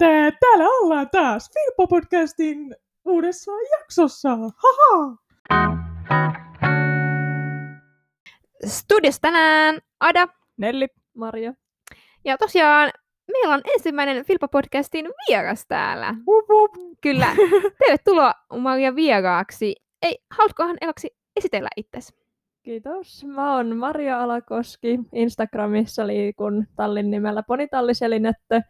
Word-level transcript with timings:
te? 0.00 0.32
Täällä 0.40 0.64
ollaan 0.64 1.08
taas 1.12 1.50
Filppo-podcastin 1.50 2.74
uudessa 3.04 3.52
jaksossa. 3.80 4.36
Haha! 4.36 5.16
Studios 8.66 9.20
tänään 9.20 9.78
Ada. 10.00 10.28
Nelli. 10.56 10.88
Maria. 11.16 11.54
Ja 12.24 12.38
tosiaan 12.38 12.90
meillä 13.32 13.54
on 13.54 13.60
ensimmäinen 13.74 14.24
Filppo-podcastin 14.24 15.10
vieras 15.28 15.66
täällä. 15.68 16.14
Wup, 16.28 16.48
wup. 16.50 16.96
Kyllä. 17.00 17.26
Tervetuloa 17.78 18.34
Maria 18.58 18.94
vieraaksi. 18.94 19.76
Ei, 20.02 20.18
haluatkohan 20.30 20.76
ekaksi 20.80 21.16
esitellä 21.36 21.68
itsesi? 21.76 22.14
Kiitos. 22.62 23.24
Mä 23.24 23.56
oon 23.56 23.76
Maria 23.76 24.22
Alakoski. 24.22 24.98
Instagramissa 25.12 26.06
liikun 26.06 26.66
tallin 26.76 27.10
nimellä 27.10 27.42
Ponitalliselinette. 27.42 28.62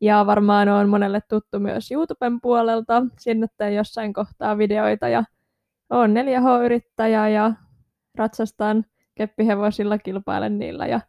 Ja 0.00 0.26
varmaan 0.26 0.68
on 0.68 0.88
monelle 0.88 1.20
tuttu 1.28 1.60
myös 1.60 1.92
YouTuben 1.92 2.40
puolelta. 2.40 3.02
Sinne 3.18 3.46
teen 3.56 3.74
jossain 3.74 4.12
kohtaa 4.12 4.58
videoita 4.58 5.08
ja 5.08 5.24
oon 5.90 6.14
4H-yrittäjä 6.14 7.28
ja 7.28 7.52
ratsastan 8.14 8.84
keppihevosilla, 9.14 9.98
kilpailen 9.98 10.58
niillä 10.58 10.86
ja 10.86 11.00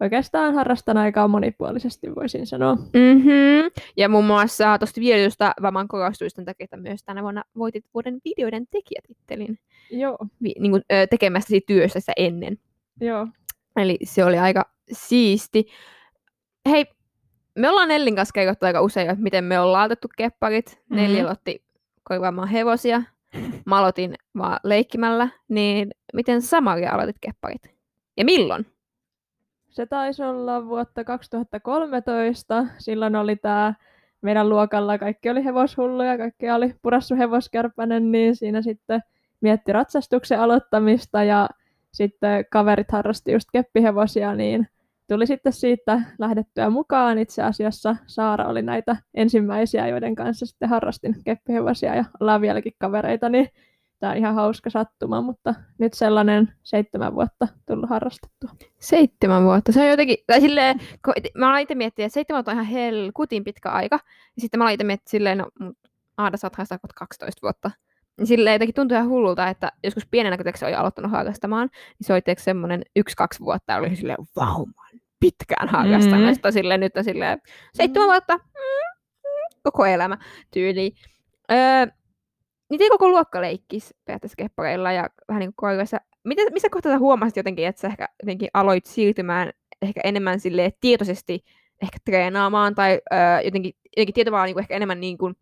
oikeastaan 0.00 0.54
harrastan 0.54 0.96
aikaa 0.96 1.28
monipuolisesti, 1.28 2.14
voisin 2.14 2.46
sanoa. 2.46 2.74
Mm-hmm. 2.74 3.70
Ja 3.96 4.08
muun 4.08 4.24
muassa 4.24 4.78
tuosta 4.78 5.00
videosta 5.00 5.54
Vaman 5.62 5.88
korostuisten 5.88 6.44
takia 6.44 6.66
myös 6.76 7.02
tänä 7.04 7.22
vuonna 7.22 7.44
voitit 7.58 7.84
vuoden 7.94 8.20
videoiden 8.24 8.66
tekijätittelin 8.70 9.58
Joo, 9.90 10.18
vi- 10.42 10.54
niin 10.58 10.72
kuin, 10.72 10.82
ö, 10.92 11.06
tekemästäsi 11.06 11.60
työstä 11.66 12.12
ennen. 12.16 12.58
joo. 13.00 13.26
Eli 13.76 13.98
se 14.02 14.24
oli 14.24 14.38
aika 14.38 14.70
siisti. 14.92 15.66
Hei, 16.70 16.86
me 17.54 17.70
ollaan 17.70 17.88
Nellin 17.88 18.16
kanssa 18.16 18.32
kerrottu 18.32 18.66
aika 18.66 18.80
usein, 18.80 19.10
että 19.10 19.22
miten 19.22 19.44
me 19.44 19.60
ollaan 19.60 19.84
otettu 19.84 20.08
kepparit. 20.16 20.66
Mm-hmm. 20.66 20.96
Nelli 20.96 21.20
aloitti 21.20 21.64
korvaamaan 22.02 22.48
hevosia. 22.48 23.02
Mä 23.66 23.78
aloitin 23.78 24.14
vaan 24.38 24.60
leikkimällä. 24.64 25.28
Niin 25.48 25.90
miten 26.14 26.42
Samaria 26.42 26.92
aloitit 26.92 27.16
kepparit? 27.20 27.74
Ja 28.16 28.24
milloin? 28.24 28.66
Se 29.70 29.86
taisi 29.86 30.22
olla 30.22 30.66
vuotta 30.66 31.04
2013. 31.04 32.66
Silloin 32.78 33.16
oli 33.16 33.36
tämä 33.36 33.74
meidän 34.20 34.48
luokalla, 34.48 34.98
kaikki 34.98 35.30
oli 35.30 35.44
hevoshulluja, 35.44 36.18
kaikki 36.18 36.50
oli 36.50 36.74
purassu 36.82 37.16
hevoskärpänen, 37.16 38.12
niin 38.12 38.36
siinä 38.36 38.62
sitten 38.62 39.00
mietti 39.40 39.72
ratsastuksen 39.72 40.40
aloittamista 40.40 41.22
ja 41.24 41.48
sitten 41.92 42.44
kaverit 42.50 42.90
harrasti 42.90 43.32
just 43.32 43.48
keppihevosia, 43.52 44.34
niin 44.34 44.68
tuli 45.08 45.26
sitten 45.26 45.52
siitä 45.52 46.00
lähdettyä 46.18 46.70
mukaan. 46.70 47.18
Itse 47.18 47.42
asiassa 47.42 47.96
Saara 48.06 48.46
oli 48.46 48.62
näitä 48.62 48.96
ensimmäisiä, 49.14 49.88
joiden 49.88 50.14
kanssa 50.14 50.46
sitten 50.46 50.68
harrastin 50.68 51.16
keppihevosia 51.24 51.94
ja 51.94 52.04
ollaan 52.20 52.40
vieläkin 52.40 52.72
kavereita, 52.78 53.28
niin 53.28 53.48
tämä 54.00 54.12
on 54.12 54.18
ihan 54.18 54.34
hauska 54.34 54.70
sattuma, 54.70 55.20
mutta 55.20 55.54
nyt 55.78 55.94
sellainen 55.94 56.52
seitsemän 56.62 57.14
vuotta 57.14 57.48
tullut 57.66 57.90
harrastettua. 57.90 58.50
Seitsemän 58.80 59.44
vuotta. 59.44 59.72
Se 59.72 59.80
on 59.80 59.88
jotenkin, 59.88 60.16
tai 60.26 60.40
silleen, 60.40 60.78
kun 61.04 61.14
mä 61.34 61.48
aloin 61.48 61.62
itse 61.62 61.74
miettiä, 61.74 62.06
että 62.06 62.14
seitsemän 62.14 62.38
vuotta 62.38 62.50
on 62.50 62.56
ihan 62.56 62.66
helkutin 62.66 63.44
pitkä 63.44 63.70
aika. 63.70 63.98
Ja 64.36 64.40
sitten 64.40 64.58
mä 64.58 64.64
aloin 64.64 64.74
itse 64.74 64.84
miettiä 64.84 65.10
silleen, 65.10 65.38
no 65.38 65.50
Aada, 66.16 66.36
sä 66.36 66.46
oot 66.46 66.56
harrastanut 66.56 66.92
12 66.94 67.42
vuotta. 67.42 67.70
Niin 68.18 68.26
silleen 68.26 68.54
jotenkin 68.54 68.74
tuntui 68.74 68.96
ihan 68.96 69.08
hullulta, 69.08 69.48
että 69.48 69.72
joskus 69.84 70.06
pienenä, 70.10 70.36
kun 70.36 70.46
se 70.54 70.66
oli 70.66 70.74
aloittanut 70.74 71.10
harrastamaan, 71.10 71.68
niin 71.72 72.06
se 72.06 72.12
oli 72.12 72.22
semmoinen 72.38 72.82
yksi-kaksi 72.96 73.40
vuotta 73.40 73.72
ja 73.72 73.78
oli 73.78 73.96
silleen, 73.96 74.18
vau, 74.36 74.66
pitkään. 75.20 75.68
Mm. 75.68 76.26
Mm. 76.26 76.34
Sitten 76.34 76.52
silleen, 76.52 76.80
nyt 76.80 76.96
on 76.96 77.04
silleen, 77.04 77.40
seitsemän 77.74 78.08
vuotta, 78.08 78.36
mm, 78.36 78.42
mm, 79.24 79.60
koko 79.62 79.86
elämä 79.86 80.18
tyyli. 80.50 80.94
Öö, 81.52 81.86
niitä 82.70 82.84
ei 82.84 82.90
koko 82.90 83.08
luokka 83.08 83.40
leikkisi 83.40 83.94
periaatteessa 84.04 84.36
keppareilla 84.36 84.92
ja 84.92 85.08
vähän 85.28 85.40
niin 85.40 85.50
kuin 85.50 85.56
koiroissa. 85.56 86.00
Miten, 86.24 86.52
missä 86.52 86.68
kohtaa 86.70 86.92
sä 86.92 86.98
huomasit 86.98 87.36
jotenkin, 87.36 87.66
että 87.66 87.80
sä 87.80 87.88
ehkä 87.88 88.08
jotenkin 88.22 88.48
aloit 88.54 88.86
siirtymään 88.86 89.50
ehkä 89.82 90.00
enemmän 90.04 90.40
silleen 90.40 90.72
tietoisesti 90.80 91.44
ehkä 91.82 91.98
treenaamaan 92.04 92.74
tai 92.74 93.00
öö, 93.12 93.40
jotenkin, 93.44 93.72
jotenkin 93.96 94.14
tietovalla 94.14 94.44
niin 94.44 94.54
kuin 94.54 94.62
ehkä 94.62 94.76
enemmän 94.76 95.00
niin 95.00 95.18
kuin, 95.18 95.36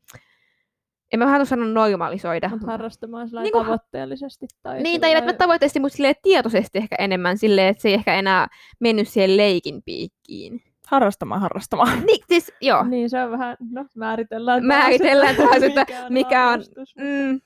en 1.13 1.19
mä 1.19 1.27
vähän 1.27 1.47
sanoa 1.47 1.67
normalisoida. 1.69 2.49
Mutta 2.49 2.67
harrastamaan 2.67 3.29
sillä 3.29 3.43
Niin 3.43 3.53
tavoitteellisesti. 3.53 4.47
Tai 4.63 4.83
Niin, 4.83 5.01
tai 5.01 5.15
ei 5.15 5.35
tavoitteesti, 5.39 5.81
mutta 5.81 5.97
silleen 5.97 6.15
tietoisesti 6.23 6.79
ehkä 6.79 6.97
enemmän 6.99 7.39
silleen, 7.39 7.69
että 7.69 7.83
se 7.83 7.89
ei 7.89 7.95
ehkä 7.95 8.15
enää 8.15 8.49
mennyt 8.81 9.09
siihen 9.09 9.37
leikin 9.37 9.83
piikkiin. 9.83 10.63
Harrastamaan, 10.87 11.41
harrastamaan. 11.41 12.03
Niin, 12.07 12.25
siis 12.29 12.53
joo. 12.61 12.85
Niin 12.85 13.11
se 13.11 13.23
on 13.25 13.31
vähän, 13.31 13.57
no 13.71 13.85
määritellään 13.97 14.61
taas, 14.63 14.67
Määritellään 14.69 15.31
että 15.31 15.43
taas, 15.43 15.63
että 15.63 15.87
mikä 16.11 16.43
on- 16.43 16.49
harrastus. 16.51 16.95
Mm, 16.97 17.41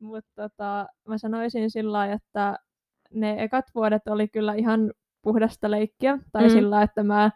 Mutta 0.00 0.30
tota, 0.42 0.86
mä 1.08 1.18
sanoisin 1.18 1.70
sillä 1.70 1.92
lailla, 1.92 2.14
että 2.14 2.58
ne 3.14 3.42
ekat 3.42 3.64
vuodet 3.74 4.08
oli 4.08 4.28
kyllä 4.28 4.54
ihan 4.54 4.92
puhdasta 5.22 5.70
leikkiä. 5.70 6.18
Tai 6.32 6.42
Mm. 6.42 6.48
mm. 6.48 6.52
sillä 6.52 6.70
lailla, 6.70 6.84
että 6.84 7.02
mä 7.02 7.30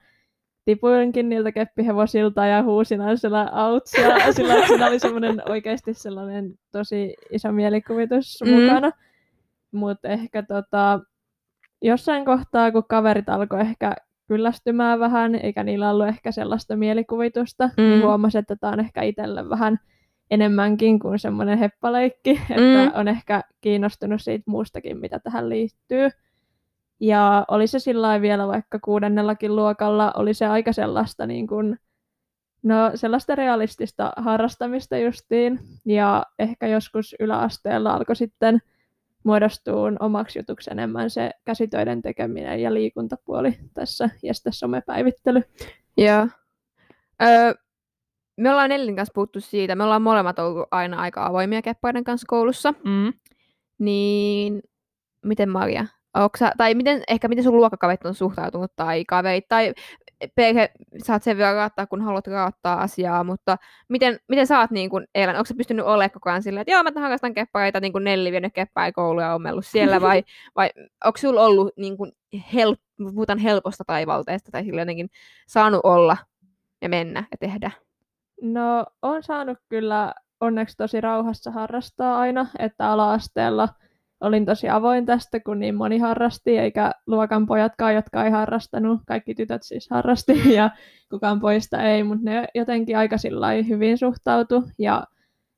tipuinkin 0.65 1.29
niiltä 1.29 1.53
keppihevosilta 1.53 2.47
ja 2.47 2.63
huusin 2.63 3.01
aina 3.01 3.17
sillä 3.27 3.51
outs. 3.53 3.93
Ja 3.95 4.33
sillä 4.33 4.67
siinä 4.67 4.87
oli 4.87 4.99
semmoinen 4.99 5.43
oikeasti 5.49 5.95
sellainen 5.95 6.55
tosi 6.73 7.15
iso 7.31 7.53
mielikuvitus 7.53 8.39
Mm. 8.45 8.51
mukana. 8.51 8.91
Mutta 9.73 10.09
ehkä 10.09 10.43
tota, 10.43 11.01
jossain 11.83 12.25
kohtaa, 12.25 12.73
kun 12.73 12.85
kaverit 12.89 13.29
alkoi 13.29 13.61
ehkä 13.61 13.95
kyllästymään 14.29 15.01
vähän, 15.01 15.35
eikä 15.35 15.65
niillä 15.65 15.91
ollut 15.91 16.07
ehkä 16.09 16.33
sellaista 16.33 16.77
mielikuvitusta, 16.77 17.67
mm. 17.67 17.83
Mm. 17.83 17.89
niin 17.91 18.03
huomasin, 18.03 18.39
että 18.39 18.57
tämä 18.57 18.73
on 18.73 18.81
ehkä 18.81 19.03
itselle 19.03 19.49
vähän 19.49 19.79
enemmänkin 20.31 20.99
kuin 20.99 21.19
semmoinen 21.19 21.59
heppaleikki, 21.59 22.31
että 22.51 22.85
Mm. 22.85 23.01
on 23.01 23.09
ehkä 23.09 23.41
kiinnostunut 23.61 24.23
siitä 24.23 24.45
muustakin, 24.47 24.99
mitä 24.99 25.19
tähän 25.19 25.49
liittyy. 25.49 26.09
Ja 27.01 27.45
oli 27.49 27.67
se 27.67 27.79
sillä 27.79 28.21
vielä 28.21 28.49
vaikka 28.49 28.79
kuudennellakin 28.79 29.57
luokalla, 29.57 30.13
oli 30.17 30.35
se 30.35 30.47
aika 30.47 30.73
sellaista 30.73 31.27
niin 31.27 31.47
kuin, 31.47 31.79
no 32.63 32.91
sellaista 32.95 33.35
realistista 33.35 34.13
harrastamista 34.17 34.99
justiin. 34.99 35.61
Ja 35.85 36.27
ehkä 36.39 36.67
joskus 36.67 37.17
yläasteella 37.21 37.95
alkoi 37.95 38.17
sitten 38.17 38.59
muodostuu 39.25 39.85
omaksi 40.01 40.39
jutuksi 40.39 40.71
enemmän 40.71 41.11
se 41.11 41.31
käsitöiden 41.45 42.03
tekeminen 42.03 42.63
ja 42.63 42.75
liikuntapuoli 42.75 43.59
tässä 43.75 44.11
ja 44.23 44.35
sitten 44.35 44.53
somepäivittely. 44.53 45.43
joo. 45.97 46.29
Öö, 47.23 47.55
me 48.37 48.51
ollaan 48.51 48.71
Nellin 48.71 48.97
kanssa 48.97 49.13
puhuttu 49.15 49.41
siitä, 49.41 49.75
me 49.75 49.85
ollaan 49.85 50.03
molemmat 50.03 50.39
ollut 50.39 50.69
aina 50.71 51.01
aika 51.01 51.27
avoimia 51.27 51.63
keppaiden 51.63 52.05
kanssa 52.05 52.27
koulussa. 52.29 52.75
Mm. 52.85 53.13
Niin, 53.79 54.63
miten 55.25 55.49
Maria? 55.49 55.87
Sä, 56.39 56.53
tai 56.57 56.75
miten, 56.75 57.03
ehkä 57.09 57.29
miten 57.29 57.45
sun 57.45 57.57
luokkakaverit 57.57 58.07
on 58.07 58.15
suhtautunut 58.15 58.73
tai 58.77 59.05
kaverit 59.05 59.49
tai 59.49 59.75
perhe, 60.35 60.71
saat 60.99 61.23
sen 61.23 61.37
verran 61.37 61.55
raattaa, 61.55 61.87
kun 61.87 62.03
haluat 62.03 62.27
raattaa 62.27 62.81
asiaa, 62.81 63.25
mutta 63.25 63.59
miten, 63.89 64.19
miten 64.29 64.47
sä 64.47 64.61
oot 64.61 64.71
niin 64.71 64.91
kun 64.91 65.07
elänyt? 65.15 65.39
Onko 65.39 65.47
sä 65.47 65.55
pystynyt 65.57 65.87
olemaan 65.87 66.11
koko 66.11 66.31
ajan 66.31 66.43
silleen, 66.43 66.61
että 66.61 66.73
joo, 66.73 66.83
mä 66.83 66.91
harrastan 67.01 67.35
keppareita, 67.35 67.81
niin 67.81 67.93
kuin 67.93 68.05
Nelli 68.05 68.33
vienyt 68.33 68.55
kepparia 68.55 68.93
kouluun 68.93 69.23
ja 69.23 69.35
ommellut 69.35 69.67
siellä, 69.67 70.01
vai, 70.01 70.25
vai 70.57 70.71
onko 71.05 71.19
sulla 71.19 71.43
ollut 71.43 71.73
niin 71.77 71.97
kun 71.97 72.13
help, 72.55 72.81
puhutaan 72.97 73.39
helposta 73.39 73.85
taivalteesta 73.87 74.53
tai 74.53 74.65
sillä 74.65 74.81
jotenkin 74.81 75.11
saanut 75.47 75.81
olla 75.83 76.17
ja 76.83 76.89
mennä 76.89 77.25
ja 77.31 77.37
tehdä? 77.41 77.71
No, 78.43 78.87
on 79.03 79.23
saanut 79.23 79.59
kyllä 79.69 80.15
onneksi 80.41 80.77
tosi 80.77 81.01
rauhassa 81.01 81.51
harrastaa 81.51 82.19
aina, 82.19 82.47
että 82.59 82.91
ala-asteella 82.91 83.69
olin 84.25 84.47
tosi 84.47 84.69
avoin 84.69 85.07
tästä, 85.07 85.41
kun 85.41 85.59
niin 85.59 85.75
moni 85.75 85.99
harrasti, 85.99 86.59
eikä 86.59 86.93
luokan 87.07 87.47
pojatkaan, 87.47 87.95
jotka 87.95 88.25
ei 88.25 88.31
harrastanut, 88.31 89.01
kaikki 89.07 89.35
tytöt 89.35 89.63
siis 89.63 89.91
harrasti 89.91 90.55
ja 90.55 90.71
kukaan 91.11 91.41
poista 91.41 91.83
ei, 91.83 92.03
mutta 92.03 92.25
ne 92.25 92.47
jotenkin 92.55 92.99
aika 92.99 93.17
hyvin 93.69 93.99
suhtautu 93.99 94.65
ja 94.79 95.05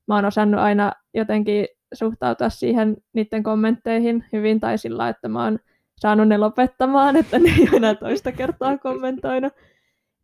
mä 0.08 0.14
oon 0.14 0.24
osannut 0.24 0.60
aina 0.60 0.92
jotenkin 1.14 1.66
suhtautua 1.94 2.48
siihen 2.50 2.96
niiden 3.12 3.42
kommentteihin 3.42 4.24
hyvin 4.32 4.60
tai 4.60 4.78
sillä 4.78 5.08
että 5.08 5.28
mä 5.28 5.44
oon 5.44 5.58
saanut 6.00 6.28
ne 6.28 6.38
lopettamaan, 6.38 7.16
että 7.16 7.38
ne 7.38 7.50
ei 7.58 7.68
enää 7.76 7.94
toista 7.94 8.32
kertaa 8.32 8.78
kommentoinut. 8.78 9.52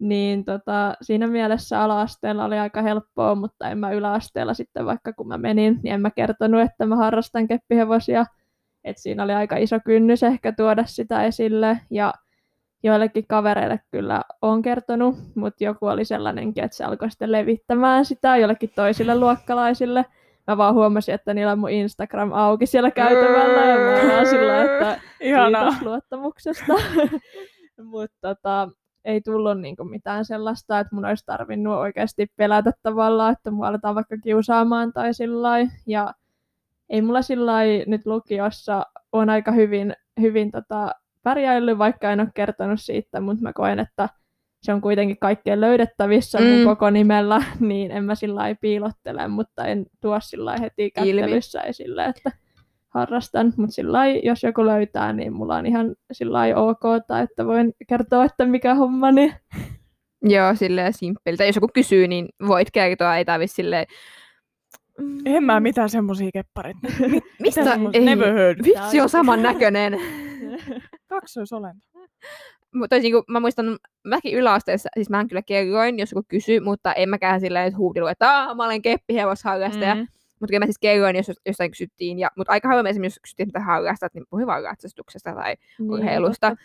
Niin 0.02 0.44
tota, 0.44 0.94
siinä 1.02 1.26
mielessä 1.26 1.82
ala-asteella 1.82 2.44
oli 2.44 2.58
aika 2.58 2.82
helppoa, 2.82 3.34
mutta 3.34 3.70
en 3.70 3.78
mä 3.78 3.92
yläasteella 3.92 4.54
sitten 4.54 4.86
vaikka 4.86 5.12
kun 5.12 5.28
mä 5.28 5.38
menin, 5.38 5.80
niin 5.82 5.94
en 5.94 6.00
mä 6.00 6.10
kertonut, 6.10 6.60
että 6.60 6.86
mä 6.86 6.96
harrastan 6.96 7.48
keppihevosia. 7.48 8.26
Et 8.84 8.98
siinä 8.98 9.22
oli 9.22 9.32
aika 9.32 9.56
iso 9.56 9.76
kynnys 9.84 10.22
ehkä 10.22 10.52
tuoda 10.52 10.86
sitä 10.86 11.24
esille 11.24 11.80
ja 11.90 12.14
joillekin 12.82 13.26
kavereille 13.26 13.80
kyllä 13.90 14.22
on 14.42 14.62
kertonut, 14.62 15.16
mutta 15.34 15.64
joku 15.64 15.86
oli 15.86 16.04
sellainenkin, 16.04 16.64
että 16.64 16.76
se 16.76 16.84
alkoi 16.84 17.10
sitten 17.10 17.32
levittämään 17.32 18.04
sitä 18.04 18.36
jollekin 18.36 18.72
toisille 18.74 19.18
luokkalaisille. 19.18 20.04
Mä 20.46 20.56
vaan 20.56 20.74
huomasin, 20.74 21.14
että 21.14 21.34
niillä 21.34 21.52
on 21.52 21.58
mun 21.58 21.70
Instagram 21.70 22.32
auki 22.32 22.66
siellä 22.66 22.90
käytävällä 22.90 23.64
ja 23.66 23.76
mä 23.78 24.12
vaan 24.12 24.26
sillä, 24.26 24.64
että 24.64 25.00
Ihanaa. 25.20 25.64
Kiitos 25.64 25.82
luottamuksesta. 25.82 26.72
Mutta 27.92 28.16
tota, 28.20 28.68
ei 29.04 29.20
tullut 29.20 29.60
niin 29.60 29.76
kuin 29.76 29.90
mitään 29.90 30.24
sellaista, 30.24 30.80
että 30.80 30.94
mun 30.94 31.04
olisi 31.04 31.26
tarvinnut 31.26 31.78
oikeasti 31.78 32.26
pelätä 32.36 32.72
tavallaan, 32.82 33.32
että 33.32 33.50
mua 33.50 33.68
aletaan 33.68 33.94
vaikka 33.94 34.16
kiusaamaan 34.16 34.92
tai 34.92 35.14
sillä 35.14 35.48
Ja 35.86 36.14
ei 36.90 37.02
mulla 37.02 37.22
sillä 37.22 37.52
nyt 37.86 38.06
lukiossa 38.06 38.86
on 39.12 39.30
aika 39.30 39.52
hyvin, 39.52 39.96
hyvin 40.20 40.50
tota, 40.50 40.94
pärjäillyt, 41.22 41.78
vaikka 41.78 42.10
en 42.10 42.20
ole 42.20 42.28
kertonut 42.34 42.80
siitä, 42.80 43.20
mutta 43.20 43.42
mä 43.42 43.52
koen, 43.52 43.78
että 43.78 44.08
se 44.62 44.72
on 44.72 44.80
kuitenkin 44.80 45.18
kaikkien 45.18 45.60
löydettävissä 45.60 46.38
mm. 46.38 46.46
mun 46.46 46.64
koko 46.64 46.90
nimellä, 46.90 47.42
niin 47.60 47.90
en 47.90 48.04
mä 48.04 48.14
sillä 48.14 48.54
piilottele, 48.60 49.28
mutta 49.28 49.66
en 49.66 49.86
tuo 50.00 50.20
sillä 50.20 50.56
heti 50.56 50.90
kättelyssä 50.90 51.60
Ilmi. 51.60 51.68
esille, 51.68 52.04
että 52.04 52.32
harrastan, 52.94 53.52
mutta 53.56 53.74
sillä 53.74 54.06
jos 54.06 54.42
joku 54.42 54.66
löytää, 54.66 55.12
niin 55.12 55.32
mulla 55.32 55.56
on 55.56 55.66
ihan 55.66 55.94
sillä 56.12 56.40
ok, 56.56 56.80
tai 57.06 57.22
että 57.22 57.46
voin 57.46 57.72
kertoa, 57.88 58.24
että 58.24 58.44
mikä 58.44 58.74
homma, 58.74 59.12
niin... 59.12 59.34
Joo, 60.22 60.54
silleen 60.54 60.92
simppeli. 60.92 61.36
Tai 61.36 61.46
jos 61.46 61.56
joku 61.56 61.68
kysyy, 61.74 62.08
niin 62.08 62.28
voit 62.46 62.70
kertoa, 62.70 63.16
ei 63.16 63.24
tarvitse 63.24 63.54
silleen... 63.54 63.86
En 65.26 65.44
mä 65.44 65.60
mitään 65.60 65.88
semmosia 65.88 66.30
kepparit. 66.32 66.76
Mistä? 67.42 67.78
Ei. 67.92 68.04
Never 68.04 68.34
heard. 68.34 68.58
Vitsi 68.64 69.00
on 69.00 69.08
saman 69.08 69.42
näköinen. 69.42 69.96
Kaksoisolento. 71.08 71.86
Mutta 72.74 72.98
niin 72.98 73.12
kuin, 73.12 73.24
mä 73.28 73.40
muistan, 73.40 73.78
mäkin 74.04 74.34
yläasteessa, 74.34 74.88
siis 74.94 75.10
mä 75.10 75.24
kyllä 75.28 75.42
kerroin, 75.42 75.98
jos 75.98 76.12
joku 76.12 76.26
kysyy, 76.28 76.60
mutta 76.60 76.92
en 76.92 77.08
mäkään 77.08 77.40
silleen, 77.40 77.66
että 77.66 77.78
huudilu, 77.78 78.06
että 78.06 78.54
mä 78.54 78.64
olen 78.64 78.82
keppihevosharrastaja. 78.82 79.94
Mm. 79.94 80.06
Mutta 80.42 80.50
kyllä 80.50 80.62
mä 80.62 80.66
siis 80.66 80.78
kerroin, 80.78 81.16
jos 81.16 81.30
jostain 81.46 81.70
kysyttiin. 81.70 82.18
Ja, 82.18 82.30
mutta 82.36 82.52
aika 82.52 82.68
harvoin 82.68 82.86
esimerkiksi, 82.86 83.18
jos 83.18 83.22
kysyttiin, 83.22 83.48
mitä 83.48 83.60
harrastat, 83.60 84.14
niin 84.14 84.24
puhuin 84.30 84.46
vaan 84.46 84.62
ratsastuksesta 84.62 85.34
tai 85.34 85.56
niin, 85.78 85.90
urheilusta. 85.90 86.48
Totta. 86.50 86.64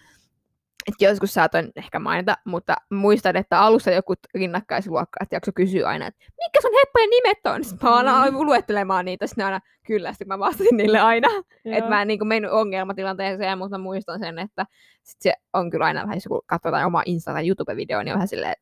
Et 0.88 0.94
joskus 1.02 1.34
saatoin 1.34 1.72
ehkä 1.76 2.00
mainita, 2.00 2.36
mutta 2.46 2.76
muistan, 2.92 3.36
että 3.36 3.60
alussa 3.60 3.92
joku 3.92 4.14
rinnakkaisluokka 4.36 5.20
jakso 5.32 5.52
kysyy 5.56 5.84
aina, 5.84 6.08
että 6.08 6.26
mikä 6.26 6.62
sun 6.62 6.80
heppojen 6.80 7.10
nimet 7.10 7.48
on? 7.48 7.64
Sitten 7.64 7.90
mä 7.90 7.96
aina 7.96 8.32
mm. 8.32 8.38
luettelemaan 8.38 9.06
niitä, 9.06 9.28
sitten 9.28 9.46
aina 9.46 9.60
kyllä, 9.88 10.12
sitten 10.12 10.28
mä 10.28 10.40
vastasin 10.40 10.78
niille 10.78 11.00
aina. 11.00 11.28
että 11.66 11.90
mä 11.90 12.02
en 12.02 12.08
niin 12.08 12.28
mennyt 12.28 12.52
ongelmatilanteeseen, 12.52 13.58
mutta 13.58 13.78
mä 13.78 13.84
muistan 13.84 14.20
sen, 14.20 14.40
että 14.40 14.66
sit 15.04 15.22
se 15.22 15.34
on 15.54 15.70
kyllä 15.70 15.86
aina 15.86 16.02
vähän, 16.02 16.20
kun 16.28 16.42
katsotaan 16.46 16.86
omaa 16.86 17.04
Insta- 17.08 17.34
tai 17.34 17.48
YouTube-videoa, 17.48 18.04
niin 18.04 18.14
on 18.14 18.18
vähän 18.18 18.28
silleen... 18.28 18.56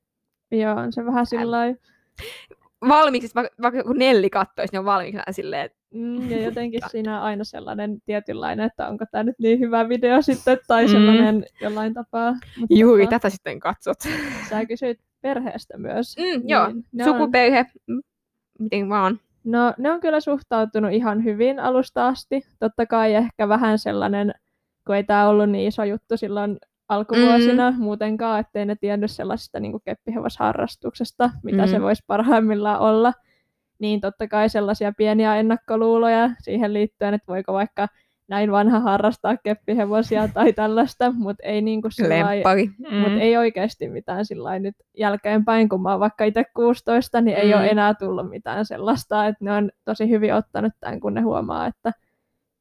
Joo, 0.52 0.76
on 0.76 0.94
se 0.94 1.06
vähän 1.06 1.26
sillä 1.26 1.58
valmiiksi, 2.88 3.36
vaikka 3.62 3.84
kun 3.84 3.98
Nelli 3.98 4.30
kattoisi, 4.30 4.72
niin 4.74 4.80
on 4.80 4.86
valmiiksi 4.86 5.22
silleen, 5.32 5.66
että 5.66 5.86
Mm, 5.96 6.32
ja 6.32 6.42
jotenkin 6.48 6.82
siinä 6.88 7.18
on 7.18 7.24
aina 7.24 7.44
sellainen 7.44 8.02
tietynlainen, 8.06 8.66
että 8.66 8.88
onko 8.88 9.06
tämä 9.12 9.24
nyt 9.24 9.36
niin 9.40 9.60
hyvä 9.60 9.90
video 9.90 10.22
sitten, 10.22 10.58
tai 10.68 10.86
mm. 10.86 10.92
sellainen 10.92 11.46
jollain 11.62 11.94
tapaa. 11.94 12.32
Mutta 12.32 12.76
Juuri, 12.76 13.04
tota, 13.04 13.20
tätä 13.20 13.30
sitten 13.30 13.60
katsot. 13.60 13.98
Sä 14.50 14.66
kysyit 14.66 15.00
perheestä 15.22 15.78
myös. 15.78 16.18
Mm, 16.18 16.24
niin 16.24 16.50
joo, 16.50 16.72
sukuperhe, 17.04 17.66
on... 17.90 18.02
miten 18.60 18.90
vaan. 18.90 19.20
No, 19.44 19.74
ne 19.78 19.92
on 19.92 20.00
kyllä 20.00 20.20
suhtautunut 20.20 20.92
ihan 20.92 21.24
hyvin 21.24 21.60
alusta 21.60 22.08
asti. 22.08 22.42
Totta 22.60 22.86
kai 22.86 23.14
ehkä 23.14 23.50
vähän 23.50 23.80
sellainen, 23.80 24.34
kun 24.88 24.96
ei 24.96 25.04
tämä 25.04 25.28
ollut 25.28 25.50
niin 25.50 25.68
iso 25.68 25.84
juttu 25.84 26.18
silloin 26.18 26.58
alkuvuosina 26.90 27.72
mm. 27.72 27.78
muutenkaan, 27.78 28.40
ettei 28.40 28.66
ne 28.66 28.76
tiennyt 28.76 29.12
sellaisesta 29.12 29.60
niin 29.60 29.82
keppihevosharrastuksesta, 29.86 31.30
mitä 31.44 31.62
mm. 31.62 31.68
se 31.68 31.82
voisi 31.82 32.04
parhaimmillaan 32.08 32.80
olla 32.80 33.14
niin 33.80 34.02
totta 34.02 34.28
kai 34.28 34.50
sellaisia 34.50 34.94
pieniä 34.98 35.36
ennakkoluuloja 35.36 36.30
siihen 36.42 36.74
liittyen, 36.74 37.14
että 37.14 37.28
voiko 37.28 37.54
vaikka 37.54 37.88
näin 38.28 38.52
vanha 38.52 38.80
harrastaa 38.80 39.38
keppihevosia 39.38 40.28
tai 40.28 40.54
tällaista, 40.64 41.12
mutta 41.12 41.44
ei, 41.44 41.62
niinku 41.62 41.90
sillai, 41.90 42.44
mm. 42.92 42.96
mut 42.98 43.22
ei 43.22 43.38
oikeasti 43.38 43.88
mitään 43.88 44.26
sillai 44.26 44.60
nyt 44.60 44.76
jälkeenpäin, 44.98 45.70
kun 45.70 45.82
mä 45.82 45.92
oon 45.92 46.00
vaikka 46.00 46.24
itse 46.24 46.44
16, 46.56 47.22
niin 47.22 47.38
mm. 47.38 47.42
ei 47.42 47.54
ole 47.54 47.68
enää 47.68 47.94
tullut 47.94 48.30
mitään 48.30 48.66
sellaista, 48.66 49.28
että 49.28 49.46
ne 49.46 49.52
on 49.52 49.72
tosi 49.86 50.10
hyvin 50.10 50.34
ottanut 50.34 50.74
tämän, 50.80 51.00
kun 51.00 51.14
ne 51.14 51.22
huomaa, 51.22 51.68
että 51.68 51.92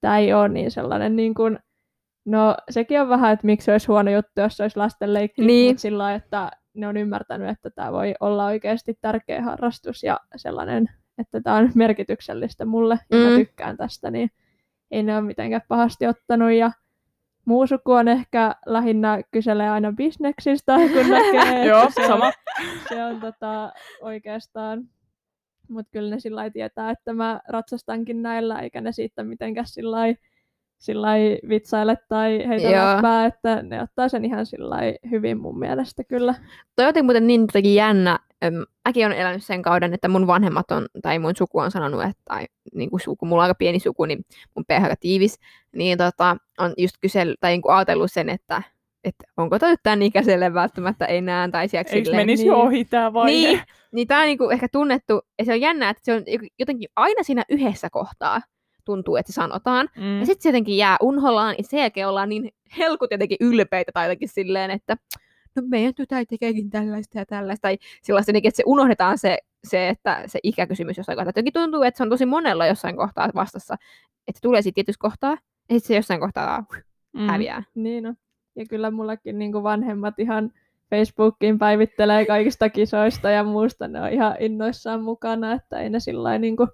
tämä 0.00 0.19
ei 0.19 0.35
ole 0.35 0.49
niin 0.49 0.71
sellainen 0.71 1.17
niin 1.17 1.35
kuin, 1.35 1.59
no 2.25 2.56
sekin 2.71 3.00
on 3.00 3.09
vähän, 3.09 3.32
että 3.32 3.47
miksi 3.47 3.71
olisi 3.71 3.87
huono 3.87 4.11
juttu, 4.11 4.41
jos 4.41 4.61
olisi 4.61 4.76
lastenleikki, 4.76 5.43
niin. 5.43 5.71
mutta 5.71 5.81
sillä 5.81 6.15
että 6.15 6.50
ne 6.75 6.88
on 6.88 6.97
ymmärtänyt, 6.97 7.49
että 7.49 7.71
tämä 7.71 7.93
voi 7.93 8.15
olla 8.21 8.47
oikeasti 8.47 8.99
tärkeä 9.00 9.43
harrastus 9.43 10.03
ja 10.03 10.21
sellainen 10.37 10.88
että 11.19 11.41
tämä 11.41 11.56
on 11.56 11.73
merkityksellistä 11.75 12.65
mulle 12.65 12.99
ja 13.11 13.17
mm. 13.17 13.23
mä 13.23 13.37
tykkään 13.37 13.76
tästä, 13.76 14.11
niin 14.11 14.31
ei 14.91 15.03
ne 15.03 15.17
ole 15.17 15.25
mitenkään 15.25 15.62
pahasti 15.69 16.06
ottanut. 16.06 16.53
Ja 16.53 16.71
muu 17.44 17.67
suku 17.67 17.93
on 17.93 18.09
ehkä 18.09 18.55
lähinnä 18.67 19.23
kyselee 19.31 19.71
aina 19.71 19.93
bisneksistä, 19.93 20.76
kun 20.93 21.11
näkee, 21.11 21.67
Joo, 21.67 21.91
se 21.91 22.06
sama. 22.06 22.26
On, 22.26 22.32
se 22.88 23.05
on 23.05 23.21
tota, 23.21 23.73
oikeastaan, 24.00 24.88
mutta 25.69 25.91
kyllä 25.91 26.11
ne 26.11 26.21
sillä 26.21 26.50
tietää, 26.50 26.91
että 26.91 27.12
mä 27.12 27.41
ratsastankin 27.49 28.23
näillä, 28.23 28.61
eikä 28.61 28.81
ne 28.81 28.93
siitä 28.93 29.25
mitenkään 29.25 29.67
sillä 29.67 30.06
sillä 30.85 31.09
vitsaile 31.49 31.97
tai 32.09 32.49
heitä 32.49 32.73
läppää, 32.73 33.27
että 33.27 33.63
ne 33.63 33.83
ottaa 33.83 34.09
sen 34.09 34.25
ihan 34.25 34.47
sillä 34.47 34.77
hyvin 35.11 35.39
mun 35.39 35.59
mielestä 35.59 36.05
kyllä. 36.05 36.35
Toi 36.77 36.87
on 36.87 37.05
muuten 37.05 37.27
niin 37.27 37.41
jotenkin 37.41 37.75
jännä. 37.75 38.19
Mäkin 38.85 39.07
olen 39.07 39.19
elänyt 39.19 39.45
sen 39.45 39.63
kauden, 39.63 39.95
että 39.95 40.09
mun 40.09 40.27
vanhemmat 40.27 40.71
on, 40.71 40.87
tai 41.03 41.19
mun 41.19 41.37
suku 41.37 41.59
on 41.59 41.71
sanonut, 41.71 42.03
että 42.03 42.23
tai 42.25 42.47
niin 42.75 42.91
kuin 42.91 43.01
suku, 43.01 43.27
mulla 43.27 43.43
on 43.43 43.45
aika 43.45 43.59
pieni 43.59 43.79
suku, 43.79 44.05
niin 44.05 44.25
mun 44.55 44.65
perhe 44.69 44.85
aika 44.85 44.97
tiivis, 45.01 45.39
niin 45.77 45.99
tota, 45.99 46.37
on 46.59 46.73
just 46.79 46.97
kysel, 47.01 47.35
tai 47.41 47.51
niin 47.51 47.63
kuin 47.63 47.75
ajatellut 47.75 48.13
sen, 48.13 48.29
että 48.29 48.63
että 49.05 49.25
onko 49.37 49.59
tämä 49.59 49.73
nyt 49.73 49.81
tämän 49.83 50.03
ikäiselle 50.03 50.55
välttämättä 50.55 51.07
enää, 51.07 51.49
tai 51.49 51.69
Eikö 51.73 51.91
silleen, 51.91 52.17
menisi 52.17 52.43
niin, 52.43 52.53
ohi 52.53 52.85
tämä 52.85 53.13
vaihe? 53.13 53.49
Niin, 53.49 53.61
niin 53.93 54.09
tämä 54.09 54.21
on 54.21 54.27
niinku 54.27 54.51
ehkä 54.51 54.69
tunnettu, 54.73 55.21
ja 55.39 55.45
se 55.45 55.53
on 55.53 55.61
jännä, 55.61 55.91
että 55.91 56.05
se 56.05 56.13
on 56.13 56.23
jotenkin 56.59 56.89
aina 56.97 57.23
siinä 57.23 57.45
yhdessä 57.49 57.91
kohtaa 57.91 58.41
tuntuu, 58.85 59.17
että 59.17 59.33
se 59.33 59.35
sanotaan. 59.35 59.89
Mm. 59.97 60.21
Ja 60.21 60.27
sitten 60.27 60.43
se 60.43 60.49
jotenkin 60.49 60.77
jää 60.77 60.97
unholaan, 61.03 61.55
ja 61.59 61.65
sen 61.65 61.81
jälkeen 61.81 62.09
ollaan 62.09 62.29
niin 62.29 62.55
helkut 62.79 63.11
jotenkin 63.11 63.37
ylpeitä 63.41 63.93
tai 63.93 64.07
jotenkin 64.07 64.29
silleen, 64.29 64.71
että 64.71 64.97
no 65.57 65.63
meidän 65.67 65.95
tytär 65.95 66.27
tekeekin 66.29 66.71
tällaista 66.71 67.19
ja 67.19 67.27
tällaista. 67.27 67.63
Tai 67.63 67.79
sellaista 68.03 68.31
jotenkin, 68.31 68.49
että 68.49 68.57
se 68.57 68.63
unohdetaan 68.67 69.19
se, 69.19 69.39
se, 69.65 69.89
että 69.89 70.23
se 70.27 70.39
ikäkysymys 70.43 70.97
jossain 70.97 71.17
kohtaa. 71.17 71.29
Jotenkin 71.29 71.53
tuntuu, 71.53 71.83
että 71.83 71.99
se 71.99 72.03
on 72.03 72.11
tosi 72.11 72.27
monella 72.27 72.67
jossain 72.67 72.97
kohtaa 72.97 73.31
vastassa, 73.35 73.77
että 74.29 74.39
tulee 74.43 74.63
siitä 74.63 74.75
tietysti 74.75 74.99
kohtaa, 74.99 75.31
ja 75.31 75.75
sitten 75.75 75.89
se 75.89 75.97
jossain 75.97 76.21
kohtaa 76.21 76.65
mm. 77.13 77.27
häviää. 77.27 77.63
Niin 77.75 78.05
no. 78.05 78.15
Ja 78.57 78.67
kyllä 78.67 78.91
mullakin 78.91 79.38
niin 79.38 79.53
vanhemmat 79.53 80.19
ihan 80.19 80.53
Facebookiin 80.91 81.59
päivittelee 81.59 82.26
kaikista 82.26 82.69
kisoista 82.69 83.31
ja 83.31 83.45
muusta. 83.45 83.88
Ne 83.88 84.00
on 84.00 84.12
ihan 84.12 84.37
innoissaan 84.41 85.03
mukana, 85.03 85.53
että 85.53 85.81
ei 85.81 85.91
ne 85.91 86.00
sillä 86.00 86.38
niin 86.38 86.57
kuin 86.57 86.69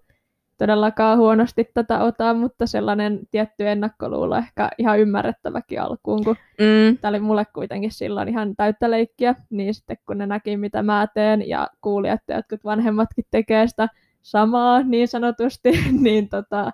todellakaan 0.60 1.18
huonosti 1.18 1.70
tätä 1.74 1.98
ota, 1.98 2.34
mutta 2.34 2.66
sellainen 2.66 3.20
tietty 3.30 3.68
ennakkoluulo 3.68 4.36
ehkä 4.36 4.70
ihan 4.78 4.98
ymmärrettäväkin 5.00 5.80
alkuun, 5.80 6.24
kun 6.24 6.36
mm. 6.58 6.98
tämä 6.98 7.08
oli 7.08 7.20
mulle 7.20 7.44
kuitenkin 7.54 7.92
silloin 7.92 8.28
ihan 8.28 8.56
täyttä 8.56 8.90
leikkiä, 8.90 9.34
niin 9.50 9.74
sitten 9.74 9.96
kun 10.06 10.18
ne 10.18 10.26
näki, 10.26 10.56
mitä 10.56 10.82
mä 10.82 11.06
teen 11.14 11.48
ja 11.48 11.68
kuuli, 11.80 12.08
että 12.08 12.34
jotkut 12.34 12.64
vanhemmatkin 12.64 13.24
tekee 13.30 13.66
sitä 13.66 13.88
samaa 14.22 14.82
niin 14.82 15.08
sanotusti, 15.08 15.70
niin 16.04 16.28
tota, 16.28 16.70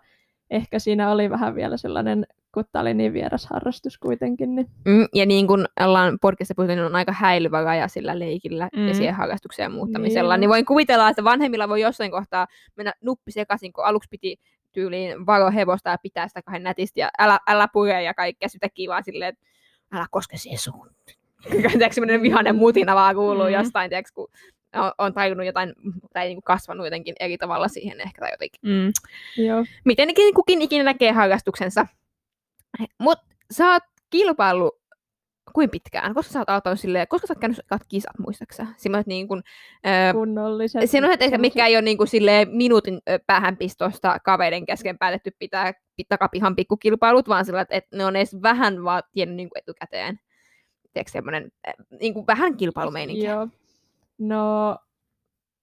ehkä 0.50 0.78
siinä 0.78 1.10
oli 1.10 1.30
vähän 1.30 1.54
vielä 1.54 1.76
sellainen 1.76 2.26
kun 2.56 2.64
tämä 2.72 2.80
oli 2.80 2.94
niin 2.94 3.12
vieras 3.12 3.46
harrastus 3.46 3.98
kuitenkin. 3.98 4.54
Niin. 4.54 4.66
Mm, 4.84 5.06
ja 5.14 5.26
niin 5.26 5.46
kuin 5.46 5.66
ollaan 5.80 6.18
podcastissa 6.20 6.54
puhuttu, 6.54 6.74
niin 6.74 6.84
on 6.84 6.94
aika 6.94 7.12
häilyvä 7.12 7.64
raja 7.64 7.88
sillä 7.88 8.18
leikillä 8.18 8.68
mm. 8.76 8.88
ja 8.88 8.94
siihen 8.94 9.14
harrastukseen 9.14 9.72
muuttamisella. 9.72 10.34
Niin. 10.34 10.40
niin 10.40 10.48
voin 10.48 10.64
kuvitella, 10.64 11.08
että 11.08 11.24
vanhemmilla 11.24 11.68
voi 11.68 11.80
jossain 11.80 12.10
kohtaa 12.10 12.46
mennä 12.76 12.92
nuppi 13.00 13.32
sekaisin, 13.32 13.72
kun 13.72 13.84
aluksi 13.84 14.08
piti 14.10 14.36
tyyliin 14.72 15.26
varo 15.26 15.50
hevosta 15.50 15.90
ja 15.90 15.98
pitää 16.02 16.28
sitä 16.28 16.42
kahden 16.42 16.62
nätisti 16.62 17.00
ja 17.00 17.10
älä, 17.18 17.38
älä 17.46 17.68
pure 17.72 18.02
ja 18.02 18.14
kaikkea 18.14 18.48
sitä 18.48 18.68
kivaa 18.68 19.02
silleen, 19.02 19.28
että 19.28 19.46
älä 19.92 20.06
koske 20.10 20.36
siihen 20.36 20.58
suun. 20.58 20.90
Tiedätkö, 21.50 21.94
semmoinen 21.94 22.22
vihainen 22.22 22.56
mutina 22.56 22.94
vaan 22.94 23.14
kuuluu 23.14 23.46
mm. 23.46 23.52
jostain, 23.52 23.90
tiedätkö, 23.90 24.12
kun 24.14 24.28
on, 24.74 24.92
on 24.98 25.14
tajunnut 25.14 25.46
jotain, 25.46 25.72
tai 26.12 26.26
niin 26.26 26.36
kuin 26.36 26.44
kasvanut 26.44 26.86
jotenkin 26.86 27.14
eri 27.20 27.38
tavalla 27.38 27.68
siihen 27.68 28.00
ehkä 28.00 28.20
tai 28.20 28.30
jotenkin. 28.30 28.60
Mm. 28.62 28.92
Joo. 29.44 29.64
Miten 29.84 30.08
kukin 30.34 30.62
ikinä 30.62 30.84
näkee 30.84 31.12
harrastuksensa. 31.12 31.86
Mut 32.98 33.18
sä 33.50 33.72
oot 33.72 33.82
kilpailu 34.10 34.72
kuin 35.52 35.70
pitkään? 35.70 36.14
Koska 36.14 36.32
sä 36.32 36.38
oot 36.38 36.50
aloittanut 36.50 36.80
silleen, 36.80 37.08
koska 37.08 37.26
sä 37.26 37.32
oot 37.32 37.38
käynyt 37.38 37.60
kisat, 37.88 38.18
muistaaksä? 38.18 38.66
Semmoiset 38.76 39.06
niin 39.06 39.28
kuin, 39.28 39.42
öö, 39.86 40.12
Kunnolliset. 40.12 40.90
Semmoiset 40.90 41.22
ehkä, 41.22 41.38
mitkä 41.38 41.66
ei 41.66 41.76
ole 41.76 41.82
niin 41.82 41.96
kuin 41.96 42.08
silleen 42.08 42.48
minuutin 42.48 43.00
päähänpistosta 43.26 44.18
kaveiden 44.18 44.66
kesken 44.66 44.98
päätetty 44.98 45.30
pitää 45.38 45.72
takapihan 46.08 46.56
pikkukilpailut, 46.56 47.28
vaan 47.28 47.44
sillä, 47.44 47.66
että 47.70 47.96
ne 47.96 48.04
on 48.04 48.16
edes 48.16 48.42
vähän 48.42 48.84
vaan 48.84 49.02
tiennyt 49.12 49.36
niin 49.36 49.48
kuin 49.48 49.58
etukäteen. 49.58 50.20
Tiedätkö 50.92 51.12
semmoinen 51.12 51.52
niin 52.00 52.14
kuin 52.14 52.26
vähän 52.26 52.56
kilpailumeininki? 52.56 53.24
Joo. 53.24 53.48
No 54.18 54.76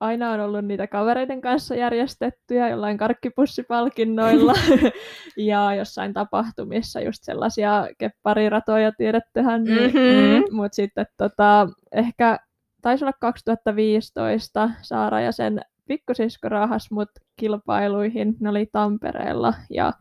aina 0.03 0.31
on 0.31 0.39
ollut 0.39 0.65
niitä 0.65 0.87
kavereiden 0.87 1.41
kanssa 1.41 1.75
järjestettyjä 1.75 2.69
jollain 2.69 2.97
karkkipussipalkinnoilla 2.97 4.53
ja 5.37 5.75
jossain 5.75 6.13
tapahtumissa 6.13 7.01
just 7.01 7.23
sellaisia 7.23 7.87
keppariratoja 7.97 8.91
tiedettehän. 8.91 9.63
Niin, 9.63 9.93
mm-hmm. 9.93 10.55
Mutta 10.55 10.75
sitten 10.75 11.05
tota, 11.17 11.67
ehkä 11.91 12.39
taisi 12.81 13.05
olla 13.05 13.13
2015 13.21 14.69
Saara 14.81 15.21
ja 15.21 15.31
sen 15.31 15.61
pikkusisko 15.87 16.49
rahas 16.49 16.91
mut 16.91 17.09
kilpailuihin. 17.35 18.35
Ne 18.39 18.49
oli 18.49 18.69
Tampereella 18.71 19.53
ja 19.69 19.93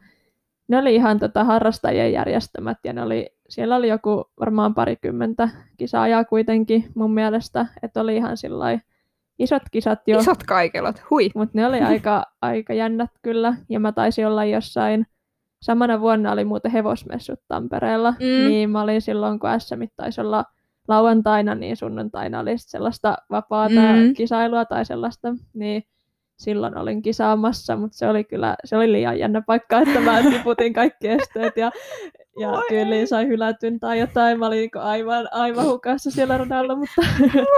ne 0.68 0.78
oli 0.78 0.94
ihan 0.94 1.18
tota 1.18 1.44
harrastajien 1.44 2.12
järjestämät 2.12 2.78
ja 2.84 2.92
ne 2.92 3.02
oli, 3.02 3.30
siellä 3.48 3.76
oli 3.76 3.88
joku 3.88 4.24
varmaan 4.40 4.74
parikymmentä 4.74 5.48
kisaajaa 5.76 6.24
kuitenkin 6.24 6.84
mun 6.94 7.14
mielestä, 7.14 7.66
että 7.82 8.00
oli 8.00 8.16
ihan 8.16 8.36
sillai 8.36 8.80
isot 9.42 9.62
kisat 9.70 9.98
jo. 10.06 10.18
Isot 10.18 10.42
kaikelot, 10.42 11.02
hui. 11.10 11.30
Mutta 11.34 11.58
ne 11.58 11.66
oli 11.66 11.80
aika, 11.90 12.24
aika 12.42 12.74
jännät 12.74 13.10
kyllä. 13.22 13.54
Ja 13.68 13.80
mä 13.80 13.92
taisin 13.92 14.26
olla 14.26 14.44
jossain, 14.44 15.06
samana 15.62 16.00
vuonna 16.00 16.32
oli 16.32 16.44
muuten 16.44 16.70
hevosmessut 16.72 17.40
Tampereella. 17.48 18.10
Mm. 18.10 18.48
Niin 18.48 18.70
mä 18.70 18.82
olin 18.82 19.02
silloin, 19.02 19.38
kun 19.38 19.50
SM 19.58 19.82
taisi 19.96 20.20
olla 20.20 20.44
lauantaina, 20.88 21.54
niin 21.54 21.76
sunnuntaina 21.76 22.40
oli 22.40 22.58
sellaista 22.58 23.16
vapaata 23.30 23.74
Mm. 23.74 24.14
kisailua 24.16 24.64
tai 24.64 24.84
sellaista. 24.84 25.28
Niin 25.54 25.82
silloin 26.38 26.78
olin 26.78 27.02
kisaamassa, 27.02 27.76
mutta 27.76 27.96
se 27.96 28.08
oli 28.08 28.24
kyllä 28.24 28.56
se 28.64 28.76
oli 28.76 28.92
liian 28.92 29.18
jännä 29.18 29.42
paikka, 29.46 29.78
että 29.80 30.00
mä 30.00 30.22
tiputin 30.32 30.72
kaikki 30.72 31.08
esteet 31.08 31.56
ja, 31.56 31.70
ja 32.40 32.50
Voi 32.50 32.62
tyyliin 32.68 33.08
sai 33.08 33.26
hylätyn 33.26 33.80
tai 33.80 34.00
jotain. 34.00 34.38
Mä 34.38 34.46
olin 34.46 34.56
niinku 34.58 34.78
aivan, 34.78 35.28
aivan 35.32 35.64
hukassa 35.66 36.10
siellä 36.10 36.38
radalla, 36.38 36.76
mutta 36.76 37.02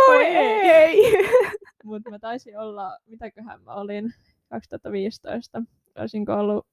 Voi 0.09 0.25
ei. 0.25 1.13
Mutta 1.85 2.11
mä 2.11 2.19
taisin 2.19 2.59
olla, 2.59 2.99
mitäköhän 3.07 3.63
mä 3.63 3.75
olin, 3.75 4.15
2015. 4.51 5.63
Olisinko 5.99 6.35
ollut, 6.35 6.67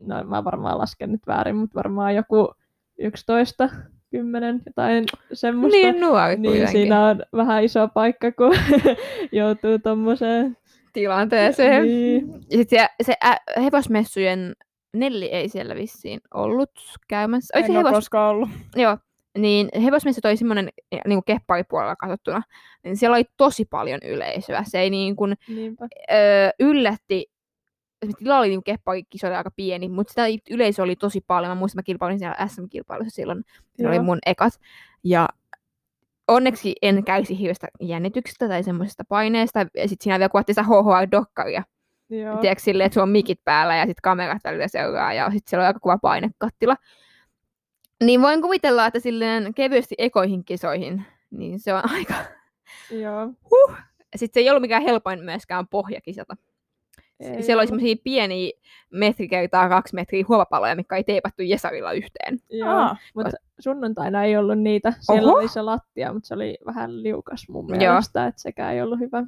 no 0.00 0.24
mä 0.24 0.44
varmaan 0.44 0.78
lasken 0.78 1.12
nyt 1.12 1.26
väärin, 1.26 1.56
mutta 1.56 1.74
varmaan 1.74 2.14
joku 2.14 2.54
11, 2.98 3.68
10, 4.10 4.62
jotain 4.66 5.04
semmoista. 5.32 5.76
Niin 5.76 6.00
nuori 6.00 6.36
niin 6.36 6.42
kuitenkin 6.42 6.72
siinä 6.72 7.06
on 7.06 7.22
vähän 7.36 7.64
iso 7.64 7.88
paikka, 7.88 8.32
kun 8.32 8.56
joutuu 9.32 9.78
tommoseen. 9.78 10.56
tilanteeseen. 10.92 11.82
Niin. 11.82 12.28
Ja 12.50 12.56
sit 12.58 12.68
se, 12.68 12.88
se 13.02 13.14
ä, 13.24 13.36
hevosmessujen 13.62 14.52
Nelli 14.94 15.26
ei 15.26 15.48
siellä 15.48 15.74
vissiin 15.74 16.20
ollut 16.34 16.70
käymässä. 17.08 17.58
Oliko 17.58 17.66
se 17.66 17.72
En 17.72 17.78
ole 17.78 17.88
hevos... 17.88 17.98
koskaan 17.98 18.30
ollut. 18.30 18.48
Joo, 18.76 18.98
niin 19.38 19.68
hevosmessu 19.82 20.20
oli 20.24 20.36
semmoinen 20.36 20.68
niin 21.06 21.24
kepparipuolella 21.24 21.96
katsottuna, 21.96 22.42
niin 22.84 22.96
siellä 22.96 23.14
oli 23.14 23.24
tosi 23.36 23.64
paljon 23.64 24.00
yleisöä. 24.04 24.64
Se 24.66 24.80
ei 24.80 24.90
niin 24.90 25.16
kuin, 25.16 25.34
öö, 26.12 26.50
yllätti, 26.60 27.26
se 28.06 28.12
tila 28.18 28.38
oli 28.38 28.48
niin 28.48 28.64
kepparikisoilla 28.64 29.38
aika 29.38 29.50
pieni, 29.50 29.88
mutta 29.88 30.10
sitä 30.10 30.22
yleisö 30.50 30.82
oli 30.82 30.96
tosi 30.96 31.20
paljon. 31.26 31.50
Mä 31.50 31.54
muistan, 31.54 31.78
mä 31.78 31.82
kilpailin 31.82 32.18
siellä 32.18 32.46
SM-kilpailussa 32.46 33.14
silloin, 33.14 33.44
ne 33.78 33.88
oli 33.88 33.98
mun 33.98 34.18
ekat. 34.26 34.52
Ja 35.04 35.28
onneksi 36.28 36.74
en 36.82 37.04
käisi 37.04 37.38
hirveästä 37.38 37.68
jännityksestä 37.80 38.48
tai 38.48 38.62
semmoisesta 38.62 39.04
paineesta. 39.08 39.58
Ja 39.58 39.88
sitten 39.88 40.04
siinä 40.04 40.18
vielä 40.18 40.28
kuvattiin 40.28 40.54
sitä 40.54 40.66
HHR-dokkaria. 40.66 41.62
Joo. 42.08 42.36
Tiedätkö 42.36 42.62
silleen, 42.62 42.86
että 42.86 42.94
sulla 42.94 43.02
on 43.02 43.08
mikit 43.08 43.40
päällä 43.44 43.76
ja 43.76 43.82
sitten 43.86 44.02
kamerat 44.02 44.44
välillä 44.44 44.68
seuraa 44.68 45.12
ja 45.12 45.24
sitten 45.24 45.50
siellä 45.50 45.62
on 45.62 45.66
aika 45.66 45.80
kuva 45.80 45.98
painekattila. 45.98 46.76
Niin 48.02 48.22
voin 48.22 48.42
kuvitella, 48.42 48.86
että 48.86 49.00
silleen 49.00 49.54
kevyesti 49.54 49.94
ekoihin 49.98 50.44
kisoihin, 50.44 51.04
niin 51.30 51.60
se 51.60 51.74
on 51.74 51.82
aika... 51.94 52.14
Joo. 52.90 53.32
Sitten 54.16 54.40
se 54.40 54.44
ei 54.44 54.50
ollut 54.50 54.60
mikään 54.60 54.82
helpoin 54.82 55.24
myöskään 55.24 55.68
pohjakisata. 55.68 56.36
Ei 57.20 57.42
siellä 57.42 57.60
oli 57.60 57.66
semmoisia 57.66 57.96
pieniä 58.04 58.52
metri 58.90 59.28
kertaa 59.28 59.68
kaksi 59.68 59.94
metriä 59.94 60.24
huovapaloja, 60.28 60.76
mikä 60.76 60.96
ei 60.96 61.04
teipattu 61.04 61.42
Jesarilla 61.42 61.92
yhteen. 61.92 62.38
Joo. 62.50 62.68
Aa, 62.68 62.96
Mutta 63.14 63.30
sunnuntaina 63.58 64.24
ei 64.24 64.36
ollut 64.36 64.58
niitä. 64.58 64.92
Siellä 65.00 65.28
Oho. 65.30 65.38
oli 65.38 65.48
se 65.48 65.62
lattia, 65.62 66.12
mutta 66.12 66.26
se 66.26 66.34
oli 66.34 66.58
vähän 66.66 67.02
liukas 67.02 67.48
mun 67.48 67.68
Joo. 67.68 67.78
mielestä, 67.78 68.26
että 68.26 68.42
sekään 68.42 68.74
ei 68.74 68.82
ollut 68.82 68.98
hyvä. 69.00 69.22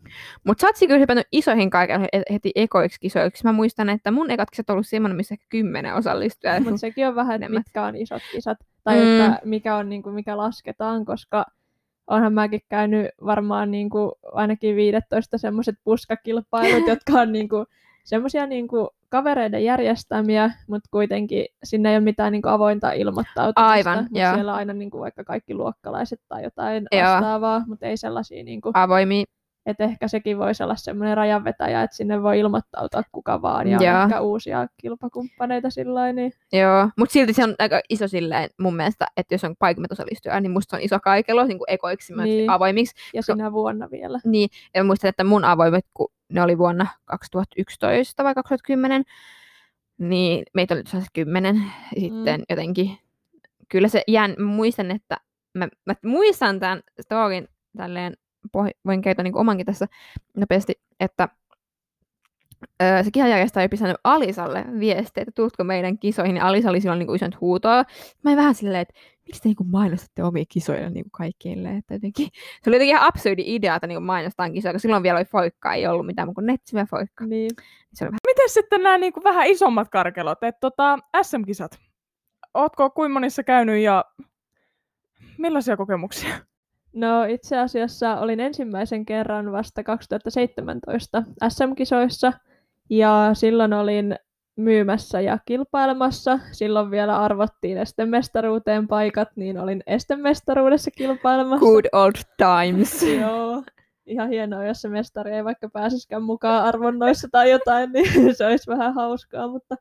Mutta 0.44 0.60
sä 0.60 0.66
oot 0.66 0.76
kyllä 0.88 0.98
hypännyt 1.00 1.26
isoihin 1.32 1.70
kaiken 1.70 2.00
heti 2.32 2.50
ekoiksi 2.54 3.00
kisoiksi. 3.00 3.44
Mä 3.44 3.52
muistan, 3.52 3.88
että 3.88 4.10
mun 4.10 4.30
ekat 4.30 4.50
kisat 4.50 4.70
on 4.70 4.74
ollut 4.74 4.86
semmoinen, 4.86 5.16
missä 5.16 5.34
kymmenen 5.48 5.94
osallistujaa. 5.94 6.60
Mutta 6.60 6.76
sekin 6.76 7.08
on 7.08 7.14
vähän, 7.14 7.34
enemmän. 7.34 7.60
mitkä 7.60 7.82
on 7.82 7.96
isot 7.96 8.22
kisat. 8.32 8.58
Tai 8.84 8.96
Mm. 8.96 9.20
että 9.20 9.40
mikä 9.44 9.76
on 9.76 9.88
niinku, 9.88 10.10
mikä 10.10 10.36
lasketaan, 10.36 11.04
koska 11.04 11.44
onhan 12.06 12.32
mäkin 12.32 12.60
käynyt 12.68 13.06
varmaan 13.24 13.70
niinku, 13.70 14.18
ainakin 14.32 14.76
15 14.76 15.38
semmoiset 15.38 15.74
puskakilpailut, 15.84 16.88
jotka 16.92 17.12
on 17.12 17.32
niinku, 17.32 17.64
semmoisia 18.04 18.46
niinku, 18.46 18.90
kavereiden 19.08 19.64
järjestämiä, 19.64 20.50
mutta 20.66 20.88
kuitenkin 20.90 21.46
sinne 21.64 21.90
ei 21.90 21.96
ole 21.96 22.04
mitään 22.04 22.32
niinku, 22.32 22.48
avointa 22.48 22.92
ilmoittautumista. 22.92 23.70
Aivan, 23.70 23.98
mut 24.10 24.18
joo. 24.20 24.34
siellä 24.34 24.52
on 24.52 24.58
aina 24.58 24.72
niinku, 24.72 25.00
vaikka 25.00 25.24
kaikki 25.24 25.54
luokkalaiset 25.54 26.20
tai 26.28 26.42
jotain 26.42 26.86
Joo. 26.92 27.02
vastaavaa, 27.02 27.62
mutta 27.66 27.86
ei 27.86 27.96
sellaisia 27.96 28.44
niinku, 28.44 28.70
Avoimia. 28.74 29.24
Että 29.66 29.84
ehkä 29.84 30.08
sekin 30.08 30.38
voisi 30.38 30.62
olla 30.62 30.76
semmoinen 30.76 31.16
rajanvetäjä, 31.16 31.82
että 31.82 31.96
sinne 31.96 32.22
voi 32.22 32.38
ilmoittautua 32.38 33.02
kuka 33.12 33.42
vaan 33.42 33.68
ja 33.68 33.78
Joo. 33.82 34.02
ehkä 34.02 34.20
uusia 34.20 34.66
kilpakumppaneita 34.76 35.70
sillä 35.70 36.12
niin 36.12 36.32
Joo, 36.52 36.88
mutta 36.98 37.12
silti 37.12 37.32
se 37.32 37.44
on 37.44 37.54
aika 37.58 37.80
iso 37.88 38.08
silleen 38.08 38.50
mun 38.60 38.76
mielestä, 38.76 39.06
että 39.16 39.34
jos 39.34 39.44
on 39.44 39.56
paikimmat 39.58 39.92
osallistujaa, 39.92 40.40
niin 40.40 40.50
musta 40.50 40.70
se 40.70 40.76
on 40.76 40.82
iso 40.82 41.00
kaikelo 41.00 41.44
niin 41.44 41.58
kuin 41.58 41.70
ekoiksi 41.70 42.14
niin. 42.16 42.50
Avoimiksi. 42.50 42.94
ja 43.14 43.18
Koska- 43.18 43.32
sinä 43.32 43.52
vuonna 43.52 43.90
vielä. 43.90 44.20
Niin, 44.24 44.48
ja 44.74 44.84
muistan, 44.84 45.08
että 45.08 45.24
mun 45.24 45.44
avoimet, 45.44 45.86
kun 45.94 46.08
ne 46.28 46.42
oli 46.42 46.58
vuonna 46.58 46.86
2011 47.04 48.24
vai 48.24 48.34
2010, 48.34 49.04
niin 49.98 50.44
meitä 50.54 50.74
oli 50.74 50.82
tosiaan 50.82 51.06
kymmenen. 51.12 51.56
Ja 51.94 52.00
sitten 52.00 52.42
jotenkin, 52.50 52.98
kyllä 53.68 53.88
se 53.88 54.02
jään, 54.08 54.34
muistan, 54.42 54.90
että 54.90 55.16
mä, 55.54 55.68
mä 55.86 55.94
muistan 56.04 56.60
tämän 56.60 56.80
storin 57.00 57.48
tälleen, 57.76 58.16
poh- 58.56 58.78
voin 58.86 59.02
kertoa 59.02 59.22
niin 59.22 59.36
omankin 59.36 59.66
tässä 59.66 59.86
nopeasti, 60.36 60.80
että 61.00 61.28
öö, 62.82 63.02
se 63.02 63.10
kisajärjestäjä 63.10 63.62
oli 63.62 63.68
pistänyt 63.68 63.96
Alisalle 64.04 64.64
viestiä, 64.80 65.22
että 65.22 65.32
tuutko 65.34 65.64
meidän 65.64 65.98
kisoihin, 65.98 66.36
ja 66.36 66.46
Alisa 66.46 66.70
oli 66.70 66.80
silloin 66.80 66.98
niin 66.98 67.14
isännyt 67.14 67.40
huutoa. 67.40 67.84
Mä 68.22 68.30
olin 68.30 68.36
vähän 68.36 68.54
silleen, 68.54 68.82
että 68.82 68.94
miksi 69.26 69.42
te 69.42 69.48
niin 69.48 69.70
mainostatte 69.70 70.24
omia 70.24 70.44
kisoja 70.48 70.90
niin 70.90 71.04
kaikille, 71.12 71.76
että 71.76 71.94
jotenkin 71.94 72.28
se 72.62 72.70
oli 72.70 72.76
jotenkin 72.76 72.96
ihan 72.96 73.08
absurdi 73.08 73.42
idea, 73.46 73.74
että 73.74 73.86
niin 73.86 74.02
mainostaan 74.02 74.52
kisoja, 74.52 74.72
koska 74.72 74.82
silloin 74.82 75.02
vielä 75.02 75.18
oli 75.18 75.24
foikkaa, 75.24 75.74
ei 75.74 75.86
ollut 75.86 76.06
mitään 76.06 76.34
kuin 76.34 76.46
netsiä 76.46 76.86
foikkaa. 76.90 77.26
Niin. 77.26 77.50
Se 77.94 78.04
oli 78.04 78.10
vähän 78.10 78.18
Miten 78.26 78.48
sitten 78.48 78.82
nämä 78.82 78.98
niinku 78.98 79.24
vähän 79.24 79.46
isommat 79.46 79.88
karkelot, 79.88 80.42
että 80.42 80.60
tota, 80.60 80.98
SM-kisat? 81.22 81.78
Ootko 82.54 82.90
kuin 82.90 83.10
monissa 83.10 83.42
käynyt 83.42 83.82
ja 83.82 84.04
millaisia 85.38 85.76
kokemuksia? 85.76 86.45
No 86.96 87.24
itse 87.24 87.58
asiassa 87.58 88.16
olin 88.18 88.40
ensimmäisen 88.40 89.06
kerran 89.06 89.52
vasta 89.52 89.82
2017 89.84 91.22
SM-kisoissa 91.48 92.32
ja 92.90 93.30
silloin 93.32 93.72
olin 93.72 94.16
myymässä 94.56 95.20
ja 95.20 95.38
kilpailemassa. 95.46 96.38
Silloin 96.52 96.90
vielä 96.90 97.18
arvottiin 97.18 97.78
estemestaruuteen 97.78 98.88
paikat, 98.88 99.28
niin 99.36 99.58
olin 99.58 99.82
estemestaruudessa 99.86 100.90
kilpailemassa. 100.90 101.66
good 101.66 101.84
old 101.92 102.14
times. 102.36 103.02
Joo. 103.20 103.62
Ihan 104.06 104.28
hienoa, 104.28 104.64
jos 104.64 104.82
se 104.82 104.88
mestari 104.88 105.32
ei 105.32 105.44
vaikka 105.44 105.68
pääsisikään 105.72 106.22
mukaan 106.22 106.64
arvonnoissa 106.64 107.28
tai 107.32 107.50
jotain, 107.50 107.92
niin 107.92 108.34
se 108.36 108.46
olisi 108.46 108.70
vähän 108.70 108.94
hauskaa, 108.94 109.48
mutta 109.48 109.76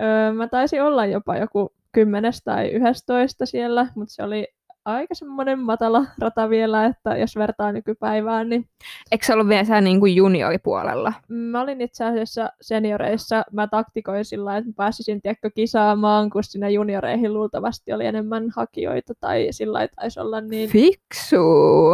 öö, 0.00 0.32
mä 0.32 0.48
taisin 0.48 0.82
olla 0.82 1.06
jopa 1.06 1.36
joku 1.36 1.72
kymmenes 1.92 2.42
tai 2.44 2.68
yhdestoista 2.68 3.46
siellä, 3.46 3.86
mutta 3.94 4.14
se 4.14 4.22
oli 4.22 4.48
aika 4.94 5.14
semmoinen 5.14 5.58
matala 5.58 6.04
rata 6.18 6.50
vielä, 6.50 6.84
että 6.86 7.16
jos 7.16 7.36
vertaa 7.36 7.72
nykypäivään, 7.72 8.48
niin 8.48 8.68
Eikö 9.12 9.26
se 9.26 9.34
ollut 9.34 9.48
vielä 9.48 9.64
siellä 9.64 9.80
niin 9.80 10.00
kuin 10.00 10.16
junioripuolella? 10.16 11.12
mä 11.28 11.60
olin 11.60 11.80
itse 11.80 12.04
asiassa 12.04 12.50
senioreissa, 12.60 13.42
mä 13.52 13.66
taktikoin 13.66 14.24
sillä 14.24 14.56
että 14.56 14.70
mä 14.70 14.74
pääsisin 14.76 15.22
tiedätkö, 15.22 15.50
kisaamaan, 15.54 16.30
kun 16.30 16.44
sinne 16.44 16.70
junioreihin 16.70 17.34
luultavasti 17.34 17.92
oli 17.92 18.06
enemmän 18.06 18.50
hakijoita 18.56 19.14
tai 19.20 19.48
sillä 19.50 19.72
lailla 19.72 19.92
taisi 19.96 20.20
olla 20.20 20.40
niin 20.40 20.70
Fiksu. 20.70 21.44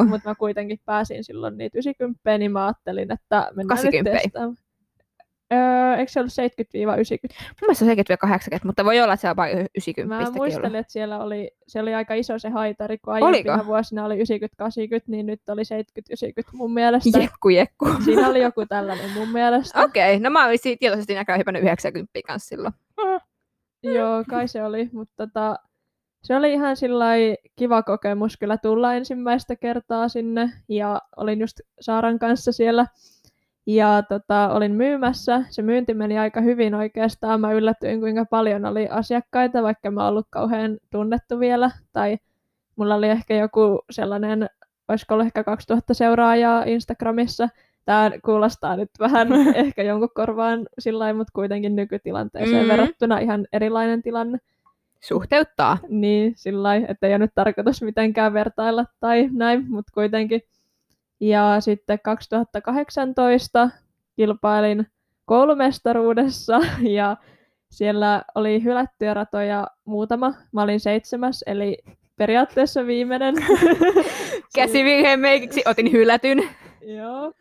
mutta 0.08 0.28
mä 0.28 0.34
kuitenkin 0.34 0.78
pääsin 0.84 1.24
silloin 1.24 1.58
niitä 1.58 1.78
90 1.78 2.38
niin 2.38 2.52
mä 2.52 2.66
ajattelin, 2.66 3.12
että 3.12 3.50
mennään 3.56 3.68
80. 3.68 4.10
nyt 4.12 4.22
testaamaan. 4.22 4.56
Öö, 5.54 5.96
eikö 5.96 6.12
se 6.12 6.20
ollut 6.20 6.32
70-90? 6.32 6.36
Mun 6.82 7.56
mielestä 7.60 7.78
se 7.78 7.84
on 7.84 7.88
70 7.88 8.16
80, 8.16 8.66
mutta 8.66 8.84
voi 8.84 9.00
olla, 9.00 9.12
että 9.12 9.20
se 9.20 9.30
on 9.30 9.36
vain 9.36 9.58
90 9.58 10.24
Mä 10.24 10.30
muistelin, 10.30 10.76
että 10.76 10.92
siellä 10.92 11.18
oli, 11.18 11.50
se 11.66 11.80
oli 11.80 11.94
aika 11.94 12.14
iso 12.14 12.38
se 12.38 12.48
haitari, 12.48 12.98
kun 12.98 13.14
aiempina 13.14 13.66
vuosina 13.66 14.04
oli 14.04 14.18
90-80, 14.18 14.20
niin 15.06 15.26
nyt 15.26 15.48
oli 15.48 15.62
70-90 15.62 16.50
mun 16.52 16.74
mielestä. 16.74 17.18
Jekku, 17.18 17.48
jekku. 17.48 17.86
Siinä 18.04 18.28
oli 18.28 18.42
joku 18.42 18.66
tällainen 18.66 19.10
mun 19.10 19.28
mielestä. 19.28 19.82
Okei, 19.82 20.16
okay, 20.16 20.22
no 20.22 20.30
mä 20.30 20.46
olisin 20.46 20.78
tietoisesti 20.78 21.14
näköjään 21.14 21.38
hypännyt 21.38 21.62
90 21.62 22.20
kanssa 22.26 22.48
silloin. 22.48 22.74
Joo, 23.82 24.24
kai 24.30 24.48
se 24.48 24.64
oli, 24.64 24.88
mutta 24.92 25.26
tota, 25.26 25.56
se 26.22 26.36
oli 26.36 26.52
ihan 26.52 26.76
kiva 27.56 27.82
kokemus 27.82 28.36
kyllä 28.36 28.56
tulla 28.56 28.94
ensimmäistä 28.94 29.56
kertaa 29.56 30.08
sinne 30.08 30.50
ja 30.68 31.02
olin 31.16 31.40
just 31.40 31.60
Saaran 31.80 32.18
kanssa 32.18 32.52
siellä 32.52 32.86
ja 33.66 34.02
tota, 34.08 34.48
olin 34.52 34.72
myymässä. 34.72 35.42
Se 35.50 35.62
myynti 35.62 35.94
meni 35.94 36.18
aika 36.18 36.40
hyvin 36.40 36.74
oikeastaan. 36.74 37.40
Mä 37.40 37.52
yllätyin, 37.52 38.00
kuinka 38.00 38.24
paljon 38.24 38.64
oli 38.66 38.88
asiakkaita, 38.88 39.62
vaikka 39.62 39.90
mä 39.90 40.08
ollut 40.08 40.26
kauhean 40.30 40.78
tunnettu 40.90 41.40
vielä. 41.40 41.70
Tai 41.92 42.18
mulla 42.76 42.94
oli 42.94 43.08
ehkä 43.08 43.34
joku 43.36 43.84
sellainen 43.90 44.48
olisiko 44.88 45.14
ollut 45.14 45.26
ehkä 45.26 45.44
2000 45.44 45.94
seuraajaa 45.94 46.62
Instagramissa. 46.64 47.48
Tämä 47.84 48.10
kuulostaa 48.24 48.76
nyt 48.76 48.90
vähän 49.00 49.28
ehkä 49.54 49.82
jonkun 49.82 50.08
korvaan 50.14 50.66
sillä 50.78 51.14
mutta 51.14 51.32
kuitenkin 51.32 51.76
nykytilanteeseen 51.76 52.62
Mm. 52.64 52.68
verrattuna 52.68 53.18
ihan 53.18 53.46
erilainen 53.52 54.02
tilanne. 54.02 54.38
Suhteuttaa. 55.00 55.78
Niin, 55.88 56.32
sillä 56.36 56.74
että 56.74 57.06
ei 57.06 57.12
ole 57.12 57.18
nyt 57.18 57.30
tarkoitus 57.34 57.82
mitenkään 57.82 58.32
vertailla 58.32 58.84
tai 59.00 59.28
näin, 59.32 59.64
mutta 59.68 59.92
kuitenkin. 59.94 60.40
Ja 61.24 61.60
sitten 61.60 61.98
2018 62.02 63.70
kilpailin 64.16 64.86
koulumestaruudessa 65.24 66.60
ja 66.98 67.16
siellä 67.70 68.22
oli 68.34 68.62
hylättyjä 68.64 69.14
ratoja 69.14 69.66
muutama. 69.84 70.34
Mä 70.52 70.62
olin 70.62 70.80
seitsemäs, 70.80 71.44
eli 71.46 71.78
periaatteessa 72.16 72.86
viimeinen. 72.86 73.34
Käsivirheen 74.56 75.20
meikiksi 75.20 75.62
otin 75.66 75.92
hylätyn. 75.92 76.38
Joo, 76.80 77.32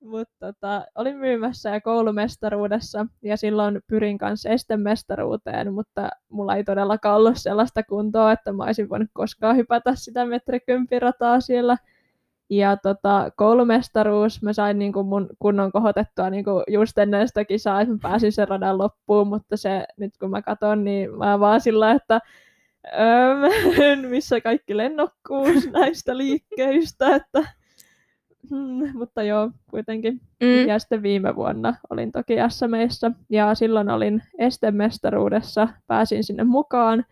mutta 0.00 0.46
tota, 0.52 0.86
olin 0.94 1.16
myymässä 1.16 1.70
ja 1.70 1.80
koulumestaruudessa 1.80 3.06
ja 3.22 3.36
silloin 3.36 3.80
pyrin 3.86 4.18
kanssa 4.18 4.48
estemestaruuteen, 4.48 5.74
mutta 5.74 6.08
mulla 6.28 6.56
ei 6.56 6.64
todellakaan 6.64 7.16
ollut 7.16 7.36
sellaista 7.36 7.82
kuntoa, 7.82 8.32
että 8.32 8.52
mä 8.52 8.64
olisin 8.64 8.88
voinut 8.88 9.08
koskaan 9.12 9.56
hypätä 9.56 9.94
sitä 9.94 10.26
metrikympirataa 10.26 11.40
siellä. 11.40 11.76
Ja 12.50 12.76
tota, 12.76 13.30
koulumestaruus, 13.36 14.42
mä 14.42 14.52
sain 14.52 14.78
niinku 14.78 15.02
mun 15.02 15.28
kunnon 15.38 15.72
kohotettua 15.72 16.30
niinku 16.30 16.62
just 16.68 16.98
ennen 16.98 17.28
sitä 17.28 17.44
kisaa, 17.44 17.80
että 17.80 17.94
mä 17.94 17.98
pääsin 18.02 18.32
sen 18.32 18.48
radan 18.48 18.78
loppuun, 18.78 19.28
mutta 19.28 19.56
se 19.56 19.84
nyt 19.96 20.18
kun 20.18 20.30
mä 20.30 20.42
katson, 20.42 20.84
niin 20.84 21.18
mä 21.18 21.40
vaan 21.40 21.60
sillä, 21.60 21.92
että 21.92 22.20
öö, 23.00 24.06
missä 24.08 24.40
kaikki 24.40 24.76
lennokkuus 24.76 25.70
näistä 25.72 26.16
liikkeistä, 26.16 27.16
että 27.16 27.44
Hmm, 28.50 28.98
mutta 28.98 29.22
joo, 29.22 29.50
kuitenkin. 29.70 30.20
Mm. 30.40 30.68
Ja 30.68 30.78
sitten 30.78 31.02
viime 31.02 31.36
vuonna 31.36 31.74
olin 31.90 32.12
toki 32.12 32.34
SMEissä 32.48 33.10
ja 33.30 33.54
silloin 33.54 33.90
olin 33.90 34.22
estemestaruudessa, 34.38 35.68
pääsin 35.86 36.24
sinne 36.24 36.44
mukaan 36.44 37.04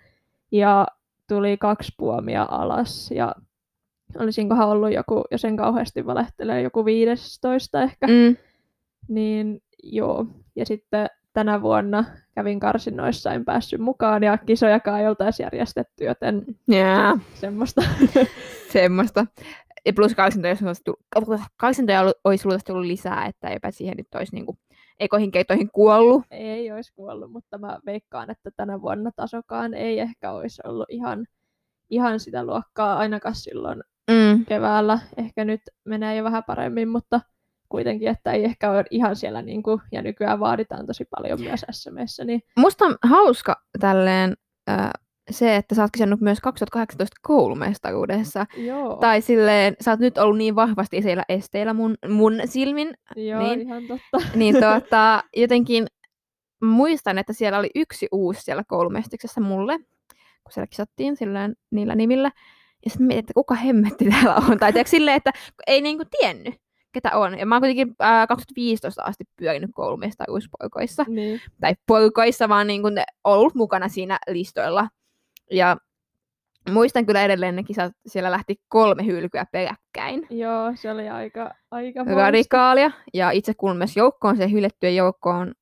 ja 0.53 0.87
tuli 1.29 1.57
kaksi 1.57 1.93
puomia 1.99 2.47
alas 2.51 3.11
ja 3.11 3.35
olisinkohan 4.19 4.69
ollut 4.69 4.93
joku, 4.93 5.25
jos 5.31 5.45
en 5.45 5.57
kauheasti 5.57 6.07
valehtele, 6.07 6.63
joku 6.63 6.85
15 6.85 7.83
ehkä, 7.83 8.07
Mm. 8.07 8.37
niin 9.09 9.63
joo. 9.83 10.27
Ja 10.57 10.67
sitten 10.67 11.07
tänä 11.33 11.63
vuonna 11.63 12.05
kävin 12.35 12.61
karsinnoissa, 12.61 13.33
en 13.33 13.45
päässyt 13.45 13.81
mukaan 13.81 14.23
ja 14.23 14.39
kisojakaan 14.39 15.01
ei 15.01 15.09
oltaisi 15.09 15.43
järjestetty, 15.43 16.05
joten 16.05 16.45
Yeah. 16.73 17.21
semmoista. 17.35 17.83
Semmoista. 18.73 19.27
Ja 19.87 19.93
plus 19.93 20.15
kaksintoja, 20.15 20.53
jos 20.53 20.63
olisi 20.63 20.83
tullut, 20.85 21.41
kaksintoja 21.57 22.01
ollut- 22.01 22.17
olisi 22.25 22.45
luultavasti 22.47 22.67
tullut 22.73 22.87
lisää, 22.87 23.27
että 23.27 23.49
eipä 23.49 23.71
siihen 23.71 23.97
nyt 23.97 24.15
olisi 24.15 24.35
niinku 24.35 24.59
ekoihin 25.01 25.31
keitoihin 25.31 25.71
kuollut. 25.73 26.23
ei 26.31 26.73
olisi 26.73 26.93
kuollut, 26.95 27.33
mutta 27.33 27.59
mä 27.59 27.79
veikkaan, 27.87 28.31
että 28.31 28.51
tänä 28.57 28.81
vuonna 28.83 29.11
tasokaan 29.17 29.75
ei 29.75 29.99
ehkä 30.01 30.33
olisi 30.33 30.63
ollut 30.65 30.87
ihan, 30.91 31.27
ihan 31.91 32.21
sitä 32.21 32.45
luokkaa 32.47 32.97
ainakaan 32.99 33.35
silloin 33.35 33.83
Mm. 34.09 34.45
keväällä. 34.45 34.99
Ehkä 35.17 35.45
nyt 35.45 35.61
menee 35.85 36.17
jo 36.17 36.25
vähän 36.25 36.45
paremmin, 36.45 36.89
mutta 36.89 37.21
kuitenkin, 37.69 38.09
että 38.09 38.33
ei 38.33 38.45
ehkä 38.45 38.71
ole 38.71 38.85
ihan 38.91 39.17
siellä, 39.17 39.43
niin 39.43 39.63
kuin, 39.63 39.81
ja 39.93 40.03
nykyään 40.03 40.41
vaaditaan 40.41 40.87
tosi 40.87 41.05
paljon 41.05 41.41
myös 41.41 41.65
SMssä, 41.71 42.25
niin 42.25 42.43
Musta 42.57 42.85
on 42.85 42.97
hauska 43.03 43.63
tälleen 43.81 44.35
äh, 44.71 44.91
se, 45.31 45.57
että 45.57 45.75
sä 45.75 45.83
oot 45.83 45.91
kisannut 45.91 46.21
myös 46.21 46.41
2018 46.41 47.17
koulumestaruudessa. 47.23 48.47
joo, 48.57 48.97
Tai 48.97 49.21
silleen, 49.21 49.77
sä 49.81 49.91
oot 49.91 50.01
nyt 50.01 50.19
ollut 50.19 50.39
niin 50.39 50.55
vahvasti 50.55 51.03
siellä 51.03 51.25
esteillä 51.29 51.75
mun, 51.75 51.97
mun 52.09 52.41
silmin, 52.45 52.95
joo 53.17 53.43
niin. 53.43 53.61
ihan 53.61 53.83
totta. 53.83 54.29
niin 54.35 54.55
tuota, 54.63 55.23
jotenkin 55.37 55.87
muistan, 56.63 57.19
että 57.19 57.33
siellä 57.33 57.59
oli 57.59 57.71
yksi 57.75 58.09
uusi 58.13 58.43
siellä 58.43 58.65
koulumestiksessä 58.69 59.41
mulle, 59.41 59.79
kun 60.45 60.53
siellä 60.53 60.67
kisattiin 60.67 61.17
silleen 61.17 61.57
niillä 61.71 61.95
nimillä. 61.95 62.31
Ja 62.85 62.91
sitten 62.91 63.07
mietin, 63.07 63.19
että 63.19 63.35
kuka 63.35 63.55
hemmetti 63.55 64.11
täällä 64.11 64.35
on. 64.35 64.59
Tai 64.59 64.73
tiedätkö, 64.73 64.91
silleen, 64.91 65.17
että 65.17 65.31
ei 65.67 65.81
niinku 65.81 66.05
tiennyt, 66.21 66.55
ketä 66.93 67.17
on. 67.19 67.39
Ja 67.39 67.47
mä 67.47 67.55
oon 67.55 67.63
kuitenkin 67.63 67.95
ää, 67.99 68.27
2015 68.27 69.03
asti 69.03 69.25
pyörinyt 69.37 69.71
koulumestaruuspoikoissa. 69.75 71.05
niin, 71.09 71.41
Tai 71.61 71.75
poikoissa, 71.87 72.49
vaan 72.49 72.67
niin 72.67 72.83
kuin 72.83 72.95
ollut 73.25 73.55
mukana 73.55 73.89
siinä 73.89 74.19
listoilla. 74.29 74.89
Ja 75.51 75.77
muistan 76.71 77.07
kyllä 77.07 77.23
edelleen 77.23 77.57
ne 77.57 77.63
kisat, 77.63 77.93
siellä 78.07 78.31
lähti 78.31 78.57
kolme 78.69 79.07
hylkyä 79.07 79.47
peräkkäin 79.53 80.27
joo, 80.31 80.73
se 80.75 80.91
oli 80.91 81.09
aika, 81.09 81.55
aika 81.71 82.05
radikaalia. 82.05 82.91
Ja 83.15 83.31
itse 83.31 83.55
kuulun 83.55 83.77
myös 83.77 83.97
joukkoon, 83.97 84.37
se 84.37 84.51
hylettyjen 84.51 84.97
joukkoon. 84.97 85.55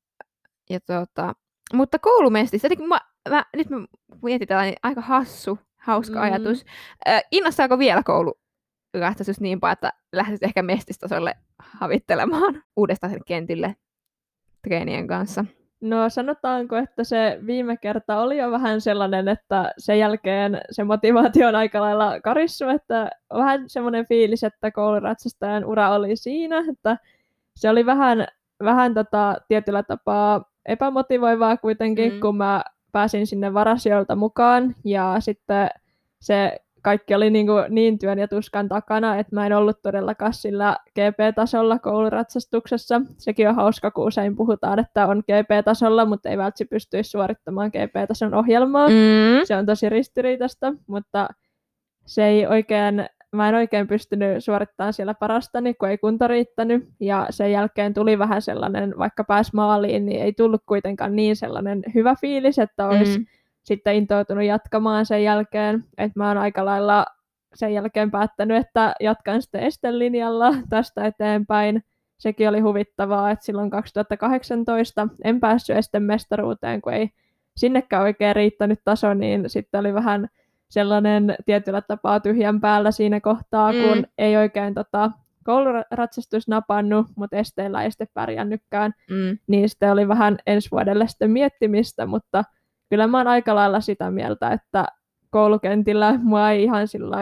Ja 0.71 0.81
tota, 0.81 1.35
mutta 1.75 1.99
koulumestistä, 1.99 2.67
jotenkin 2.67 2.89
mä, 2.89 2.99
mä, 3.29 3.45
nyt 3.57 3.71
mä 3.71 3.87
mietin 4.23 4.49
tällainen 4.49 4.75
aika 4.83 5.01
hassu, 5.01 5.59
hauska 5.87 6.19
Mm. 6.19 6.23
ajatus. 6.25 6.65
Äh, 7.09 7.23
innostaako 7.33 7.79
vielä 7.79 8.03
kouluratsaistus 8.03 9.41
niin 9.41 9.61
paljon, 9.61 9.73
että 9.73 9.93
lähtisit 10.13 10.43
ehkä 10.43 10.63
mestistasolle 10.63 11.35
havittelemaan 11.59 12.63
uudestaan 12.77 13.11
sinne 13.11 13.23
kentille 13.27 13.77
treenien 14.63 15.07
kanssa? 15.07 15.45
No 15.81 16.09
sanotaanko, 16.09 16.77
että 16.77 17.05
se 17.05 17.39
viime 17.47 17.77
kerta 17.77 18.19
oli 18.21 18.39
jo 18.39 18.51
vähän 18.51 18.81
sellainen, 18.81 19.29
että 19.29 19.73
sen 19.79 19.99
jälkeen 19.99 20.61
se 20.71 20.85
motivaatio 20.85 21.49
on 21.49 21.55
aika 21.55 21.81
lailla 21.81 22.21
karissu, 22.21 22.69
että 22.69 23.11
vähän 23.35 23.65
semmoinen 23.69 24.07
fiilis, 24.07 24.45
että 24.45 24.71
kouluratsastajan 24.71 25.65
ura 25.65 25.91
oli 25.91 26.17
siinä, 26.17 26.65
että 26.73 26.99
se 27.57 27.71
oli 27.71 27.87
vähän, 27.87 28.27
vähän 28.65 28.95
tota, 28.95 29.37
tietyllä 29.49 29.83
tapaa 29.83 30.45
epämotivoivaa 30.67 31.57
kuitenkin, 31.57 32.13
mm. 32.15 32.21
kun 32.21 32.37
mä 32.37 32.65
pääsin 32.97 33.27
sinne 33.27 33.55
varasijoilta 33.55 34.17
mukaan 34.17 34.75
ja 34.85 35.17
sitten 35.21 35.69
se 36.21 36.61
kaikki 36.83 37.15
oli 37.15 37.31
niin, 37.31 37.47
kuin 37.47 37.65
niin 37.69 37.99
työn 37.99 38.19
ja 38.19 38.29
tuskan 38.29 38.69
takana, 38.69 39.19
että 39.19 39.35
mä 39.35 39.47
en 39.47 39.53
ollut 39.53 39.83
todellakaan 39.83 40.35
sillä 40.35 40.77
GP-tasolla 40.95 41.79
kouluratsastuksessa. 41.79 43.01
Sekin 43.19 43.49
on 43.49 43.55
hauska, 43.55 43.91
kun 43.91 44.07
usein 44.07 44.37
puhutaan, 44.37 44.79
että 44.79 45.07
on 45.07 45.19
GP-tasolla, 45.19 46.05
mutta 46.05 46.29
ei 46.29 46.39
välttämättä 46.39 46.71
pystyisi 46.71 47.11
suorittamaan 47.11 47.71
GP-tason 47.71 48.35
ohjelmaa. 48.35 48.89
Mm. 48.89 49.45
Se 49.45 49.57
on 49.57 49.67
tosi 49.67 49.89
ristiriitasta, 49.89 50.75
mutta 50.87 51.29
se 52.07 52.25
ei 52.27 52.47
oikein, 52.47 53.07
mä 53.37 53.49
en 53.49 53.55
oikein 53.55 53.87
pystynyt 53.87 54.45
suorittamaan 54.45 54.93
siellä 54.93 55.15
parastani, 55.15 55.75
kun 55.75 55.89
ei 55.89 55.99
kunto 55.99 56.29
riittänyt. 56.29 56.89
Ja 57.01 57.27
sen 57.31 57.53
jälkeen 57.53 57.95
tuli 57.95 58.19
vähän 58.19 58.43
sellainen, 58.43 58.95
vaikka 58.99 59.25
pääs 59.25 59.53
maaliin, 59.53 60.07
niin 60.07 60.23
ei 60.23 60.33
tullut 60.33 60.63
kuitenkaan 60.67 61.17
niin 61.17 61.37
sellainen 61.37 61.83
hyvä 61.95 62.15
fiilis, 62.21 62.59
että 62.59 62.89
olisi 62.89 63.19
Mm. 63.19 63.27
sitten 63.63 63.95
intoutunut 63.95 64.45
jatkamaan 64.45 65.07
sen 65.07 65.25
jälkeen. 65.25 65.85
Että 65.99 66.19
mä 66.21 66.29
oon 66.29 66.39
aika 66.39 66.65
lailla 66.65 67.07
sen 67.55 67.75
jälkeen 67.75 68.11
päättänyt, 68.11 68.57
että 68.67 68.95
jatkan 69.01 69.43
sitten 69.43 69.61
estelinjalla 69.63 70.55
tästä 70.69 71.05
eteenpäin. 71.07 71.85
Sekin 72.19 72.49
oli 72.49 72.61
huvittavaa, 72.61 73.31
että 73.31 73.45
silloin 73.45 73.71
2018 73.71 75.09
en 75.25 75.41
päässyt 75.41 75.77
estemestaruuteen, 75.77 76.83
kun 76.83 76.93
ei 76.93 77.11
sinnekään 77.57 78.03
oikein 78.03 78.37
riittänyt 78.37 78.81
taso, 78.85 79.15
niin 79.15 79.51
sitten 79.51 79.81
oli 79.81 79.95
vähän 79.95 80.29
sellainen 80.69 81.35
tietyllä 81.47 81.83
tapaa 81.83 82.21
tyhjän 82.21 82.61
päällä 82.61 82.91
siinä 82.91 83.21
kohtaa, 83.21 83.73
Mm. 83.73 83.79
kun 83.83 84.07
ei 84.19 84.37
oikein 84.37 84.75
tota, 84.75 85.11
kouluratsastus 85.45 86.49
napannut, 86.49 87.07
mutta 87.17 87.37
esteillä 87.37 87.83
ei 87.83 87.91
sitten 87.91 88.09
pärjännytkään 88.15 88.93
Mm. 89.11 89.39
niin 89.47 89.69
sitten 89.69 89.93
oli 89.93 90.09
vähän 90.09 90.39
ensi 90.47 90.71
vuodelle 90.71 91.09
sitten 91.09 91.31
miettimistä, 91.31 92.07
mutta 92.07 92.45
kyllä 92.91 93.07
mä 93.07 93.19
oon 93.19 93.27
aika 93.27 93.55
lailla 93.55 93.81
sitä 93.81 94.11
mieltä, 94.11 94.51
että 94.51 94.87
koulukentillä 95.31 96.19
mua 96.23 96.51
ei 96.51 96.63
ihan 96.63 96.89
sillä 96.89 97.17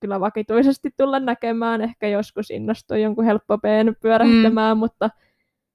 kyllä 0.00 0.20
vakituisesti 0.20 0.90
tulla 0.96 1.20
näkemään, 1.20 1.80
ehkä 1.80 2.08
joskus 2.08 2.50
innostuu 2.50 2.96
jonkun 2.96 3.24
helppopeen 3.24 3.96
pyörähtämään, 4.02 4.76
mm. 4.76 4.78
mutta 4.78 5.10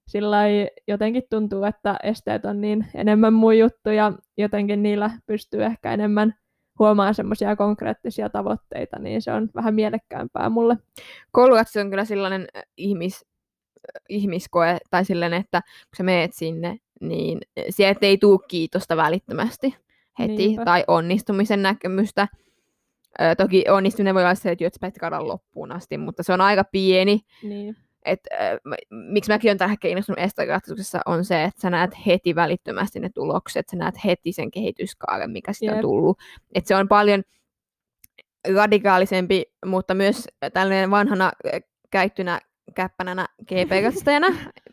sillä 0.07 0.37
jotenkin 0.87 1.23
tuntuu, 1.29 1.63
että 1.63 1.95
esteet 2.03 2.45
on 2.45 2.61
niin 2.61 2.85
enemmän 2.95 3.33
mun 3.33 3.57
juttu 3.57 3.89
ja 3.89 4.13
jotenkin 4.37 4.83
niillä 4.83 5.11
pystyy 5.25 5.63
ehkä 5.63 5.93
enemmän 5.93 6.33
huomaan 6.81 7.15
semmoisia 7.15 7.55
konkreettisia 7.55 8.29
tavoitteita, 8.29 8.99
niin 8.99 9.21
se 9.21 9.31
on 9.31 9.49
vähän 9.55 9.75
mielekkäämpää 9.75 10.49
mulle. 10.49 10.77
Koulukatsas 11.31 11.83
on 11.83 11.89
kyllä 11.89 12.05
sellainen 12.05 12.47
äh, 12.57 12.63
ihmis, 12.77 13.25
äh, 13.95 14.01
ihmiskoe, 14.09 14.77
tai 14.89 15.05
sellainen, 15.05 15.39
että 15.39 15.61
kun 15.61 15.97
sä 15.97 16.03
meet 16.03 16.33
sinne, 16.33 16.77
niin 17.01 17.39
sieltä 17.69 18.05
ei 18.05 18.17
tule 18.17 18.39
kiitosta 18.47 18.97
välittömästi 18.97 19.75
heti, 20.19 20.35
Niinpä. 20.35 20.65
tai 20.65 20.83
onnistumisen 20.87 21.61
näkemystä. 21.61 22.27
Ö, 23.21 23.35
toki 23.35 23.65
onnistuminen 23.69 24.15
voi 24.15 24.23
olla 24.23 24.35
se, 24.35 24.51
että 24.51 24.99
kadan 24.99 25.27
loppuun 25.27 25.71
asti, 25.71 25.97
mutta 25.97 26.23
se 26.23 26.33
on 26.33 26.41
aika 26.41 26.63
pieni. 26.63 27.19
Niin, 27.43 27.75
Et, 28.05 28.19
äh, 28.33 28.57
miksi 28.89 29.31
mäkin 29.31 29.49
olen 29.49 29.57
tällä 29.57 29.69
hetkellä 29.69 29.91
innostunut 29.91 30.19
estakatsotuksessa 30.19 30.99
on 31.05 31.25
se, 31.25 31.43
että 31.43 31.61
sä 31.61 31.69
näet 31.69 31.91
heti 32.05 32.35
välittömästi 32.35 32.99
ne 32.99 33.09
tulokset, 33.09 33.69
sä 33.69 33.77
näet 33.77 33.95
heti 34.05 34.31
sen 34.31 34.51
kehityskaaren, 34.51 35.31
mikä 35.31 35.53
siitä 35.53 35.71
on 35.71 35.77
Jep. 35.77 35.81
tullut. 35.81 36.17
Et 36.55 36.67
se 36.67 36.75
on 36.75 36.87
paljon 36.87 37.23
radikaalisempi, 38.55 39.43
mutta 39.65 39.93
myös 39.93 40.27
tällainen 40.53 40.91
vanhana 40.91 41.31
käyttynä 41.91 42.39
käppänänä 42.75 43.27
GP-katsastajana, 43.47 44.27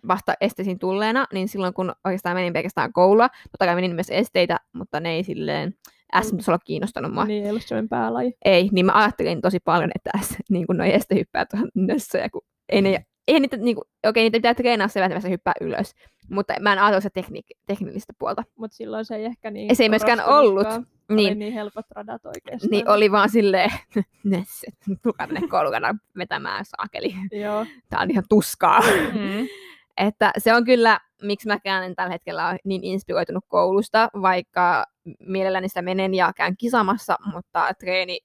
vasta 0.08 0.34
esteisiin 0.40 0.78
tulleena, 0.78 1.26
niin 1.32 1.48
silloin 1.48 1.74
kun 1.74 1.92
oikeastaan 2.04 2.36
menin 2.36 2.52
pelkästään 2.52 2.92
koulua, 2.92 3.28
totta 3.28 3.66
kai 3.66 3.74
menin 3.74 3.94
myös 3.94 4.10
esteitä, 4.10 4.56
mutta 4.72 5.00
ne 5.00 5.10
ei 5.10 5.24
silleen 5.24 5.74
SM-tasolla 6.22 6.58
kiinnostanut 6.58 7.12
mua. 7.12 7.24
Niin 7.24 7.44
ei 7.44 7.50
ollut 7.50 7.62
semmoinen 7.62 7.88
päälaji. 7.88 8.34
Ei, 8.44 8.68
niin 8.72 8.86
mä 8.86 8.92
ajattelin 8.94 9.40
tosi 9.40 9.60
paljon, 9.60 9.90
että 9.94 10.10
S, 10.22 10.36
niin 10.50 10.66
kuin 10.66 10.76
noi 10.76 10.94
estehyppäät 10.94 11.48
on 11.52 11.68
nössöjä, 11.86 12.28
kun 12.30 12.42
ei 12.68 12.82
ne, 12.82 13.04
ei 13.28 13.40
niitä, 13.40 13.56
niin 13.56 13.76
kuin, 13.76 13.84
okei, 14.06 14.22
niitä 14.24 14.36
pitää 14.38 14.54
treenaa 14.54 14.88
se, 14.88 15.04
että 15.04 15.20
se 15.20 15.30
hyppää 15.30 15.54
ylös. 15.60 15.94
Mutta 16.30 16.54
mä 16.60 16.72
en 16.72 16.78
ajatellut 16.78 17.02
sitä 17.02 17.20
tekni- 17.20 17.58
teknillistä 17.66 18.12
puolta. 18.18 18.42
Mutta 18.58 18.76
silloin 18.76 19.04
se 19.04 19.16
ei 19.16 19.24
ehkä 19.24 19.50
niin 19.50 19.76
Se 19.76 19.82
ei 19.82 19.88
myöskään 19.88 20.24
ollut. 20.26 20.66
Oli 20.66 20.84
Niin, 21.16 21.38
niin 21.38 21.52
helpot 21.52 21.86
radat 21.90 22.26
oikeastaan. 22.26 22.70
niin 22.70 22.88
oli 22.88 23.12
vaan 23.12 23.30
silleen, 23.30 23.70
Nesse, 24.24 24.66
tulkaa 25.02 25.26
tänne 25.26 25.48
koulukana 25.48 25.94
vetämään 26.18 26.64
saakeli. 26.64 27.14
Joo, 27.32 27.66
Tää 27.90 28.00
on 28.00 28.10
ihan 28.10 28.24
tuskaa. 28.28 28.80
Mm. 29.12 29.48
Että 29.96 30.30
se 30.38 30.54
on 30.54 30.64
kyllä, 30.64 31.00
miksi 31.22 31.48
mäkään 31.48 31.84
en 31.84 31.94
tällä 31.96 32.12
hetkellä 32.12 32.48
ole 32.48 32.58
niin 32.64 32.84
inspiroitunut 32.84 33.44
koulusta, 33.48 34.08
vaikka 34.22 34.84
mielelläni 35.20 35.68
sitä 35.68 35.82
menen 35.82 36.14
ja 36.14 36.32
käyn 36.36 36.56
kisamassa, 36.56 37.16
mutta 37.32 37.74
treeni 37.80 38.20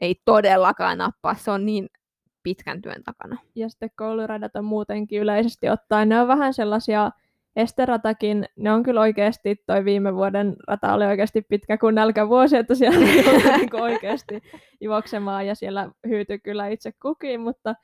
ei 0.00 0.14
todellakaan 0.24 0.98
nappaa. 0.98 1.34
Se 1.34 1.50
on 1.50 1.66
niin 1.66 1.88
pitkän 2.42 2.82
työn 2.82 3.02
takana. 3.04 3.36
ja 3.54 3.68
sitten 3.68 3.90
kouluradat 3.96 4.56
on 4.56 4.64
muutenkin 4.64 5.20
yleisesti 5.20 5.68
ottaen. 5.68 6.08
Ne 6.08 6.20
on 6.20 6.28
vähän 6.28 6.54
sellaisia, 6.54 7.10
esteratakin, 7.56 8.46
ne 8.56 8.72
on 8.72 8.82
kyllä 8.82 9.00
oikeasti, 9.00 9.56
toi 9.66 9.84
viime 9.84 10.14
vuoden 10.14 10.56
rata 10.68 10.94
oli 10.94 11.04
oikeasti 11.04 11.42
pitkä 11.42 11.78
kuin 11.78 11.94
nälkävuosi, 11.94 12.56
että 12.56 12.74
siellä 12.74 13.06
ei 13.06 13.28
ollut 13.28 13.44
niin 13.56 13.82
oikeasti 13.82 14.42
juoksemaan 14.80 15.46
ja 15.46 15.54
siellä 15.54 15.90
hyytyi 16.08 16.38
kyllä 16.38 16.68
itse 16.68 16.92
kukin, 17.02 17.40
mutta 17.40 17.74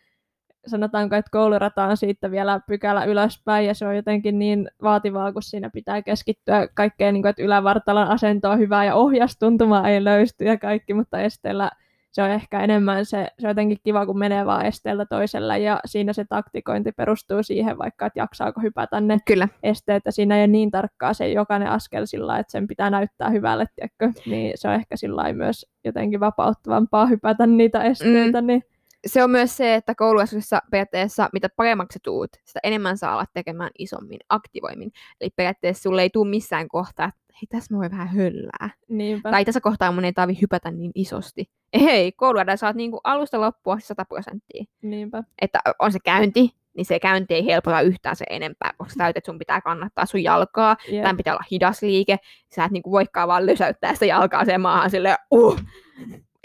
sanotaanko, 0.67 1.17
että 1.17 1.31
koulurata 1.31 1.85
on 1.85 1.97
siitä 1.97 2.31
vielä 2.31 2.61
pykälä 2.67 3.05
ylöspäin 3.05 3.67
ja 3.67 3.75
se 3.75 3.87
on 3.87 3.97
jotenkin 3.97 4.39
niin 4.39 4.71
vaativaa, 4.83 5.33
kun 5.33 5.43
siinä 5.43 5.71
pitää 5.71 6.03
keskittyä 6.03 6.69
kaikkeen, 6.75 7.15
niin 7.15 7.23
kuin, 7.23 7.31
että 7.31 7.43
ylävartalon 7.43 8.09
asento 8.09 8.51
on 8.51 8.59
hyvä 8.59 8.85
ja 8.85 8.95
ohjastuntuma 8.95 9.89
ei 9.89 10.05
löysty 10.05 10.45
ja 10.45 10.59
kaikki, 10.59 10.95
mutta 10.95 11.21
esteellä 11.21 11.71
se 12.11 12.23
on 12.23 12.31
ehkä 12.31 12.61
enemmän 12.61 13.07
se, 13.07 13.29
se 13.39 13.47
on 13.47 13.51
jotenkin 13.51 13.79
kiva, 13.85 14.07
kun 14.07 14.19
menee 14.19 14.47
vaan 14.47 14.67
esteeltä 14.67 15.07
toiselle 15.07 15.59
ja 15.59 15.81
siinä 15.85 16.13
se 16.13 16.25
taktikointi 16.25 16.93
perustuu 16.93 17.43
siihen 17.43 17.79
vaikka, 17.79 18.07
että 18.07 18.21
jaksaako 18.21 18.61
hypätä 18.61 19.01
ne 19.01 19.19
Kyllä. 19.27 19.49
esteet 19.63 20.03
ja 20.05 20.13
siinä 20.13 20.37
ei 20.37 20.41
ole 20.41 20.47
niin 20.47 20.71
tarkkaa 20.71 21.15
se 21.15 21.29
jokainen 21.29 21.71
askel 21.71 22.07
sillä 22.07 22.39
että 22.39 22.53
sen 22.53 22.67
pitää 22.67 22.91
näyttää 22.91 23.31
hyvälle, 23.31 23.65
tiedätkö? 23.77 24.21
niin 24.31 24.53
se 24.55 24.69
on 24.69 24.75
ehkä 24.75 24.97
sillä 24.97 25.33
myös 25.33 25.67
jotenkin 25.85 26.21
vapauttavampaa 26.21 27.07
hypätä 27.07 27.47
niitä 27.47 27.83
esteitä, 27.83 28.41
mm. 28.41 28.47
niin 28.47 28.63
Se 29.07 29.25
on 29.25 29.31
myös 29.31 29.57
se, 29.57 29.75
että 29.75 29.95
kouluasuksessa 29.95 30.63
periaatteessa 30.71 31.29
mitä 31.33 31.49
paremmaksi 31.57 31.95
sä 31.95 32.01
tuut, 32.03 32.31
sitä 32.45 32.61
enemmän 32.63 32.99
saa 32.99 33.13
olla 33.13 33.25
tekemään 33.35 33.71
isommin, 33.79 34.19
aktivoimin. 34.29 34.91
Eli 35.21 35.31
periaatteessa 35.37 35.83
sulle 35.83 36.03
ei 36.03 36.11
tule 36.11 36.31
missään 36.31 36.69
kohtaa, 36.69 37.07
että 37.09 37.35
hei, 37.35 37.47
tässä 37.49 37.75
mä 37.75 37.79
voin 37.79 37.91
vähän 37.91 38.09
höllää. 38.09 38.71
niinpä. 38.89 39.31
Tai 39.31 39.45
tässä 39.45 39.61
kohtaa 39.61 39.93
mun 39.93 40.05
ei 40.05 40.13
tarvi 40.13 40.39
hypätä 40.43 40.71
niin 40.71 40.93
isosti. 40.95 41.51
Ei, 41.73 42.13
kouluada 42.13 42.57
saat 42.57 42.77
niinku 42.77 43.01
alusta 43.05 43.41
loppua 43.41 43.79
100 43.81 44.05
prosenttia. 44.05 44.65
niinpä. 44.83 45.23
Että 45.43 45.61
on 45.79 45.93
se 45.93 45.99
käynti, 46.05 46.55
niin 46.75 46.85
se 46.85 47.01
käynti 47.01 47.35
ei 47.35 47.47
helpota 47.47 47.81
yhtään 47.81 48.17
se 48.17 48.25
enempää, 48.31 48.73
koska 48.79 48.93
sä 48.93 48.99
täytet, 48.99 49.25
sun 49.25 49.39
pitää 49.39 49.61
kannattaa 49.61 50.07
sun 50.07 50.23
jalkaa, 50.23 50.77
Jep. 50.91 51.03
tämän 51.03 51.17
pitää 51.17 51.35
olla 51.35 51.45
hidas 51.51 51.83
liike, 51.83 52.19
sä 52.55 52.65
et 52.65 52.71
niinku 52.71 52.91
voikaan 52.91 53.29
vaan 53.29 53.47
lysäyttää 53.47 53.95
sitä 53.95 54.07
jalkaa 54.07 54.45
sen 54.45 54.61
maahan 54.61 54.91
silleen, 54.91 55.17
uh. 55.31 55.61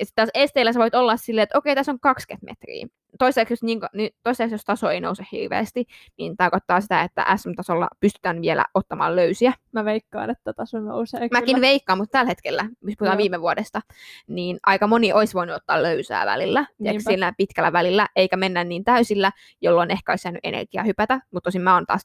Ja 0.04 0.06
sitten 0.06 0.28
taas 0.28 0.44
esteillä 0.44 0.74
sä 0.74 0.80
voit 0.80 0.96
olla 0.96 1.18
silleen, 1.18 1.44
että 1.44 1.58
okei, 1.58 1.76
tässä 1.76 1.92
on 1.92 2.00
20 2.00 2.46
metriä. 2.46 2.88
Toiseksi, 3.20 3.54
jos, 3.54 3.64
niin, 3.64 3.80
niin, 3.94 4.12
toiseksi, 4.24 4.54
jos 4.54 4.66
taso 4.66 4.90
ei 4.90 5.02
nouse 5.02 5.24
hirveästi, 5.32 5.86
niin 6.18 6.38
tarkoittaa 6.38 6.82
sitä, 6.82 7.02
että 7.02 7.26
SM-tasolla 7.36 7.88
pystytään 8.00 8.42
vielä 8.42 8.66
ottamaan 8.74 9.16
löysiä. 9.16 9.54
Mä 9.72 9.86
veikkaan, 9.86 10.30
että 10.30 10.54
taso 10.54 10.80
nousee 10.80 11.28
Mäkin 11.32 11.56
kyllä. 11.56 11.68
veikkaan, 11.68 11.98
mutta 11.98 12.12
tällä 12.12 12.30
hetkellä, 12.30 12.64
jos 12.82 12.96
puhutaan 13.00 13.18
viime 13.18 13.42
vuodesta, 13.42 13.82
niin 14.28 14.60
aika 14.66 14.88
moni 14.88 15.14
olisi 15.14 15.34
voinut 15.34 15.56
ottaa 15.56 15.84
löysää 15.84 16.26
välillä, 16.26 16.66
sillä 16.98 17.34
pitkällä 17.38 17.74
välillä, 17.74 18.08
eikä 18.16 18.38
mennä 18.38 18.64
niin 18.64 18.84
täysillä, 18.84 19.32
jolloin 19.62 19.92
ehkä 19.92 20.12
olisi 20.12 20.28
jäänyt 20.28 20.42
energiaa 20.44 20.84
hypätä, 20.84 21.20
mutta 21.32 21.48
tosin 21.48 21.62
mä 21.62 21.74
oon 21.74 21.86
taas 21.86 22.04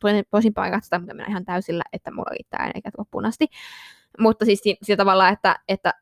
paikka 0.55 0.81
sitä, 0.81 0.99
mutta 0.99 1.15
mennä 1.15 1.31
ihan 1.31 1.45
täysillä, 1.45 1.85
että 1.93 2.11
mulla 2.11 2.31
riittää 2.31 2.65
energiat 2.65 2.99
loppuun 2.99 3.27
asti. 3.27 3.47
Mutta 4.19 4.45
siis 4.45 4.61
si- 4.63 4.77
sillä 4.83 4.97
tavalla, 4.97 5.29
että, 5.29 5.57
että 5.69 5.95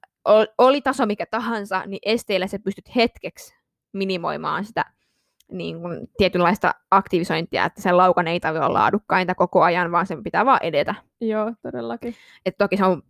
oli 0.58 0.80
taso 0.80 1.06
mikä 1.06 1.26
tahansa, 1.26 1.82
niin 1.86 2.00
esteillä 2.02 2.46
sä 2.46 2.58
pystyt 2.58 2.96
hetkeksi 2.96 3.54
minimoimaan 3.92 4.64
sitä 4.64 4.84
niin 5.52 5.80
kuin, 5.80 6.08
tietynlaista 6.16 6.74
aktivisointia, 6.90 7.64
että 7.64 7.82
sen 7.82 7.96
laukan 7.96 8.28
ei 8.28 8.40
tarvitse 8.40 8.64
olla 8.64 8.78
laadukkainta 8.78 9.34
koko 9.34 9.62
ajan, 9.62 9.92
vaan 9.92 10.06
sen 10.06 10.22
pitää 10.22 10.46
vaan 10.46 10.58
edetä. 10.62 10.94
Joo, 11.20 11.52
todellakin. 11.62 12.14
Et 12.46 12.54
toki 12.58 12.76
se 12.76 12.84
on 12.84 13.02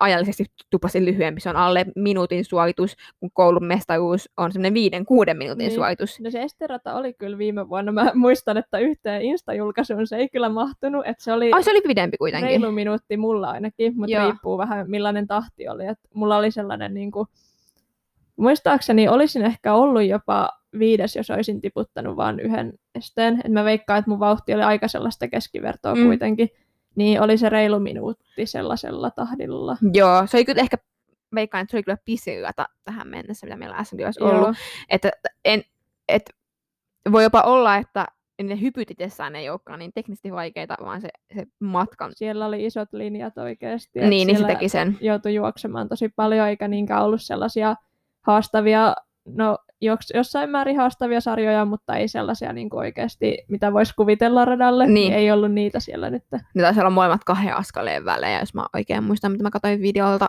ajallisesti 0.00 0.44
tuplasti 0.70 1.04
lyhyempi, 1.04 1.40
se 1.40 1.50
on 1.50 1.56
alle 1.56 1.86
minuutin 1.96 2.44
suoritus, 2.44 2.96
kun 3.20 3.30
koulun 3.32 3.64
mestaruus 3.64 4.30
on 4.36 4.52
semmoinen 4.52 4.74
viiden, 4.74 5.06
kuuden 5.06 5.36
minuutin 5.36 5.58
Niin. 5.66 5.74
suoritus. 5.74 6.20
No 6.20 6.30
se 6.30 6.42
esterata 6.42 6.94
oli 6.94 7.14
kyllä 7.14 7.38
viime 7.38 7.68
vuonna. 7.68 7.92
Mä 7.92 8.10
muistan, 8.14 8.56
että 8.56 8.78
yhteen 8.78 9.22
Insta-julkaisuun 9.22 10.06
se 10.06 10.16
ei 10.16 10.28
kyllä 10.28 10.48
mahtunut. 10.48 11.06
Että 11.06 11.24
se 11.24 11.32
oli 11.32 11.52
Ai 11.52 11.62
se 11.62 11.70
oli 11.70 11.80
pidempi 11.80 12.16
kuitenkin. 12.16 12.48
reilu 12.48 12.72
minuutti 12.72 13.16
mulla 13.16 13.50
ainakin, 13.50 13.96
mutta 13.96 14.16
Joo. 14.16 14.24
riippuu 14.26 14.58
vähän 14.58 14.90
millainen 14.90 15.26
tahti 15.26 15.68
oli. 15.68 15.86
Et 15.86 15.98
mulla 16.14 16.36
oli 16.36 16.50
sellainen, 16.50 16.94
niin 16.94 17.10
kuin, 17.10 17.28
muistaakseni 18.36 19.08
olisin 19.08 19.44
ehkä 19.44 19.74
ollut 19.74 20.02
jopa 20.04 20.48
viides, 20.78 21.16
jos 21.16 21.30
olisin 21.30 21.60
tiputtanut 21.60 22.16
vain 22.16 22.40
yhden 22.40 22.72
esteen. 22.94 23.40
Et 23.44 23.52
mä 23.52 23.64
veikkaan, 23.64 23.98
että 23.98 24.10
mun 24.10 24.20
vauhti 24.20 24.54
oli 24.54 24.62
aika 24.62 24.88
sellaista 24.88 25.28
keskivertoa 25.28 25.94
Mm. 25.94 26.04
kuitenkin. 26.06 26.48
Niin 26.94 27.20
oli 27.20 27.38
se 27.38 27.48
reilu 27.48 27.80
minuutti 27.80 28.46
sellaisella 28.46 29.10
tahdilla. 29.10 29.76
Joo, 29.94 30.26
se 30.26 30.36
oli 30.36 30.44
kyllä 30.44 30.60
ehkä, 30.62 30.76
veikkaan, 31.34 31.62
että 31.62 31.70
se 31.70 31.76
oli 31.76 31.82
kyllä 31.82 31.98
pisin 32.04 32.42
rata 32.42 32.66
tähän 32.84 33.08
mennessä, 33.08 33.46
mitä 33.46 33.56
meillä 33.56 33.84
SMG 33.84 34.00
olisi 34.04 34.22
ollut. 34.22 34.42
Joo, 34.42 34.54
Että 34.88 35.10
en, 35.44 35.62
et, 36.08 36.22
voi 37.12 37.22
jopa 37.22 37.40
olla, 37.40 37.76
että 37.76 38.06
ne 38.42 38.60
hypyt 38.60 38.90
itsessään 38.90 39.36
ei 39.36 39.50
olekaan 39.50 39.78
niin 39.78 39.92
teknisesti 39.94 40.32
vaikeita, 40.32 40.76
vaan 40.80 41.00
se, 41.00 41.08
se 41.34 41.46
matkan. 41.60 42.12
siellä 42.14 42.46
oli 42.46 42.64
isot 42.66 42.88
linjat 42.92 43.38
oikeasti. 43.38 44.00
Niin, 44.00 44.26
niin 44.26 44.38
se 44.38 44.46
teki 44.46 44.68
sen. 44.68 44.98
joutui 45.00 45.34
juoksemaan 45.34 45.88
tosi 45.88 46.08
paljon, 46.16 46.48
eikä 46.48 46.68
niinkään 46.68 47.02
ollut 47.04 47.22
sellaisia 47.22 47.76
haastavia, 48.20 48.94
no 49.24 49.58
jossain 50.14 50.50
määrin 50.50 50.76
haastavia 50.76 51.20
sarjoja, 51.20 51.64
mutta 51.64 51.96
ei 51.96 52.08
sellaisia 52.08 52.52
niin 52.52 52.68
oikeasti, 52.72 53.38
mitä 53.48 53.72
voisi 53.72 53.94
kuvitella 53.96 54.44
radalle. 54.44 54.86
Niin. 54.86 55.12
Ei 55.12 55.30
ollut 55.32 55.52
niitä 55.52 55.80
siellä 55.80 56.10
nyt. 56.10 56.24
Ne 56.54 56.62
taisi 56.62 56.80
olla 56.80 56.90
molemmat 56.90 57.24
kahden 57.24 57.56
askeleen 57.56 58.04
välejä, 58.04 58.40
jos 58.40 58.54
mä 58.54 58.66
oikein 58.74 59.04
muistan, 59.04 59.32
mitä 59.32 59.42
mä 59.44 59.50
katsoin 59.50 59.82
videolta. 59.82 60.26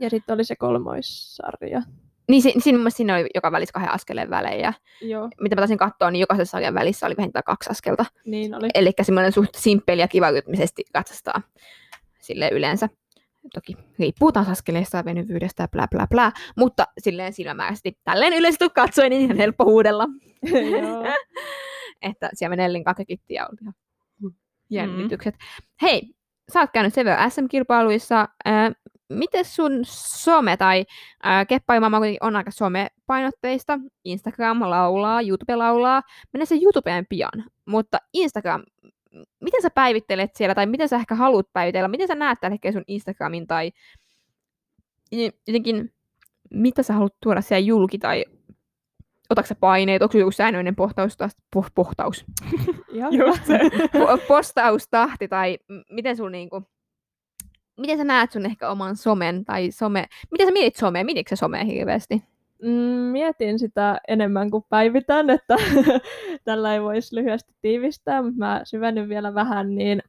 Ja 0.00 0.10
sitten 0.10 0.34
oli 0.34 0.44
se 0.44 0.56
kolmoissarja. 0.56 1.82
Niin 2.28 2.42
si- 2.42 2.54
siinä, 2.58 2.78
mielestä 2.78 2.96
siinä 2.96 3.14
oli 3.14 3.26
joka 3.34 3.52
välissä 3.52 3.72
kahden 3.72 3.94
askeleen 3.94 4.30
välejä. 4.30 4.72
Joo, 5.00 5.28
Mitä 5.40 5.56
mä 5.56 5.60
taisin 5.60 5.78
katsoa, 5.78 6.10
niin 6.10 6.20
jokaisessa 6.20 6.50
sarjan 6.50 6.74
välissä 6.74 7.06
oli 7.06 7.14
vähintään 7.18 7.42
kaksi 7.46 7.70
askelta. 7.70 8.04
niin 8.24 8.54
oli. 8.54 8.68
Eli 8.74 8.92
semmoinen 9.02 9.32
suht 9.32 9.54
simppeli 9.56 10.00
ja 10.00 10.08
kivarytmisesti 10.08 10.84
katsastaa 10.92 11.42
sille 12.20 12.48
yleensä. 12.52 12.88
Toki 13.54 13.76
riippuu 13.98 14.32
taas 14.32 14.48
askeleista 14.48 14.96
ja 14.96 15.04
venyvyydestä 15.04 15.62
ja 15.62 15.68
bla 15.68 15.88
bla 15.88 16.06
bla, 16.06 16.32
mutta 16.56 16.84
silleen 16.98 17.32
silmämääräisesti 17.32 17.98
tälleen 18.04 18.32
yleisesti 18.32 18.70
katsoen 18.74 19.10
niin 19.10 19.22
ihan 19.22 19.36
helppo 19.36 19.64
huudella. 19.64 20.06
Että 22.02 22.30
siellä 22.34 22.52
menee 22.52 22.66
Ellin 22.66 22.84
kakekitti 22.84 23.34
ja 23.34 23.46
oli 23.46 23.58
ihan 23.62 23.74
jännitykset. 24.70 25.34
Hei, 25.82 26.14
sä 26.52 26.60
oot 26.60 26.70
käynyt 26.72 26.96
verran 26.96 27.30
SM-kilpailuissa. 27.30 28.28
Ää, 28.44 28.72
miten 29.08 29.44
sun 29.44 29.80
some 29.84 30.56
tai 30.56 30.84
kuitenkin 31.48 32.18
on 32.20 32.36
aika 32.36 32.50
somepainotteista? 32.50 33.78
Instagram 34.04 34.60
laulaa, 34.60 35.22
YouTube 35.22 35.56
laulaa. 35.56 36.02
Mennään 36.32 36.46
sen 36.46 36.62
YouTubeen 36.62 37.06
pian. 37.08 37.44
Mutta 37.66 37.98
Instagram, 38.12 38.62
miten 39.40 39.62
sä 39.62 39.70
päivittelet 39.70 40.30
siellä 40.34 40.54
tai 40.54 40.66
miten 40.66 40.88
sä 40.88 40.96
ehkä 40.96 41.14
haluat 41.14 41.46
päivitellä? 41.52 41.88
Miten 41.88 42.08
sä 42.08 42.14
näet 42.14 42.38
tällä 42.40 42.54
hetkellä 42.54 42.72
sun 42.72 42.84
Instagramin 42.86 43.46
tai 43.46 43.72
jotenkin, 45.46 45.94
mitä 46.50 46.82
sä 46.82 46.92
haluat 46.92 47.14
tuoda 47.22 47.40
siellä 47.40 47.66
julki 47.66 47.98
tai 47.98 48.24
otatko 49.30 49.46
sä 49.46 49.54
paineet, 49.54 50.02
onko 50.02 50.18
joku 50.18 50.30
säännöllinen 50.30 50.76
pohtaus, 50.76 51.16
taas, 51.16 51.36
po, 51.54 51.64
pohtaus, 51.74 52.24
Just 53.10 53.46
se. 53.46 53.58
po- 53.98 54.26
postaustahti 54.28 55.28
tai 55.28 55.58
miten 55.90 56.16
sun 56.16 56.32
niinku, 56.32 56.62
miten 57.80 57.98
sä 57.98 58.04
näet 58.04 58.32
sun 58.32 58.46
ehkä 58.46 58.70
oman 58.70 58.96
somen 58.96 59.44
tai 59.44 59.70
some, 59.70 60.06
miten 60.30 60.46
sä 60.46 60.52
mietit 60.52 60.76
somea, 60.76 61.04
mietitkö 61.04 61.36
sä 61.36 61.40
somea 61.40 61.64
hirveästi? 61.64 62.22
Mm, 62.62 62.70
mietin 63.12 63.58
sitä 63.58 64.00
enemmän 64.08 64.50
kuin 64.50 64.64
päivitän, 64.68 65.30
että 65.30 65.56
tällä 66.44 66.74
ei 66.74 66.82
voisi 66.82 67.16
lyhyesti 67.16 67.54
tiivistää, 67.60 68.22
mutta 68.22 68.38
mä 68.38 68.60
syvennyn 68.64 69.08
vielä 69.08 69.34
vähän, 69.34 69.74
niin 69.74 70.02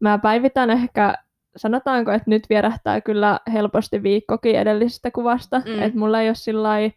mä 0.00 0.18
päivitän 0.18 0.70
ehkä 0.70 1.14
sanotaanko, 1.56 2.12
että 2.12 2.30
nyt 2.30 2.46
vierähtää 2.50 3.00
kyllä 3.00 3.40
helposti 3.52 4.02
viikkokin 4.02 4.58
edellisestä 4.58 5.10
kuvasta. 5.10 5.58
Mm. 5.58 5.82
Että 5.82 5.98
mulla 5.98 6.20
ei 6.20 6.28
ole 6.28 6.34
sillai, 6.34 6.92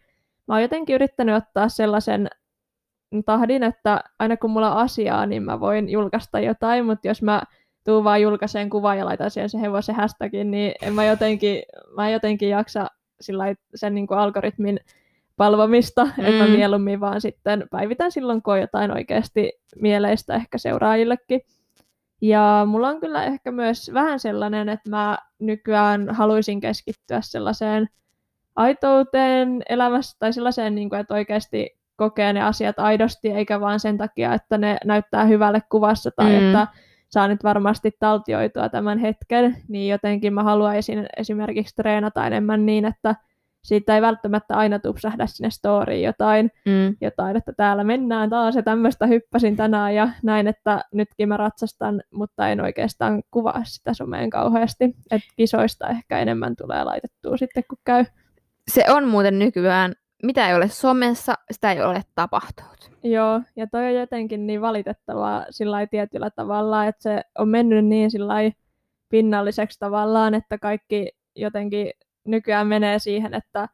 mä 0.48 0.54
oon 0.54 0.62
jotenkin 0.62 0.96
yrittänyt 0.96 1.36
ottaa 1.36 1.70
sellaisen 1.70 2.30
tahdin, 3.26 3.64
että 3.64 4.04
aina 4.20 4.38
kun 4.38 4.50
mulla 4.50 4.72
on 4.72 4.82
asiaa, 4.82 5.26
niin 5.26 5.44
mä 5.44 5.60
voin 5.60 5.90
julkaista 5.90 6.40
jotain, 6.40 6.86
mutta 6.86 7.08
jos 7.08 7.22
mä 7.22 7.42
tuun 7.86 8.04
vaan 8.04 8.22
julkaiseen 8.22 8.70
kuvan 8.70 8.98
ja 8.98 9.06
laitan 9.06 9.32
siihen 9.32 9.50
se 9.50 9.62
hevosen 9.62 9.96
hashtagin, 9.96 10.52
niin 10.52 10.74
en 10.82 10.94
mä 10.94 11.06
jotenkin, 11.06 11.62
mä 11.96 12.08
en 12.08 12.14
jotenkin 12.14 12.50
jaksa 12.50 12.88
sen 13.76 13.96
niin 13.96 14.08
kuin 14.08 14.18
algoritmin 14.18 14.80
palvomista, 15.38 16.06
mm. 16.06 16.12
että 16.26 16.32
mä 16.44 16.46
Mm. 16.46 16.52
mieluummin 16.52 17.00
vaan 17.00 17.22
sitten 17.22 17.68
päivitän 17.72 18.12
silloin, 18.12 18.42
kun 18.42 18.54
on 18.54 18.62
jotain 18.62 18.92
oikeasti 18.92 19.52
mieleistä 19.76 20.36
ehkä 20.36 20.58
seuraajillekin. 20.58 21.42
Ja 22.22 22.64
mulla 22.70 22.88
on 22.88 23.00
kyllä 23.00 23.24
ehkä 23.24 23.52
myös 23.52 23.92
vähän 23.94 24.20
sellainen, 24.20 24.70
että 24.70 24.90
mä 24.90 25.18
nykyään 25.40 26.10
haluaisin 26.10 26.60
keskittyä 26.60 27.22
sellaiseen 27.22 27.90
aitouteen 28.56 29.64
elämässä 29.70 30.18
tai 30.20 30.34
sellaiseen, 30.34 30.76
niin 30.76 30.90
kuin, 30.90 31.00
että 31.00 31.14
oikeasti 31.14 31.78
kokee 31.96 32.34
ne 32.34 32.42
asiat 32.42 32.80
aidosti, 32.80 33.30
eikä 33.30 33.60
vaan 33.60 33.80
sen 33.80 33.98
takia, 33.98 34.34
että 34.34 34.58
ne 34.58 34.78
näyttää 34.86 35.26
hyvälle 35.26 35.62
kuvassa 35.70 36.12
tai 36.16 36.26
Mm. 36.32 36.40
mm. 36.40 36.46
että 36.48 36.68
saa 37.12 37.28
nyt 37.28 37.44
varmasti 37.44 37.92
taltioitua 38.00 38.70
tämän 38.70 38.98
hetken, 39.00 39.58
niin 39.68 39.92
jotenkin 39.92 40.34
mä 40.34 40.44
haluaisin 40.44 41.06
esimerkiksi 41.18 41.76
treenata 41.76 42.28
enemmän 42.28 42.66
niin, 42.66 42.86
että 42.86 43.16
siitä 43.64 43.96
ei 43.96 44.02
välttämättä 44.02 44.56
aina 44.56 44.80
tupsahda 44.80 45.28
sinne 45.28 45.50
storyin 45.50 46.04
jotain, 46.04 46.52
Mm. 46.66 46.96
jotain, 47.02 47.38
että 47.38 47.54
täällä 47.58 47.84
mennään 47.84 48.30
taas 48.30 48.56
ja 48.56 48.64
tämmöistä 48.64 49.06
hyppäsin 49.06 49.56
tänään 49.56 49.96
ja 49.96 50.10
näin, 50.24 50.48
että 50.48 50.82
nytkin 50.94 51.30
mä 51.30 51.38
ratsastan, 51.38 52.02
mutta 52.14 52.50
en 52.50 52.62
oikeastaan 52.62 53.24
kuvaa 53.32 53.62
sitä 53.64 53.94
someen 53.94 54.30
kauheasti. 54.30 54.84
Että 55.12 55.28
kisoista 55.38 55.88
ehkä 55.88 56.20
enemmän 56.20 56.56
tulee 56.56 56.84
laitettua 56.84 57.38
sitten, 57.38 57.64
kun 57.70 57.78
käy. 57.84 58.06
Se 58.72 58.86
on 58.90 59.08
muuten 59.08 59.40
nykyään, 59.40 59.94
mitä 60.24 60.50
ei 60.50 60.56
ole 60.56 60.68
somessa, 60.68 61.34
sitä 61.52 61.72
ei 61.72 61.82
ole 61.82 62.02
tapahtunut. 62.16 62.92
Joo, 63.04 63.42
ja 63.56 63.68
toi 63.68 63.86
on 63.86 63.94
jotenkin 63.94 64.48
niin 64.48 64.62
valitettavaa 64.62 65.46
sillä 65.50 65.88
tietyllä 65.88 66.30
tavalla, 66.30 66.86
että 66.86 67.04
se 67.04 67.22
on 67.38 67.50
mennyt 67.50 67.86
niin 67.86 68.12
sillä 68.12 68.36
pinnalliseksi 69.10 69.80
tavallaan, 69.80 70.34
että 70.34 70.58
kaikki 70.58 71.12
jotenkin 71.36 71.92
nykyään 72.28 72.68
menee 72.68 73.00
siihen, 73.00 73.34
että 73.34 73.70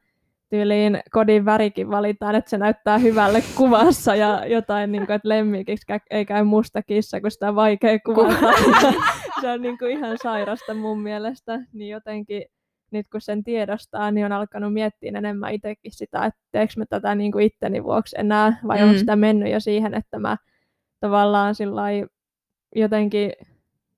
tyyliin 0.50 1.00
kodin 1.12 1.46
värikin 1.46 1.90
valitaan, 1.90 2.36
että 2.36 2.50
se 2.50 2.58
näyttää 2.58 2.98
hyvälle 2.98 3.44
kuvassa 3.58 4.16
ja 4.16 4.46
jotain, 4.46 4.92
niin 4.92 5.06
kuin, 5.06 5.16
että 5.16 5.30
lemmikiksi 5.30 5.86
ei 6.10 6.26
käy 6.26 6.44
musta 6.44 6.84
kissa, 6.84 7.22
kun 7.22 7.32
sitä 7.32 7.50
on 7.50 7.56
vaikea 7.56 8.00
kuvata. 8.00 8.52
se 9.42 9.52
on 9.52 9.62
niin 9.62 9.78
kuin 9.78 9.92
ihan 9.92 10.18
sairasta 10.24 10.74
mun 10.74 11.02
mielestä, 11.02 11.60
niin 11.74 11.90
jotenkin 11.90 12.44
nyt 12.92 13.08
kun 13.12 13.22
sen 13.22 13.44
tiedostaa, 13.44 14.12
niin 14.12 14.26
on 14.26 14.32
alkanut 14.32 14.74
miettiä 14.74 15.12
enemmän 15.16 15.54
itsekin 15.54 15.92
sitä, 15.92 16.26
että 16.26 16.40
teekö 16.52 16.74
mä 16.78 16.86
tätä 16.86 17.16
niin 17.16 17.32
kuin 17.32 17.46
itteni 17.46 17.84
vuoksi 17.84 18.16
enää, 18.20 18.60
vai 18.68 18.78
mm. 18.78 18.84
Onko 18.84 18.98
sitä 18.98 19.16
mennyt 19.16 19.52
jo 19.52 19.60
siihen, 19.60 19.94
että 19.94 20.20
mä 20.20 20.38
tavallaan 21.00 21.56
sillai 21.56 22.06
jotenkin, 22.76 23.32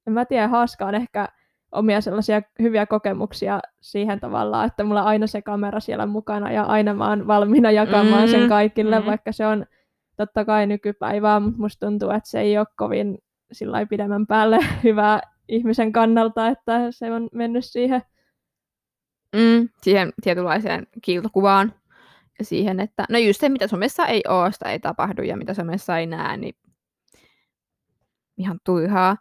en 0.08 0.14
mä 0.14 0.26
tiedä, 0.26 0.48
haaskaan 0.48 0.96
ehkä 0.96 1.28
omia 1.72 2.02
sellaisia 2.02 2.42
hyviä 2.62 2.86
kokemuksia 2.86 3.60
siihen 3.82 4.20
tavallaan, 4.20 4.68
että 4.68 4.84
mulla 4.84 5.02
on 5.02 5.08
aina 5.08 5.28
se 5.28 5.42
kamera 5.42 5.80
siellä 5.80 6.06
mukana 6.06 6.52
ja 6.52 6.64
aina 6.64 6.94
mä 6.94 7.10
oon 7.10 7.28
valmiina 7.28 7.72
jakamaan 7.72 8.24
Mm, 8.24 8.32
sen 8.32 8.50
kaikille, 8.50 9.00
mm. 9.00 9.06
vaikka 9.06 9.32
se 9.32 9.48
on 9.48 9.66
totta 10.18 10.46
kai 10.46 10.68
nykypäivää, 10.68 11.40
mutta 11.40 11.62
musta 11.62 11.86
tuntuu, 11.86 12.10
että 12.10 12.30
se 12.30 12.40
ei 12.40 12.58
ole 12.58 12.68
kovin 12.76 13.18
sillai 13.52 13.86
pidemmän 13.86 14.28
päälle 14.28 14.60
hyvää 14.84 15.22
ihmisen 15.48 15.92
kannalta, 15.92 16.48
että 16.48 16.92
se 16.92 17.12
on 17.12 17.30
mennyt 17.32 17.66
siihen. 17.66 18.02
Mm, 19.36 19.70
siihen 19.82 20.14
tietynlaiseen 20.24 20.88
kiiltokuvaan. 21.02 21.74
Ja 22.40 22.46
siihen, 22.46 22.80
että 22.80 23.06
no 23.10 23.18
just 23.18 23.40
se, 23.40 23.50
mitä 23.50 23.68
somessa 23.68 24.06
ei 24.06 24.22
ole, 24.28 24.52
sitä 24.52 24.72
ei 24.72 24.80
tapahdu 24.80 25.22
ja 25.22 25.38
mitä 25.38 25.54
somessa 25.54 25.98
ei 25.98 26.08
näe, 26.08 26.38
niin 26.38 26.56
ihan 28.38 28.60
turhaa. 28.64 29.18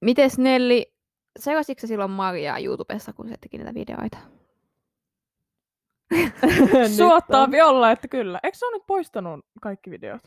Mites 0.00 0.38
Nelli, 0.38 0.92
seurasitko 1.38 1.86
silloin 1.86 2.10
Mariaa 2.10 2.58
YouTubessa, 2.58 3.12
kun 3.12 3.28
se 3.28 3.34
teki 3.40 3.58
näitä 3.58 3.74
videoita? 3.74 4.18
Suottaa 6.96 7.48
olla, 7.66 7.90
että 7.90 8.08
kyllä. 8.08 8.40
Eikö 8.42 8.58
se 8.58 8.66
ole 8.66 8.76
nyt 8.76 8.86
poistanut 8.86 9.46
kaikki 9.62 9.90
videot? 9.90 10.22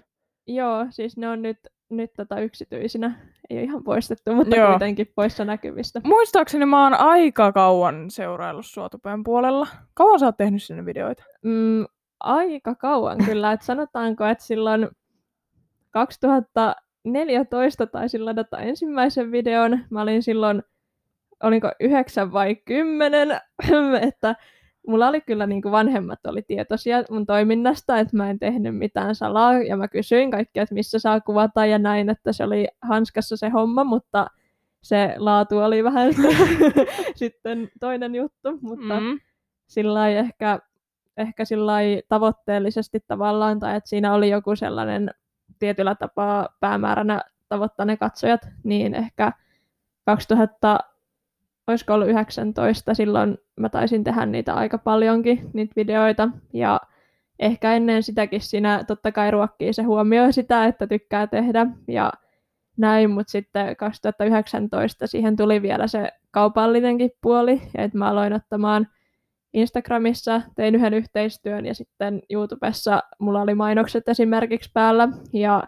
Joo, 0.48 0.88
siis 0.90 1.18
ne 1.18 1.30
on 1.30 1.42
nyt, 1.42 1.58
nyt 1.92 2.14
tota 2.14 2.40
yksityisinä. 2.40 3.20
Ei 3.50 3.58
ole 3.58 3.64
ihan 3.64 3.84
poistettu, 3.84 4.36
mutta 4.36 4.56
Joo. 4.56 4.70
kuitenkin 4.70 5.12
poissa 5.16 5.46
näkyvistä. 5.46 6.02
Muistaakseni 6.04 6.66
mä 6.66 6.84
oon 6.84 6.94
aika 6.94 7.52
kauan 7.52 8.12
seuraillut 8.12 8.66
sua 8.66 8.90
tupeen 8.90 9.24
puolella. 9.24 9.68
Kauan 9.94 10.20
sä 10.20 10.26
oot 10.26 10.38
tehnyt 10.38 10.64
sinne 10.64 10.86
videoita? 10.86 11.24
Mm, 11.42 11.86
aika 12.20 12.76
kauan 12.76 13.18
kyllä. 13.26 13.52
Et 13.52 13.62
sanotaanko, 13.62 14.26
että 14.26 14.44
silloin 14.44 14.88
2014 15.90 17.88
taisin 17.88 18.26
ladata 18.26 18.60
ensimmäisen 18.60 19.32
videon. 19.32 19.80
Mä 19.90 20.02
olin 20.02 20.24
silloin, 20.24 20.64
olinko 21.44 21.72
yhdeksän 21.80 22.34
vai 22.34 22.56
kymmenen, 22.56 23.32
että 24.08 24.36
mulla 24.88 25.08
oli 25.08 25.22
kyllä 25.22 25.48
niin 25.48 25.62
kuin 25.62 25.72
vanhemmat 25.72 26.26
oli 26.26 26.42
tietoisia 26.42 27.04
mun 27.10 27.26
toiminnasta, 27.26 28.00
että 28.00 28.18
mä 28.18 28.30
en 28.30 28.40
tehnyt 28.40 28.78
mitään 28.78 29.16
salaa 29.16 29.54
ja 29.54 29.78
mä 29.78 29.88
kysyin 29.88 30.32
kaikkia, 30.32 30.64
että 30.64 30.76
missä 30.76 31.00
saa 31.00 31.22
kuvata 31.22 31.66
ja 31.66 31.80
näin, 31.80 32.10
että 32.10 32.34
se 32.34 32.44
oli 32.44 32.68
hanskassa 32.82 33.38
se 33.38 33.50
homma, 33.50 33.84
mutta 33.84 34.28
se 34.84 35.16
laatu 35.18 35.58
oli 35.58 35.84
vähän 35.84 36.14
sitten 37.16 37.70
toinen 37.80 38.16
juttu, 38.16 38.58
mutta 38.62 39.00
Mm. 39.00 39.20
sillä 39.68 40.10
ehkä, 40.10 40.60
ehkä 41.18 41.46
sillä 41.46 41.74
tavoitteellisesti 42.10 43.00
tavallaan, 43.08 43.60
tai 43.60 43.76
että 43.76 43.90
siinä 43.90 44.14
oli 44.14 44.30
joku 44.30 44.56
sellainen 44.56 45.12
tietyllä 45.60 45.96
tapaa 45.96 46.50
päämääränä 46.60 47.22
tavoittaa 47.50 47.86
ne 47.86 47.98
katsojat, 47.98 48.42
niin 48.64 48.94
ehkä 48.94 49.32
2000, 50.06 50.80
olisiko 51.68 51.94
ollut 51.94 52.08
19, 52.10 52.94
silloin 52.94 53.38
mä 53.62 53.70
taisin 53.70 54.04
tehdä 54.04 54.26
niitä 54.26 54.54
aika 54.54 54.78
paljonkin, 54.78 55.50
niitä 55.54 55.74
videoita, 55.76 56.30
ja 56.54 56.82
ehkä 57.40 57.74
ennen 57.74 58.04
sitäkin 58.04 58.42
siinä 58.42 58.84
totta 58.88 59.12
kai 59.12 59.32
ruokkii 59.32 59.74
se 59.74 59.84
huomioi 59.84 60.34
sitä, 60.34 60.66
että 60.66 60.88
tykkää 60.88 61.28
tehdä, 61.28 61.68
ja 61.88 62.12
näin, 62.78 63.10
mutta 63.10 63.32
sitten 63.32 63.76
2019 63.76 65.08
siihen 65.08 65.36
tuli 65.36 65.62
vielä 65.62 65.88
se 65.88 66.12
kaupallinenkin 66.32 67.12
puoli, 67.22 67.62
ja 67.78 67.84
että 67.84 67.98
mä 67.98 68.10
aloin 68.10 68.34
ottamaan 68.34 68.88
Instagramissa, 69.54 70.42
tein 70.56 70.76
yhden 70.76 70.94
yhteistyön 70.94 71.66
ja 71.66 71.76
sitten 71.76 72.22
YouTubessa 72.30 73.04
mulla 73.20 73.42
oli 73.42 73.56
mainokset 73.56 74.10
esimerkiksi 74.10 74.72
päällä. 74.74 75.10
Ja 75.34 75.64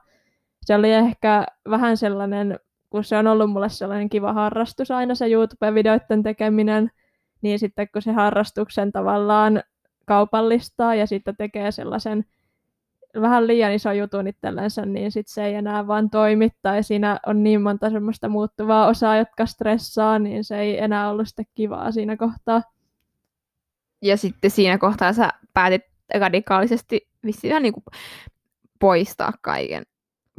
se 0.65 0.75
oli 0.75 0.93
ehkä 0.93 1.45
vähän 1.69 1.97
sellainen, 1.97 2.59
kun 2.89 3.03
se 3.03 3.17
on 3.17 3.27
ollut 3.27 3.51
mulle 3.51 3.69
sellainen 3.69 4.09
kiva 4.09 4.33
harrastus 4.33 4.91
aina 4.91 5.15
se 5.15 5.27
YouTube-videoiden 5.27 6.23
tekeminen, 6.23 6.91
niin 7.43 7.59
sitten 7.59 7.87
kun 7.93 8.01
se 8.01 8.11
harrastuksen 8.11 8.91
tavallaan 8.91 9.63
kaupallistaa 10.05 10.95
ja 10.95 11.07
sitten 11.07 11.35
tekee 11.37 11.71
sellaisen 11.71 12.25
vähän 13.21 13.47
liian 13.47 13.73
iso 13.73 13.91
jutun 13.91 14.27
itsellensä, 14.27 14.85
niin 14.85 15.11
sitten 15.11 15.33
se 15.33 15.45
ei 15.45 15.55
enää 15.55 15.87
vaan 15.87 16.09
toimi, 16.09 16.49
tai 16.61 16.83
siinä 16.83 17.19
on 17.25 17.43
niin 17.43 17.61
monta 17.61 17.89
semmoista 17.89 18.29
muuttuvaa 18.29 18.87
osaa, 18.87 19.17
jotka 19.17 19.45
stressaa, 19.45 20.19
niin 20.19 20.43
se 20.43 20.59
ei 20.59 20.83
enää 20.83 21.09
ollut 21.09 21.27
sitten 21.27 21.45
kivaa 21.55 21.91
siinä 21.91 22.17
kohtaa. 22.17 22.61
Ja 24.01 24.17
sitten 24.17 24.51
siinä 24.51 24.77
kohtaa 24.77 25.13
sä 25.13 25.29
päätit 25.53 25.81
radikaalisesti 26.19 27.07
vissiin 27.25 27.49
ihan 27.49 27.63
niin 27.63 27.73
kuin 27.73 27.83
poistaa 28.79 29.33
kaiken. 29.41 29.83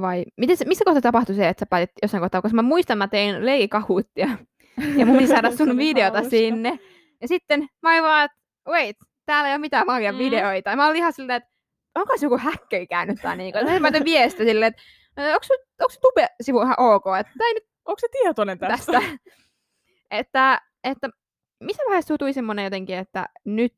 Vai 0.01 0.25
miten 0.37 0.57
se, 0.57 0.64
missä 0.64 0.85
kohtaa 0.85 1.03
tapahtui 1.03 1.35
se, 1.35 1.49
että 1.49 1.61
sä 1.61 1.67
päätit 1.67 1.90
jossain 2.03 2.21
kohtaa, 2.21 2.43
koska 2.43 2.57
mä 2.57 2.62
muistan, 2.62 2.99
mä 2.99 3.09
tein 3.09 3.47
leikahuttia 3.47 4.29
ja 4.99 5.07
mun 5.07 5.29
saada 5.29 5.57
sun 5.57 5.77
videota 5.77 6.31
sinne. 6.31 6.79
Ja 7.24 7.28
sitten 7.28 7.68
mä 7.82 7.90
olin 7.92 8.02
vaan, 8.02 8.24
että 8.24 8.37
wait, 8.68 8.96
täällä 9.26 9.48
ei 9.48 9.52
ole 9.54 9.58
mitään 9.60 9.87
Marian 9.87 10.14
Mm. 10.14 10.18
videoita. 10.18 10.70
Ja 10.70 10.76
mä 10.76 10.87
olin 10.87 10.96
ihan 10.96 11.12
silleen, 11.12 11.37
että 11.37 11.50
onko 11.94 12.16
se 12.16 12.26
joku 12.26 12.38
häkkeri 12.38 12.87
käynyt 12.87 13.18
tää 13.22 13.37
niinku. 13.37 13.58
Ja 13.58 13.64
sitten 13.64 13.82
mä 13.82 13.90
tein 13.92 14.04
viestiä 14.04 14.46
silleen, 14.46 14.68
että 14.68 14.82
onko 15.16 15.46
onko 15.80 15.90
sun 15.90 16.00
tube-sivu 16.02 16.62
ihan 16.62 16.74
ok, 16.80 17.04
että 17.20 17.32
ei 17.44 17.54
nyt 17.54 17.64
Onko 17.88 17.98
se 18.00 18.06
tietoinen 18.12 18.58
tästä? 18.58 18.92
tästä. 18.92 19.02
että, 20.10 20.60
että 20.84 21.08
missä 21.60 21.82
vaiheessa 21.87 22.06
sulla 22.08 22.18
tuli 22.18 22.32
semmoinen 22.32 22.64
jotenkin, 22.64 22.96
että 22.98 23.26
nyt, 23.44 23.74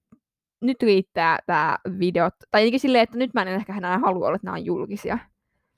nyt 0.61 0.83
riittää 0.83 1.39
tämä 1.47 1.79
videot, 1.99 2.35
tai 2.51 2.61
ainakin 2.61 2.81
silleen, 2.81 3.03
että 3.03 3.19
nyt 3.19 3.35
mä 3.35 3.43
en 3.43 3.49
ehkä 3.49 3.77
enää 3.77 3.99
halua 3.99 4.27
olla, 4.27 4.37
että 4.37 4.47
nämä 4.47 4.55
on 4.57 4.65
julkisia. 4.65 5.19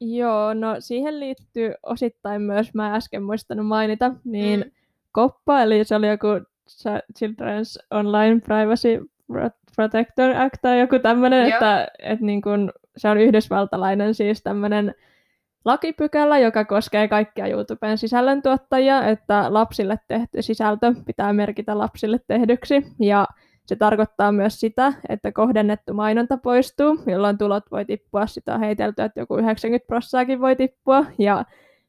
Joo, 0.01 0.55
no 0.55 0.77
siihen 0.79 1.21
liittyy 1.21 1.75
osittain 1.83 2.43
myös, 2.43 2.75
mä 2.75 2.89
en 2.89 2.95
äsken 2.95 3.23
muistanut 3.23 3.67
mainita, 3.67 4.11
niin 4.25 4.61
Mm. 4.61 4.71
koppa, 5.13 5.61
eli 5.63 5.85
se 5.85 5.95
oli 5.97 6.09
joku 6.09 6.27
Children's 7.19 7.87
Online 7.91 8.41
Privacy 8.41 9.11
Pro- 9.27 9.51
Protector 9.77 10.31
Act 10.37 10.57
tai 10.63 10.81
joku 10.81 10.99
tämmöinen, 10.99 11.53
että, 11.53 11.89
että 11.99 12.25
niin 12.25 12.43
kun, 12.43 12.73
se 12.97 13.09
on 13.09 13.19
yhdysvaltalainen 13.19 14.15
siis 14.15 14.43
tämmöinen 14.43 14.95
lakipykälä, 15.65 16.39
joka 16.39 16.65
koskee 16.65 17.09
kaikkia 17.09 17.47
YouTuben 17.47 17.99
sisällöntuottajia, 17.99 19.07
että 19.07 19.55
lapsille 19.55 19.99
tehty 20.09 20.43
sisältö 20.43 20.95
pitää 21.07 21.33
merkitä 21.33 21.79
lapsille 21.79 22.21
tehdyksi. 22.27 22.87
Ja 23.01 23.27
se 23.67 23.77
tarkoittaa 23.77 24.33
myös 24.33 24.61
sitä, 24.61 24.93
että 25.09 25.33
kohdennettu 25.33 25.95
mainonta 25.95 26.37
poistuu, 26.37 26.99
jolloin 27.07 27.39
tulot 27.39 27.65
voi 27.71 27.85
tippua. 27.85 28.27
Sitä 28.27 28.55
on 28.55 28.61
heitelty, 28.61 29.03
että 29.03 29.21
joku 29.21 29.37
90 29.37 29.87
prossaakin 29.87 30.41
voi 30.41 30.57
tippua. 30.57 31.07
Ja 31.19 31.45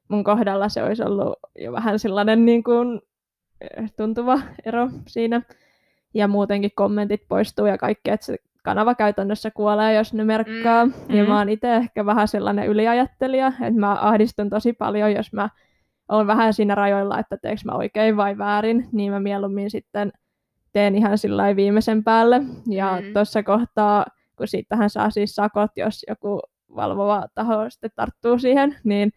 mun 0.08 0.24
kohdalla 0.24 0.70
se 0.70 0.84
olisi 0.84 1.04
ollut 1.04 1.40
jo 1.60 1.72
vähän 1.72 2.00
sellainen 2.00 2.46
niin 2.46 2.64
kuin 2.64 3.02
tuntuva 3.98 4.40
ero 4.66 4.90
siinä. 5.08 5.42
Ja 6.14 6.28
muutenkin 6.28 6.72
kommentit 6.76 7.22
poistuu 7.28 7.66
ja 7.66 7.78
kaikki, 7.78 8.12
että 8.12 8.26
se 8.26 8.38
kanava 8.64 8.96
käytännössä 8.96 9.52
kuolee, 9.52 9.94
jos 9.94 10.14
ne 10.14 10.24
merkkaa. 10.24 10.86
Mm, 10.86 10.94
ja 11.10 11.24
mm. 11.24 11.30
mä 11.30 11.38
oon 11.38 11.50
itse 11.50 11.76
ehkä 11.76 12.06
vähän 12.06 12.28
sellainen 12.28 12.68
yliajattelija, 12.68 13.48
että 13.48 13.80
mä 13.80 13.98
ahdistun 14.02 14.50
tosi 14.50 14.74
paljon, 14.74 15.14
jos 15.14 15.34
mä 15.34 15.50
oon 16.10 16.28
vähän 16.28 16.54
siinä 16.54 16.76
rajoilla, 16.76 17.20
että 17.20 17.38
teekö 17.38 17.62
mä 17.66 17.72
oikein 17.72 18.18
vai 18.18 18.38
väärin, 18.38 18.88
niin 18.92 19.12
mä 19.12 19.20
mieluummin 19.20 19.70
sitten 19.70 20.12
teen 20.74 20.96
ihan 20.96 21.18
sillä 21.18 21.56
viimeisen 21.56 22.04
päälle. 22.04 22.42
Ja 22.68 23.02
mm. 23.02 23.14
tuossa 23.14 23.44
kohtaa, 23.44 24.06
kun 24.36 24.48
siitähän 24.48 24.90
saa 24.90 25.10
siis 25.10 25.36
sakot, 25.36 25.72
jos 25.76 26.06
joku 26.10 26.42
valvova 26.76 27.28
taho 27.36 27.70
sitten 27.70 27.92
tarttuu 27.96 28.40
siihen, 28.40 28.76
niin 28.84 29.12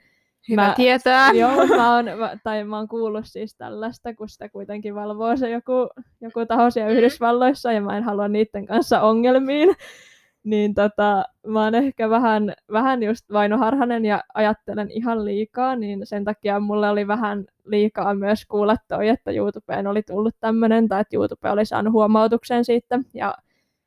Hyvä 0.49 0.67
mä, 0.67 0.75
tietää. 0.77 1.33
Joo, 1.41 1.67
mä 1.67 1.95
oon, 1.95 2.05
mä, 2.21 2.37
tai 2.45 2.65
mä 2.65 2.77
oon 2.77 2.89
kuullut 2.89 3.25
siis 3.27 3.57
tällaista, 3.57 4.15
kun 4.15 4.29
sitä 4.29 4.49
kuitenkin 4.49 4.95
valvoo 4.95 5.37
se 5.37 5.51
joku, 5.51 5.89
joku 6.21 6.47
taho 6.47 6.71
siellä. 6.71 6.93
Yhdysvalloissa, 6.93 7.73
ja 7.73 7.81
mä 7.81 7.97
en 7.97 8.05
halua 8.05 8.29
niiden 8.29 8.67
kanssa 8.67 9.01
ongelmiin. 9.01 9.75
Niin 10.45 10.75
tota, 10.75 11.25
mä 11.47 11.65
oon 11.65 11.75
ehkä 11.75 12.11
vähän, 12.11 12.55
vähän 12.73 13.03
just 13.03 13.33
Vaino 13.33 13.59
Harhanen 13.59 14.05
ja 14.05 14.23
ajattelen 14.35 14.91
ihan 14.91 15.25
liikaa, 15.25 15.77
niin 15.77 16.01
sen 16.05 16.25
takia 16.25 16.61
mulle 16.61 16.91
oli 16.91 17.07
vähän 17.07 17.45
liikaa 17.65 18.15
myös 18.15 18.47
kuulla 18.47 18.77
toi, 18.89 19.09
että 19.09 19.31
YouTubeen 19.31 19.87
oli 19.87 20.03
tullut 20.03 20.35
tämmöinen, 20.41 20.89
tai 20.89 21.01
että 21.01 21.17
YouTube 21.17 21.51
oli 21.51 21.67
saanut 21.67 21.93
huomautuksen 21.93 22.65
siitä, 22.65 22.99
ja 23.15 23.35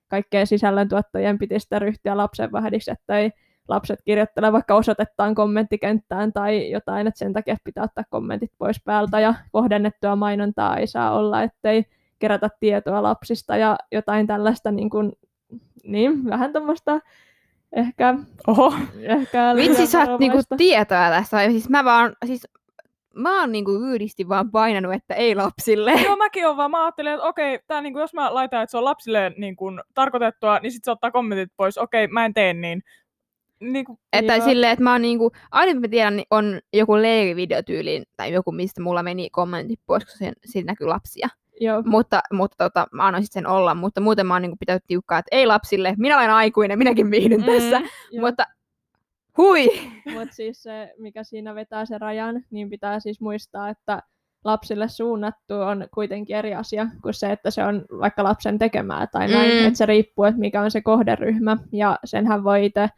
kaikkeen 0.08 0.48
sisällöntuottajien 0.48 1.38
piti 1.38 1.60
sitä 1.60 1.80
ryhtyä 1.80 2.18
lapsenvahdiksi, 2.18 2.92
että 2.92 3.18
ei 3.18 3.32
lapset 3.68 4.00
kirjoittelee 4.06 4.52
vaikka 4.52 4.76
osoitettaan 4.76 5.36
kommenttikenttään 5.36 6.34
tai 6.34 6.72
jotain, 6.72 7.08
että 7.08 7.18
sen 7.18 7.34
takia 7.34 7.58
pitää 7.64 7.84
ottaa 7.84 8.04
kommentit 8.10 8.52
pois 8.58 8.82
päältä 8.86 9.20
ja 9.20 9.34
kohdennettua 9.52 10.16
mainontaa 10.16 10.78
ei 10.78 10.88
saa 10.88 11.18
olla, 11.18 11.44
ettei 11.44 11.86
kerätä 12.20 12.50
tietoa 12.60 13.04
lapsista 13.04 13.58
ja 13.58 13.78
jotain 13.92 14.28
tällaista 14.28 14.72
niin, 14.72 14.90
kuin, 14.90 15.12
niin 15.84 16.26
vähän 16.26 16.52
tuommoista 16.52 17.00
ehkä... 17.72 18.16
Oho. 18.48 18.74
ehkä 19.02 19.56
Vitsi, 19.56 19.88
sä 19.88 20.00
oot 20.00 20.20
niinku 20.20 20.40
tietoa 20.58 21.10
tässä. 21.10 21.50
Siis 21.50 21.70
mä 21.70 21.86
vaan, 21.86 22.16
siis 22.26 22.48
mä 23.16 23.40
oon 23.40 23.52
niinku 23.52 23.72
yhdisti 23.72 24.30
vaan 24.30 24.52
painanut, 24.52 24.94
että 24.94 25.14
ei 25.14 25.36
lapsille. 25.36 25.92
Joo, 25.92 26.16
mäkin 26.16 26.48
oon 26.48 26.58
vaan. 26.58 26.72
Mä 26.72 26.84
ajattelin, 26.84 27.14
että 27.14 27.26
okei, 27.26 27.60
tää 27.68 27.82
niinku, 27.82 28.00
jos 28.00 28.14
mä 28.14 28.34
laitan, 28.34 28.64
että 28.64 28.72
se 28.72 28.78
on 28.78 28.86
lapsille 28.86 29.32
niinku, 29.38 29.66
tarkoitettua, 29.94 30.60
niin 30.60 30.72
sit 30.72 30.84
se 30.84 30.92
ottaa 30.92 31.12
kommentit 31.12 31.50
pois. 31.58 31.78
Okei, 31.78 32.08
mä 32.08 32.26
en 32.26 32.34
tee 32.34 32.54
niin. 32.54 32.84
Niinku, 33.60 34.00
että 34.14 34.36
joo. 34.36 34.46
silleen, 34.46 34.72
että 34.72 34.84
mä 34.84 34.92
oon 34.92 35.02
niinku, 35.02 35.32
aina 35.52 35.80
mä 35.80 35.88
tiedän, 35.88 36.16
niin 36.16 36.28
on 36.32 36.60
joku 36.74 36.96
leirivideotyyliin 36.96 38.04
tai 38.18 38.34
joku, 38.34 38.52
mistä 38.52 38.82
mulla 38.82 39.04
meni 39.04 39.30
kommentit 39.30 39.80
pois, 39.86 40.06
koska 40.06 40.18
siinä, 40.18 40.34
siinä 40.46 40.66
näkyy 40.66 40.88
lapsia. 40.88 41.28
Joo. 41.60 41.84
Mutta, 41.86 42.22
mutta 42.34 42.56
tota, 42.58 42.88
mä 42.92 43.08
annoin 43.08 43.26
sen 43.32 43.48
olla, 43.48 43.76
mutta 43.76 44.02
muuten 44.02 44.28
mä 44.28 44.34
oon 44.34 44.42
niinku 44.42 44.58
pitänyt 44.60 44.84
tiukkaa, 44.88 45.20
että 45.20 45.36
ei 45.36 45.48
lapsille, 45.48 45.94
minä 45.98 46.18
olen 46.18 46.32
aikuinen, 46.32 46.78
minäkin 46.78 47.12
viihdyn 47.12 47.40
mm, 47.40 47.46
tässä. 47.46 47.82
Jo. 48.12 48.22
Mutta 48.22 48.46
hui! 49.38 49.68
Mutta 50.14 50.36
siis 50.36 50.64
se, 50.64 50.94
mikä 50.98 51.24
siinä 51.24 51.56
vetää 51.56 51.86
se 51.86 51.98
rajan, 51.98 52.44
niin 52.52 52.70
pitää 52.70 53.00
siis 53.00 53.22
muistaa, 53.22 53.70
että 53.70 54.04
lapsille 54.44 54.90
suunnattu 54.90 55.54
on 55.54 55.88
kuitenkin 55.94 56.36
eri 56.36 56.56
asia 56.56 56.88
kuin 57.02 57.14
se, 57.14 57.32
että 57.32 57.52
se 57.52 57.64
on 57.64 57.86
vaikka 58.00 58.24
lapsen 58.24 58.60
tekemää 58.60 59.08
tai 59.08 59.28
näin. 59.28 59.52
Mm. 59.52 59.68
Että 59.68 59.78
se 59.78 59.86
riippuu, 59.86 60.26
että 60.26 60.40
mikä 60.40 60.62
on 60.62 60.72
se 60.72 60.82
kohderyhmä 60.82 61.58
ja 61.72 62.00
senhän 62.06 62.44
voi 62.44 62.66
itse 62.66 62.90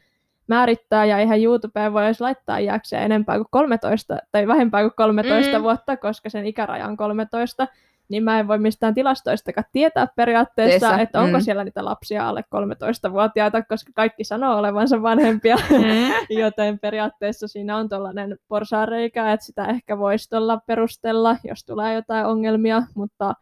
määrittää, 0.48 1.06
ja 1.06 1.18
eihän 1.18 1.44
YouTubeen 1.44 1.94
voi 1.94 2.06
edes 2.06 2.22
laittaa 2.22 2.58
iäkseen 2.58 3.04
enempää 3.04 3.36
kuin 3.36 3.48
13, 3.52 4.18
tai 4.32 4.48
vähempää 4.48 4.82
kuin 4.82 4.94
13 4.98 5.58
mm. 5.58 5.64
vuotta, 5.64 5.98
koska 5.98 6.30
sen 6.30 6.46
ikäraja 6.46 6.88
on 6.88 6.98
13, 6.98 7.68
niin 8.10 8.24
mä 8.24 8.40
en 8.40 8.48
voi 8.48 8.58
mistään 8.58 8.94
tilastoistakaan 8.94 9.66
tietää 9.72 10.08
periaatteessa, 10.16 10.88
Teessä. 10.88 11.02
että 11.02 11.22
onko 11.22 11.38
mm. 11.38 11.42
siellä 11.42 11.64
niitä 11.64 11.86
lapsia 11.86 12.30
alle 12.30 12.44
13-vuotiaita, 12.56 13.62
koska 13.62 13.92
kaikki 13.96 14.24
sanoo 14.24 14.58
olevansa 14.58 15.02
vanhempia, 15.02 15.56
mm. 15.56 16.14
joten 16.42 16.80
periaatteessa 16.80 17.48
siinä 17.48 17.78
on 17.78 17.90
tuollainen 17.90 18.38
porsaareikä, 18.48 19.32
että 19.32 19.46
sitä 19.46 19.66
ehkä 19.66 19.98
voisi 19.98 20.30
tuolla 20.30 20.58
perustella, 20.58 21.38
jos 21.44 21.66
tulee 21.66 21.94
jotain 21.94 22.26
ongelmia, 22.26 22.84
mutta 22.96 23.34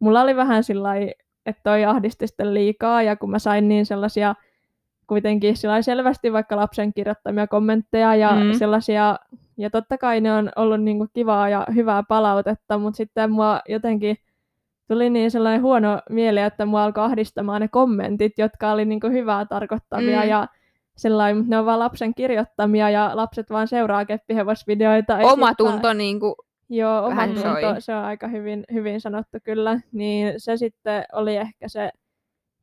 mulla 0.00 0.20
oli 0.22 0.36
vähän 0.36 0.64
sillä 0.64 0.90
että 1.46 1.62
toi 1.62 1.84
ahdisti 1.84 2.26
sitten 2.26 2.54
liikaa, 2.54 3.02
ja 3.02 3.16
kun 3.16 3.30
mä 3.30 3.38
sain 3.38 3.68
niin 3.68 3.86
sellaisia 3.86 4.34
kuitenkin 5.10 5.54
selvästi 5.80 6.32
vaikka 6.32 6.56
lapsen 6.56 6.94
kirjoittamia 6.94 7.46
kommentteja 7.46 8.14
ja 8.14 8.30
mm. 8.30 8.52
sellaisia, 8.52 9.18
ja 9.56 9.70
totta 9.70 9.98
kai 9.98 10.20
ne 10.20 10.32
on 10.32 10.50
ollut 10.56 10.82
niinku 10.82 11.06
kivaa 11.12 11.48
ja 11.48 11.66
hyvää 11.74 12.02
palautetta, 12.08 12.78
mutta 12.78 12.96
sitten 12.96 13.30
mua 13.30 13.60
jotenkin 13.68 14.16
tuli 14.88 15.10
niin 15.10 15.30
sellainen 15.30 15.62
huono 15.62 16.00
mieli, 16.10 16.40
että 16.40 16.66
mua 16.66 16.84
alkoi 16.84 17.04
ahdistamaan 17.04 17.60
ne 17.60 17.68
kommentit, 17.68 18.32
jotka 18.38 18.72
oli 18.72 18.84
niinku 18.84 19.08
hyvää 19.08 19.44
tarkoittavia 19.44 20.22
mm. 20.22 20.28
ja 20.28 20.46
sellainen, 20.96 21.36
mutta 21.36 21.50
ne 21.50 21.58
on 21.58 21.66
vaan 21.66 21.78
lapsen 21.78 22.14
kirjoittamia 22.14 22.90
ja 22.90 23.10
lapset 23.14 23.50
vaan 23.50 23.68
seuraa 23.68 24.04
keppihevosvideoita. 24.04 25.18
Oma 25.18 25.54
tunto 25.54 25.92
niin 25.92 26.20
kuin 26.20 26.34
Joo, 26.72 27.06
oma 27.06 27.26
tunto, 27.26 27.74
se 27.78 27.94
on 27.94 28.04
aika 28.04 28.28
hyvin, 28.28 28.64
hyvin 28.72 29.00
sanottu 29.00 29.38
kyllä. 29.44 29.80
Niin 29.92 30.34
se 30.36 30.56
sitten 30.56 31.04
oli 31.12 31.36
ehkä 31.36 31.68
se 31.68 31.90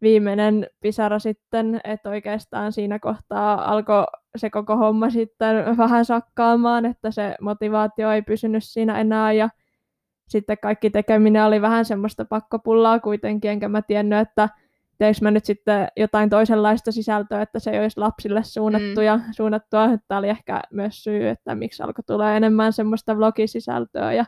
viimeinen 0.02 0.68
pisara 0.80 1.20
sitten, 1.20 1.80
että 1.84 2.10
oikeastaan 2.10 2.72
siinä 2.72 3.00
kohtaa 3.00 3.72
alkoi 3.72 4.06
se 4.38 4.50
koko 4.50 4.78
homma 4.78 5.10
sitten 5.10 5.78
vähän 5.78 6.06
sakkaamaan, 6.06 6.86
että 6.86 7.12
se 7.12 7.36
motivaatio 7.42 8.12
ei 8.12 8.22
pysynyt 8.22 8.64
siinä 8.64 9.00
enää 9.00 9.32
ja 9.32 9.50
sitten 10.28 10.58
kaikki 10.62 10.90
tekeminen 10.90 11.46
oli 11.46 11.62
vähän 11.62 11.86
semmoista 11.86 12.26
pakkopullaa 12.26 13.00
kuitenkin, 13.00 13.52
enkä 13.52 13.70
mä 13.70 13.82
tiennyt, 13.82 14.20
että 14.20 14.50
teekö 14.98 15.18
mä 15.22 15.32
nyt 15.32 15.46
sitten 15.46 15.88
jotain 15.98 16.30
toisenlaista 16.30 16.92
sisältöä, 16.92 17.42
että 17.42 17.60
se 17.60 17.72
ei 17.72 17.80
olisi 17.80 18.00
lapsille 18.00 18.44
suunnattu 18.44 19.00
mm. 19.00 19.06
ja 19.06 19.20
suunnattua, 19.32 19.86
että 19.86 20.18
oli 20.18 20.30
ehkä 20.30 20.62
myös 20.72 21.04
syy, 21.04 21.28
että 21.28 21.56
miksi 21.56 21.84
alkoi 21.84 22.04
tulla 22.08 22.34
enemmän 22.34 22.74
semmoista 22.74 23.18
vlogisisältöä 23.18 24.14
ja 24.14 24.26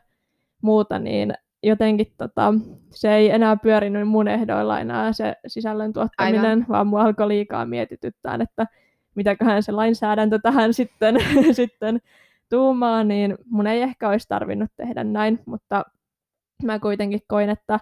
muuta, 0.61 0.99
niin 0.99 1.33
jotenkin 1.63 2.13
tota, 2.17 2.53
se 2.91 3.15
ei 3.15 3.29
enää 3.29 3.57
pyörinyt 3.57 4.07
mun 4.07 4.27
ehdoilla 4.27 4.79
enää 4.79 5.13
se 5.13 5.35
sisällön 5.47 5.93
tuottaminen, 5.93 6.45
Aivan. 6.45 6.65
vaan 6.69 6.87
mua 6.87 7.01
alkoi 7.01 7.27
liikaa 7.27 7.65
mietityttää, 7.65 8.37
että 8.39 8.67
mitäköhän 9.15 9.63
se 9.63 9.71
lainsäädäntö 9.71 10.39
tähän 10.39 10.73
sitten, 10.79 11.15
sitten 11.51 11.99
tuumaa, 12.49 13.03
niin 13.03 13.37
mun 13.45 13.67
ei 13.67 13.81
ehkä 13.81 14.09
olisi 14.09 14.27
tarvinnut 14.27 14.71
tehdä 14.75 15.03
näin, 15.03 15.39
mutta 15.45 15.83
mä 16.63 16.79
kuitenkin 16.79 17.21
koin, 17.27 17.49
että 17.49 17.79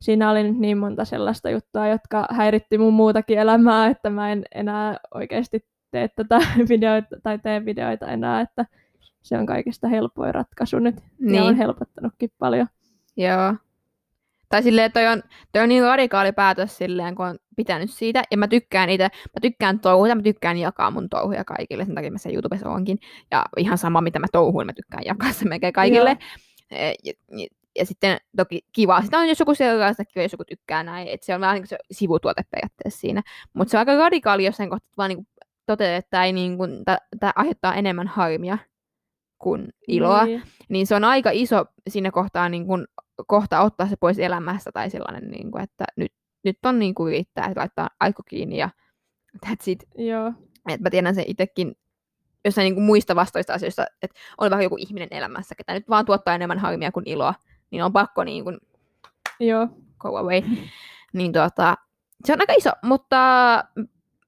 siinä 0.00 0.30
oli 0.30 0.42
nyt 0.42 0.58
niin 0.58 0.78
monta 0.78 1.04
sellaista 1.04 1.50
juttua, 1.50 1.88
jotka 1.88 2.26
häiritti 2.30 2.78
mun 2.78 2.94
muutakin 2.94 3.38
elämää, 3.38 3.86
että 3.86 4.10
mä 4.10 4.32
en 4.32 4.44
enää 4.54 4.96
oikeasti 5.14 5.64
tee 5.90 6.08
tätä 6.08 6.38
videoita 6.68 7.16
tai 7.22 7.38
tee 7.38 7.64
videoita 7.64 8.06
enää, 8.06 8.40
että 8.40 8.66
se 9.22 9.38
on 9.38 9.46
kaikista 9.46 9.88
helpoin 9.88 10.34
ratkaisu 10.34 10.78
nyt 10.78 10.96
niin. 11.18 11.34
ja 11.34 11.44
on 11.44 11.56
helpottanutkin 11.56 12.30
paljon. 12.38 12.66
Joo. 13.18 13.54
Tai 14.48 14.62
silleen, 14.62 14.92
toi 14.92 15.06
on, 15.06 15.22
toi 15.52 15.62
on 15.62 15.68
niin 15.68 15.82
radikaali 15.82 16.32
päätös 16.32 16.78
silleen, 16.78 17.14
kun 17.14 17.26
on 17.26 17.38
pitänyt 17.56 17.90
siitä. 17.90 18.22
Ja 18.30 18.36
mä 18.36 18.48
tykkään 18.48 18.90
itse, 18.90 19.04
mä 19.04 19.40
tykkään 19.42 19.80
touhuja, 19.80 20.14
mä 20.14 20.22
tykkään 20.22 20.56
jakaa 20.56 20.90
mun 20.90 21.08
touhuja 21.08 21.44
kaikille. 21.44 21.84
Sen 21.84 21.94
takia 21.94 22.10
mä 22.10 22.18
se 22.18 22.32
YouTubessa 22.32 22.70
onkin. 22.70 22.98
Ja 23.30 23.44
ihan 23.56 23.78
sama, 23.78 24.00
mitä 24.00 24.18
mä 24.18 24.26
touhuin, 24.32 24.66
mä 24.66 24.72
tykkään 24.72 25.02
jakaa 25.06 25.32
se 25.32 25.44
melkein 25.44 25.72
kaikille. 25.72 26.18
Ja, 26.70 26.76
ja, 26.78 27.12
ja, 27.30 27.46
ja, 27.78 27.86
sitten 27.86 28.18
toki 28.36 28.60
kiva, 28.72 29.02
sitä 29.02 29.18
on 29.18 29.28
jos 29.28 29.40
joku 29.40 29.54
seuraa 29.54 29.92
sitä 29.92 30.22
jos 30.22 30.32
joku 30.32 30.44
tykkää 30.44 30.82
näin. 30.82 31.08
Että 31.08 31.26
se 31.26 31.34
on 31.34 31.40
vähän 31.40 31.54
niin 31.54 31.62
kuin 31.62 31.68
se 31.68 31.78
sivutuote 31.90 32.42
periaatteessa 32.50 33.00
siinä. 33.00 33.22
Mutta 33.52 33.70
se 33.70 33.76
on 33.76 33.78
aika 33.78 33.96
radikaali 33.96 34.44
jossain 34.44 34.70
kohtaa, 34.70 34.90
vaan 34.96 35.08
niin 35.08 35.26
toteaa, 35.66 35.96
että 35.96 36.10
tämä, 36.10 36.32
niin 36.32 36.58
kuin, 36.58 36.84
tämä 37.20 37.32
aiheuttaa 37.36 37.74
enemmän 37.74 38.06
harmia 38.06 38.58
kuin 39.38 39.68
iloa. 39.88 40.24
Niin. 40.24 40.42
niin 40.68 40.86
se 40.86 40.94
on 40.94 41.04
aika 41.04 41.30
iso 41.32 41.64
siinä 41.88 42.10
kohtaa 42.10 42.48
niin 42.48 42.66
kuin 42.66 42.86
kohta 43.26 43.60
ottaa 43.60 43.88
se 43.88 43.96
pois 43.96 44.18
elämästä 44.18 44.72
tai 44.72 44.90
sellainen, 44.90 45.30
niin 45.30 45.50
kuin, 45.50 45.64
että 45.64 45.84
nyt, 45.96 46.12
nyt 46.44 46.58
on 46.64 46.78
niin 46.78 46.94
kuin 46.94 47.14
yrittää, 47.14 47.46
että 47.46 47.60
laittaa 47.60 47.88
aiko 48.00 48.22
kiinni 48.22 48.58
ja 48.58 48.70
that's 49.46 49.62
it. 49.66 49.84
Joo. 49.98 50.32
Et 50.68 50.80
mä 50.80 50.90
tiedän 50.90 51.14
sen 51.14 51.24
itsekin 51.26 51.76
jossain 52.44 52.64
niin 52.64 52.74
kuin 52.74 52.84
muista 52.84 53.16
vastoista 53.16 53.54
asioista, 53.54 53.86
että 54.02 54.20
on 54.38 54.50
vähän 54.50 54.62
joku 54.62 54.76
ihminen 54.78 55.08
elämässä, 55.10 55.54
ketä 55.54 55.74
nyt 55.74 55.88
vaan 55.88 56.06
tuottaa 56.06 56.34
enemmän 56.34 56.58
harmia 56.58 56.92
kuin 56.92 57.08
iloa, 57.08 57.34
niin 57.70 57.84
on 57.84 57.92
pakko 57.92 58.24
niin 58.24 58.44
kuin 58.44 58.58
Joo. 59.40 59.68
go 59.98 60.16
away. 60.16 60.42
niin 61.12 61.32
tuota, 61.32 61.74
se 62.24 62.32
on 62.32 62.40
aika 62.40 62.52
iso, 62.58 62.70
mutta 62.82 63.16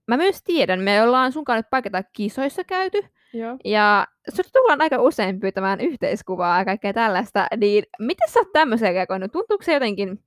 mä 0.07 0.16
myös 0.16 0.43
tiedän, 0.43 0.80
me 0.80 1.03
ollaan 1.03 1.32
sunkaan 1.32 1.57
nyt 1.57 1.70
paikata 1.70 2.03
kisoissa 2.03 2.64
käyty, 2.64 3.03
Joo. 3.33 3.57
Ja 3.64 4.07
sut 4.35 4.47
tullaan 4.53 4.81
aika 4.81 4.99
usein 5.03 5.41
pyytämään 5.41 5.81
yhteiskuvaa 5.81 6.59
ja 6.59 6.64
kaikkea 6.64 6.93
tällaista, 6.93 7.47
niin 7.57 7.85
miten 7.99 8.28
sä 8.31 8.41
oot 8.41 8.53
tämmöiseen 8.53 8.95
reagoinut? 8.95 9.33
Tuntuuko 9.33 9.64
se 9.64 9.72
jotenkin, 9.74 10.24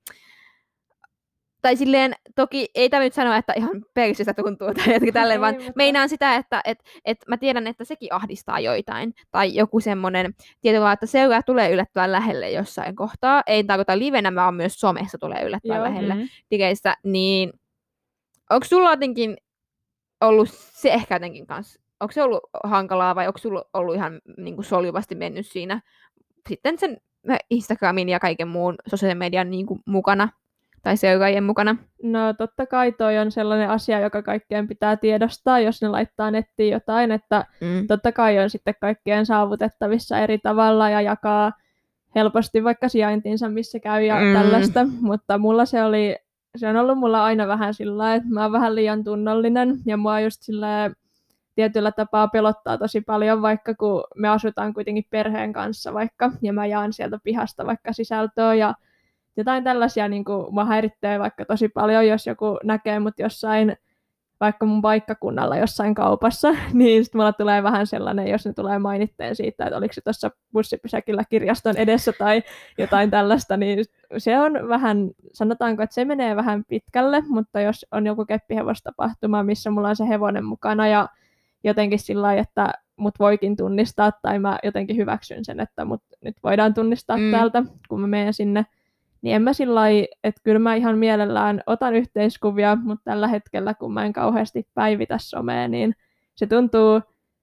tai 1.62 1.76
silleen, 1.76 2.14
toki 2.36 2.68
ei 2.74 2.88
tämä 2.90 3.02
nyt 3.02 3.12
sanoa, 3.12 3.36
että 3.36 3.52
ihan 3.56 3.84
persissä 3.94 4.34
tuntuu 4.34 4.74
tai 4.74 4.84
jotenkin 4.86 5.14
tälleen, 5.20 5.40
vaan 5.40 5.54
mutta- 5.54 5.72
meinaan 5.76 6.08
sitä, 6.08 6.36
että 6.36 6.60
et, 6.64 6.78
et 7.04 7.18
mä 7.28 7.36
tiedän, 7.36 7.66
että 7.66 7.84
sekin 7.84 8.12
ahdistaa 8.12 8.60
joitain. 8.60 9.14
Tai 9.30 9.54
joku 9.54 9.80
semmoinen, 9.80 10.34
tietyllä 10.60 10.92
että 10.92 11.06
seuraa 11.06 11.42
tulee 11.42 11.70
yllättävän 11.72 12.12
lähelle 12.12 12.50
jossain 12.50 12.96
kohtaa. 12.96 13.42
Ei 13.46 13.64
tarkoita 13.64 13.98
livenä, 13.98 14.34
vaan 14.34 14.54
myös 14.54 14.80
somessa 14.80 15.18
tulee 15.18 15.42
yllättävän 15.44 15.76
Joo. 15.76 15.84
lähelle 15.84 16.14
Mm. 16.14 16.28
digeissä, 16.50 16.96
niin 17.04 17.52
onko 18.50 18.64
sulla 18.64 18.90
jotenkin 18.90 19.36
ollut 20.20 20.48
se 20.52 20.92
ehkä 20.92 21.14
jotenkin 21.14 21.46
kanssa, 21.46 21.80
onko 22.00 22.12
se 22.12 22.22
ollut 22.22 22.40
hankalaa 22.64 23.14
vai 23.14 23.26
onko 23.26 23.38
sulla 23.38 23.64
ollut 23.74 23.94
ihan 23.94 24.20
niin 24.36 24.54
kuin 24.54 24.64
soljuvasti 24.64 25.14
mennyt 25.14 25.46
siinä 25.46 25.80
sitten 26.48 26.78
sen 26.78 26.96
äh, 27.30 27.38
Instagramin 27.50 28.08
ja 28.08 28.20
kaiken 28.20 28.48
muun 28.48 28.74
sosiaalisen 28.88 29.18
median 29.18 29.50
niin 29.50 29.66
kuin 29.66 29.80
mukana 29.86 30.28
tai 30.82 30.96
seuraajien 30.96 31.44
mukana? 31.44 31.76
No 32.02 32.32
totta 32.38 32.66
kai 32.66 32.92
toi 32.92 33.18
on 33.18 33.30
sellainen 33.30 33.70
asia, 33.70 34.00
joka 34.00 34.22
kaikkien 34.22 34.68
pitää 34.68 34.96
tiedostaa, 34.96 35.60
jos 35.60 35.82
ne 35.82 35.88
laittaa 35.88 36.30
nettiin 36.30 36.72
jotain, 36.72 37.12
että 37.12 37.44
Mm. 37.60 37.86
totta 37.86 38.12
kai 38.12 38.38
on 38.38 38.50
sitten 38.50 38.74
kaikkien 38.80 39.26
saavutettavissa 39.26 40.18
eri 40.18 40.38
tavalla 40.38 40.90
ja 40.90 41.00
jakaa 41.00 41.52
helposti 42.14 42.64
vaikka 42.64 42.88
sijaintinsa, 42.88 43.48
missä 43.48 43.80
käy 43.80 44.02
ja 44.04 44.20
Mm. 44.20 44.32
tällaista, 44.32 44.86
mutta 45.00 45.38
mulla 45.38 45.64
se 45.64 45.84
oli, 45.84 46.16
se 46.56 46.68
on 46.68 46.76
ollut 46.76 46.98
mulla 46.98 47.24
aina 47.24 47.48
vähän 47.48 47.74
sillä 47.74 48.14
että 48.14 48.28
mä 48.28 48.42
oon 48.42 48.52
vähän 48.52 48.74
liian 48.74 49.04
tunnollinen 49.04 49.76
ja 49.86 49.96
mua 49.96 50.20
just 50.20 50.42
sillä 50.42 50.90
tietyllä 51.54 51.92
tapaa 51.92 52.28
pelottaa 52.28 52.78
tosi 52.78 53.00
paljon, 53.00 53.42
vaikka 53.42 53.74
kun 53.74 54.04
me 54.16 54.28
asutaan 54.28 54.74
kuitenkin 54.74 55.06
perheen 55.10 55.52
kanssa 55.52 55.94
vaikka, 55.94 56.30
ja 56.42 56.52
mä 56.52 56.66
jaan 56.66 56.92
sieltä 56.92 57.18
pihasta 57.24 57.66
vaikka 57.66 57.92
sisältöä 57.92 58.54
ja 58.54 58.74
jotain 59.36 59.64
tällaisia 59.64 60.08
niin 60.08 60.24
kuin, 60.24 60.54
mua 60.54 60.64
häiritsee 60.64 61.18
vaikka 61.18 61.44
tosi 61.44 61.68
paljon, 61.68 62.06
jos 62.06 62.26
joku 62.26 62.58
näkee 62.64 62.98
mut 63.00 63.18
jossain 63.18 63.76
vaikka 64.40 64.66
mun 64.66 64.82
paikkakunnalla 64.82 65.56
jossain 65.56 65.94
kaupassa, 65.94 66.48
niin 66.72 67.04
sitten 67.04 67.18
mulla 67.18 67.32
tulee 67.32 67.62
vähän 67.62 67.86
sellainen, 67.86 68.28
jos 68.28 68.46
ne 68.46 68.52
tulee 68.52 68.78
mainitteen 68.78 69.36
siitä, 69.36 69.64
että 69.64 69.76
oliko 69.76 69.92
se 69.92 70.00
tuossa 70.00 70.30
bussipysäkillä 70.52 71.22
kirjaston 71.30 71.76
edessä 71.76 72.12
tai 72.18 72.42
jotain 72.78 73.10
tällaista, 73.10 73.56
niin 73.56 73.84
se 74.18 74.40
on 74.40 74.68
vähän, 74.68 75.10
sanotaanko, 75.32 75.82
että 75.82 75.94
se 75.94 76.04
menee 76.04 76.36
vähän 76.36 76.64
pitkälle, 76.64 77.22
mutta 77.28 77.60
jos 77.60 77.86
on 77.92 78.06
joku 78.06 78.24
keppihevostapahtuma, 78.24 79.42
missä 79.42 79.70
mulla 79.70 79.88
on 79.88 79.96
se 79.96 80.08
hevonen 80.08 80.44
mukana 80.44 80.88
ja 80.88 81.08
jotenkin 81.64 81.98
sillä 81.98 82.22
lailla, 82.22 82.42
että 82.42 82.72
mut 82.96 83.14
voikin 83.18 83.56
tunnistaa 83.56 84.12
tai 84.22 84.38
mä 84.38 84.58
jotenkin 84.62 84.96
hyväksyn 84.96 85.44
sen, 85.44 85.60
että 85.60 85.84
mut 85.84 86.02
nyt 86.24 86.36
voidaan 86.42 86.74
tunnistaa 86.74 87.16
Mm. 87.16 87.30
täältä, 87.30 87.62
kun 87.88 88.00
mä 88.00 88.06
menen 88.06 88.34
sinne, 88.34 88.66
niin 89.22 89.36
en 89.36 89.42
mä 89.42 89.52
sillä 89.52 89.74
lailla, 89.74 90.06
että 90.24 90.40
kyllä 90.44 90.58
mä 90.58 90.74
ihan 90.74 90.98
mielellään 90.98 91.62
otan 91.66 91.94
yhteiskuvia, 91.94 92.76
mutta 92.76 93.04
tällä 93.04 93.28
hetkellä, 93.28 93.74
kun 93.74 93.94
mä 93.94 94.04
en 94.04 94.12
kauheasti 94.12 94.66
päivitä 94.74 95.18
somea, 95.20 95.68
niin 95.68 95.94
se 96.34 96.46
tuntuu 96.46 97.00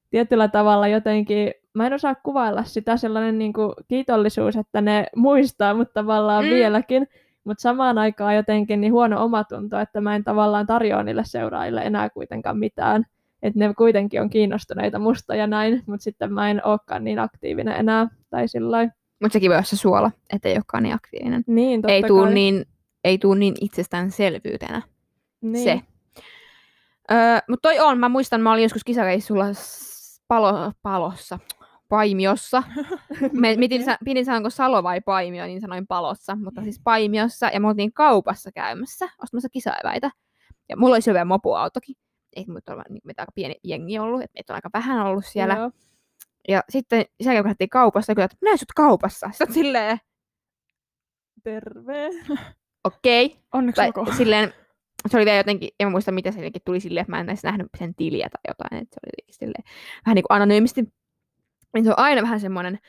tietyllä 0.09 0.47
tavalla 0.47 0.87
jotenkin, 0.87 1.51
mä 1.73 1.87
en 1.87 1.93
osaa 1.93 2.15
kuvailla 2.15 2.63
sitä 2.63 2.97
sellainen 2.97 3.37
niin 3.37 3.53
kuin 3.53 3.73
kiitollisuus, 3.87 4.55
että 4.55 4.81
ne 4.81 5.07
muistaa 5.15 5.73
mut 5.73 5.93
tavallaan 5.93 6.43
mm. 6.45 6.49
vieläkin, 6.49 7.07
mutta 7.43 7.61
samaan 7.61 7.97
aikaan 7.97 8.35
jotenkin 8.35 8.81
niin 8.81 8.93
huono 8.93 9.23
omatunto, 9.23 9.79
että 9.79 10.01
mä 10.01 10.15
en 10.15 10.23
tavallaan 10.23 10.67
tarjoa 10.67 11.03
niille 11.03 11.23
seuraajille 11.25 11.81
enää 11.81 12.09
kuitenkaan 12.09 12.57
mitään. 12.57 13.05
Että 13.41 13.59
ne 13.59 13.73
kuitenkin 13.77 14.21
on 14.21 14.29
kiinnostuneita 14.29 14.99
musta 14.99 15.35
ja 15.35 15.47
näin, 15.47 15.83
mutta 15.85 16.03
sitten 16.03 16.33
mä 16.33 16.49
en 16.49 16.61
olekaan 16.65 17.03
niin 17.03 17.19
aktiivinen 17.19 17.75
enää. 17.75 18.07
Tai 18.29 18.47
sillä. 18.47 18.83
Mutta 19.21 19.33
sekin 19.33 19.49
voi 19.49 19.55
olla 19.55 19.63
se 19.63 19.77
suola, 19.77 20.11
että 20.33 20.49
ei 20.49 20.55
olekaan 20.55 20.83
niin 20.83 20.95
aktiivinen. 20.95 21.43
Niin, 21.47 21.81
totta 21.81 21.93
Ei 21.93 22.03
tuu, 22.03 22.23
kai. 22.23 22.33
niin, 22.33 22.65
ei 23.03 23.17
tuu 23.17 23.33
niin 23.33 23.55
itsestäänselvyytenä 23.61 24.81
niin. 25.41 25.63
se. 25.63 25.81
Öö, 27.11 27.39
mutta 27.49 27.69
toi 27.69 27.79
on, 27.79 27.99
mä 27.99 28.09
muistan, 28.09 28.41
mä 28.41 28.51
olin 28.51 28.63
joskus 28.63 28.83
kisareissulla 28.83 29.45
palo, 30.27 30.71
palossa, 30.81 31.39
paimiossa. 31.89 32.63
Me, 33.41 33.57
sa- 33.85 33.97
pidin 34.05 34.25
sanoa 34.25 34.49
Salo 34.49 34.83
vai 34.83 35.01
Paimio, 35.01 35.45
niin 35.45 35.61
sanoin 35.61 35.87
palossa, 35.87 36.35
mutta 36.35 36.63
siis 36.63 36.81
Paimiossa. 36.83 37.49
Ja 37.53 37.59
me 37.59 37.67
oltiin 37.67 37.93
kaupassa 37.93 38.51
käymässä, 38.51 39.09
ostamassa 39.23 39.49
kisaeväitä. 39.49 40.11
Ja 40.69 40.77
mulla 40.77 40.95
oli 40.95 41.01
vielä 41.05 41.25
mopoautokin. 41.25 41.95
Eikö 42.35 42.51
mutta 42.51 42.73
olla 42.73 42.83
niin, 42.89 43.01
aika 43.07 43.31
pieni 43.35 43.55
jengi 43.63 43.99
ollut, 43.99 44.21
että 44.21 44.33
meitä 44.33 44.53
on 44.53 44.55
aika 44.55 44.69
vähän 44.73 45.05
ollut 45.05 45.25
siellä. 45.25 45.53
Joo. 45.53 45.71
Ja 46.47 46.63
sitten 46.69 47.05
sen 47.23 47.35
jälkeen 47.35 47.55
kun 47.57 47.69
kaupassa, 47.69 48.15
kyllä, 48.15 48.25
että 48.25 48.37
näin 48.41 48.57
sut 48.57 48.71
kaupassa. 48.75 49.27
Sitten 49.31 49.47
oot 49.47 49.53
silleen, 49.53 49.97
Terve. 51.43 52.09
okei. 52.83 53.25
Okay. 53.25 53.37
Onneksi 53.53 53.81
Tai 53.81 53.87
olkoon. 53.87 54.15
silleen, 54.15 54.53
se 55.07 55.17
oli 55.17 55.25
vielä 55.25 55.37
jotenkin, 55.37 55.69
en 55.79 55.91
muista 55.91 56.11
mitä 56.11 56.31
se 56.31 56.39
jotenkin 56.39 56.61
tuli 56.65 56.79
silleen, 56.79 57.01
että 57.01 57.11
mä 57.11 57.19
en 57.19 57.29
edes 57.29 57.43
nähnyt 57.43 57.67
sen 57.79 57.95
tiliä 57.95 58.29
tai 58.29 58.41
jotain, 58.47 58.83
että 58.83 58.93
se 58.93 58.99
oli 59.05 59.33
silleen, 59.33 59.63
vähän 60.05 60.15
niin 60.15 60.23
kuin 60.23 60.35
anonyymisti. 60.35 60.81
Niin 61.73 61.83
se 61.83 61.89
on 61.89 61.99
aina 61.99 62.21
vähän 62.21 62.39
semmoinen, 62.39 62.79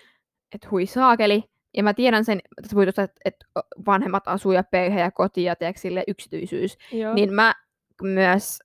että 0.55 0.69
hui 0.71 0.87
saakeli. 0.87 1.45
Ja 1.77 1.83
mä 1.83 1.95
tiedän 1.95 2.25
sen, 2.25 2.41
että 2.59 2.71
tuosta, 2.75 3.03
että, 3.03 3.21
että 3.25 3.47
vanhemmat 3.87 4.29
asuu 4.29 4.53
ja 4.53 4.65
perhe 4.65 5.01
ja 5.01 5.11
koti 5.11 5.45
ja 5.45 5.57
tiedätkö, 5.57 5.81
sille 5.81 6.05
yksityisyys. 6.09 6.79
Joo. 6.93 7.15
Niin 7.15 7.35
mä 7.35 7.55
myös, 8.03 8.59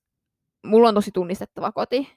mulla 0.68 0.88
on 0.90 0.96
tosi 0.96 1.12
tunnistettava 1.14 1.72
koti. 1.72 2.10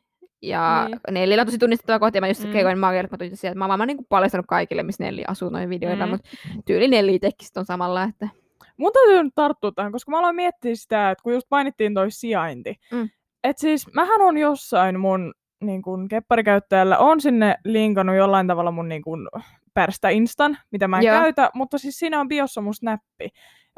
Ja 0.42 0.86
Niin. 0.88 1.00
Nellillä 1.10 1.40
on 1.40 1.46
tosi 1.46 1.58
tunnistettava 1.58 1.98
koti. 1.98 2.16
Ja 2.18 2.20
mä 2.20 2.28
just 2.28 2.44
Mm. 2.44 2.52
kerroin 2.52 2.78
Marialle, 2.78 3.04
että 3.06 3.14
mä 3.14 3.18
tulin 3.18 3.36
sieltä. 3.36 3.58
Mä 3.58 3.66
oon 3.66 3.86
niin 3.86 4.06
paljastanut 4.08 4.46
kaikille, 4.48 4.82
missä 4.82 5.04
Nelli 5.04 5.24
asuu 5.28 5.48
noin 5.48 5.68
videoilla. 5.70 6.06
Mm. 6.06 6.10
Mutta 6.10 6.28
tyyli 6.66 6.88
Nelli 6.88 7.14
itsekin 7.14 7.46
sit 7.46 7.56
on 7.56 7.64
samalla, 7.64 8.02
että 8.04 8.28
Mun 8.76 8.92
täytyy 8.92 9.22
nyt 9.22 9.32
tarttua 9.34 9.72
tähän, 9.72 9.92
koska 9.92 10.10
mä 10.10 10.18
aloin 10.18 10.36
miettiä 10.36 10.74
sitä, 10.74 11.10
että 11.10 11.22
kun 11.22 11.32
just 11.32 11.46
mainittiin 11.50 11.94
toi 11.94 12.10
sijainti. 12.10 12.74
Mm. 12.92 13.08
että 13.44 13.60
siis 13.60 13.94
mähän 13.94 14.20
on 14.22 14.38
jossain 14.38 15.00
mun 15.00 15.34
niin 15.64 15.82
kun, 15.82 16.08
kepparikäyttäjällä, 16.08 16.98
on 16.98 17.20
sinne 17.20 17.56
linkannut 17.64 18.16
jollain 18.16 18.46
tavalla 18.46 18.70
mun 18.70 18.88
niin 18.88 19.02
kun, 19.02 19.28
pärstä 19.74 20.08
instan, 20.08 20.58
mitä 20.70 20.88
mä 20.88 20.96
en 20.98 21.02
Joo. 21.04 21.18
käytä, 21.20 21.50
mutta 21.54 21.78
siis 21.78 21.98
siinä 21.98 22.20
on 22.20 22.28
biossa 22.28 22.60
mun 22.60 22.74
snappi. 22.74 23.28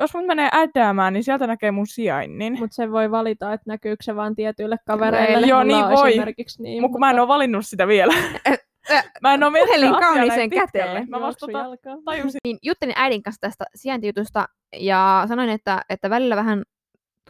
Jos 0.01 0.15
mun 0.15 0.27
menee 0.27 0.49
ädäämään, 0.53 1.13
niin 1.13 1.25
sieltä 1.25 1.47
näkee 1.47 1.71
mun 1.71 1.87
sijainnin. 1.87 2.59
Mutta 2.59 2.75
se 2.75 2.91
voi 2.91 3.11
valita, 3.11 3.53
että 3.53 3.65
näkyykö 3.67 4.03
se 4.03 4.17
vaan 4.17 4.37
tietyille 4.37 4.77
Kavereille. 4.87 5.27
kavereille. 5.27 5.47
Joo, 5.47 5.63
niin 5.63 5.99
voi. 5.99 6.11
Esimerkiksi 6.11 6.63
niin, 6.63 6.81
Mutta 6.81 6.93
kun 6.93 7.01
mä 7.01 7.11
en 7.11 7.21
ole 7.21 7.29
valinnut 7.29 7.67
sitä 7.67 7.87
vielä. 7.87 8.15
Mä 9.23 9.35
en 9.35 9.43
ole 9.43 9.53
miettinyt 9.53 9.91
puhelin 9.91 10.01
kauniiseen 10.01 10.51
käteen. 10.51 11.11
Mä 11.11 11.21
vasta 11.21 11.47
tota, 11.47 11.99
tajusin. 12.05 12.41
niin 12.45 12.59
juttelin 12.63 12.95
äidin 12.97 13.23
kanssa 13.23 13.41
tästä 13.41 13.65
sijaintijutusta 13.75 14.47
ja 14.77 15.25
sanoin, 15.29 15.49
että, 15.49 15.83
että 15.91 16.11
välillä 16.11 16.37
vähän 16.37 16.63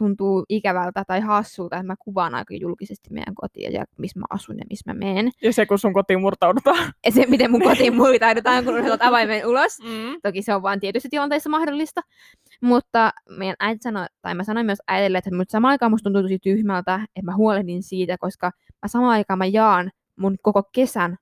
tuntuu 0.03 0.45
ikävältä 0.49 1.03
tai 1.07 1.19
hassulta, 1.21 1.75
että 1.75 1.87
mä 1.87 1.95
kuvaan 1.99 2.35
aika 2.35 2.53
julkisesti 2.53 3.09
meidän 3.13 3.35
kotia 3.35 3.69
ja 3.71 3.85
missä 3.97 4.19
mä 4.19 4.25
asun 4.29 4.57
ja 4.57 4.63
missä 4.69 4.93
mä 4.93 4.99
menen. 4.99 5.31
Ja 5.41 5.53
se, 5.53 5.65
kun 5.65 5.79
sun 5.79 5.93
kotiin 5.93 6.21
murtaudutaan. 6.21 6.93
Ja 7.05 7.11
se, 7.11 7.25
miten 7.29 7.51
mun 7.51 7.61
kotiin 7.61 7.95
muitaudutaan, 7.95 8.63
kun 8.65 8.85
otat 8.85 9.01
avaimen 9.01 9.47
ulos. 9.47 9.79
Mm. 9.79 10.19
Toki 10.23 10.41
se 10.41 10.55
on 10.55 10.61
vain 10.61 10.79
tietyissä 10.79 11.09
tilanteissa 11.11 11.49
mahdollista. 11.49 12.01
Mutta 12.61 13.13
meidän 13.29 13.55
äiti 13.59 13.83
sanoi, 13.83 14.05
tai 14.21 14.35
mä 14.35 14.43
sanoin 14.43 14.65
myös 14.65 14.79
äidille, 14.87 15.17
että 15.17 15.35
mut 15.35 15.49
samaan 15.49 15.71
aikaan 15.71 15.91
musta 15.91 16.03
tuntuu 16.03 16.21
tosi 16.21 16.39
tyhmältä, 16.39 16.95
että 16.95 17.31
mä 17.31 17.35
huolehdin 17.35 17.83
siitä, 17.83 18.17
koska 18.17 18.51
mä 18.81 18.87
samaan 18.87 19.11
aikaan 19.11 19.37
mä 19.37 19.45
jaan 19.45 19.91
mun 20.15 20.35
koko 20.41 20.63
kesän 20.63 21.17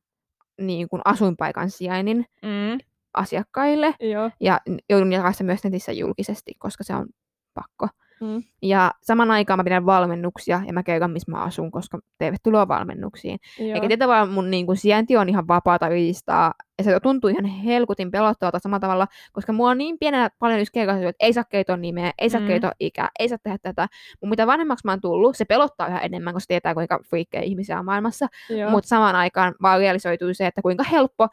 niin 0.62 0.90
kuin 0.90 1.02
asuinpaikan 1.06 1.70
sijainnin 1.70 2.26
Mm. 2.42 2.78
asiakkaille. 3.14 3.96
Joo. 4.00 4.32
Ja 4.40 4.60
joudun 4.90 5.12
jakamaan 5.14 5.34
se 5.34 5.44
myös 5.44 5.64
netissä 5.64 5.92
julkisesti, 5.92 6.52
koska 6.60 6.84
se 6.84 6.96
on 6.96 7.08
pakko. 7.54 7.88
Mm. 8.22 8.44
Ja 8.62 8.92
saman 9.02 9.32
aikaan 9.32 9.60
mä 9.60 9.64
pidän 9.64 9.86
valmennuksia 9.86 10.62
ja 10.68 10.74
mä 10.74 10.84
kerron, 10.84 11.12
missä 11.12 11.32
mä 11.32 11.44
asun, 11.44 11.72
koska 11.72 12.00
tervetuloa 12.18 12.68
valmennuksiin. 12.68 13.40
Joo. 13.60 13.82
Eikä 13.82 13.98
tavalla 13.98 14.26
mun 14.26 14.52
niin 14.52 14.66
kuin, 14.66 14.78
sijainti 14.78 15.18
on 15.18 15.30
ihan 15.30 15.48
vapaata 15.48 15.90
riistaa. 15.90 16.54
Ja 16.78 16.84
se 16.84 17.00
tuntuu 17.00 17.30
ihan 17.30 17.46
helkutin 17.46 18.12
pelottavalta 18.12 18.60
samalla 18.60 18.80
tavalla, 18.80 19.08
koska 19.34 19.54
mua 19.54 19.70
on 19.70 19.78
niin 19.78 19.98
pienenä 20.00 20.30
paljon 20.40 20.60
just 20.60 20.72
kerrottu, 20.74 21.08
että 21.08 21.26
ei 21.26 21.34
saa 21.34 21.44
kertoa 21.44 21.78
nimeä, 21.78 22.12
ei 22.18 22.30
saa 22.30 22.42
Mm. 22.42 22.48
kertoa 22.48 22.72
ikää, 22.80 23.10
ei 23.20 23.30
saa 23.30 23.38
tehdä 23.44 23.58
tätä. 23.62 23.88
Mutta 24.12 24.30
mitä 24.30 24.48
vanhemmaksi 24.48 24.88
mä 24.88 24.92
oon 24.92 25.02
tullut, 25.02 25.38
se 25.38 25.46
pelottaa 25.46 25.88
yhä 25.88 26.00
enemmän, 26.00 26.34
koska 26.34 26.48
tietää, 26.48 26.74
kuinka 26.74 27.00
friikkejä 27.10 27.44
ihmisiä 27.44 27.80
on 27.80 27.86
maailmassa. 27.86 28.28
Mutta 28.72 28.88
samaan 28.88 29.16
aikaan 29.16 29.56
vaan 29.62 29.80
realisoituu 29.80 30.34
se, 30.34 30.48
että 30.48 30.62
kuinka 30.62 30.84
helppo, 30.84 31.28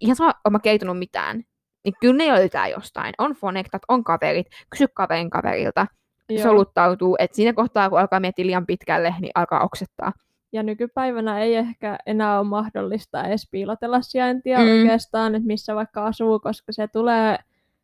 ihan 0.00 0.16
sama, 0.16 0.32
oon 0.44 0.52
mä 0.52 0.58
kertonut 0.58 0.98
mitään, 0.98 1.42
niin 1.84 1.94
kyllä 2.00 2.16
ne 2.16 2.32
löytää 2.32 2.68
jostain. 2.68 3.14
On 3.18 3.32
fonektat, 3.32 3.82
on 3.88 4.04
kaverit, 4.04 4.46
kysy 4.70 4.86
kaverin 4.94 5.30
kaverilta, 5.30 5.86
Joo. 6.28 6.42
soluttautuu, 6.42 7.16
että 7.18 7.36
siinä 7.36 7.52
kohtaa, 7.52 7.90
kun 7.90 8.00
alkaa 8.00 8.20
miettiä 8.20 8.46
liian 8.46 8.66
pitkälle, 8.66 9.14
niin 9.20 9.32
alkaa 9.34 9.64
oksettaa. 9.64 10.12
Ja 10.52 10.62
nykypäivänä 10.62 11.40
ei 11.40 11.54
ehkä 11.54 11.98
enää 12.06 12.38
ole 12.40 12.48
mahdollista 12.48 13.24
edes 13.24 13.48
piilotella 13.50 14.00
sijaintia 14.02 14.58
Mm. 14.58 14.64
oikeastaan, 14.80 15.34
että 15.34 15.46
missä 15.46 15.74
vaikka 15.74 16.06
asuu, 16.06 16.40
koska 16.40 16.72
se 16.72 16.88
tulee 16.88 17.38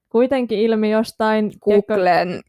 kuitenkin 0.09 0.59
ilmi 0.59 0.91
jostain 0.91 1.45
tiedätkö, 1.65 1.95
Googlen 1.95 2.41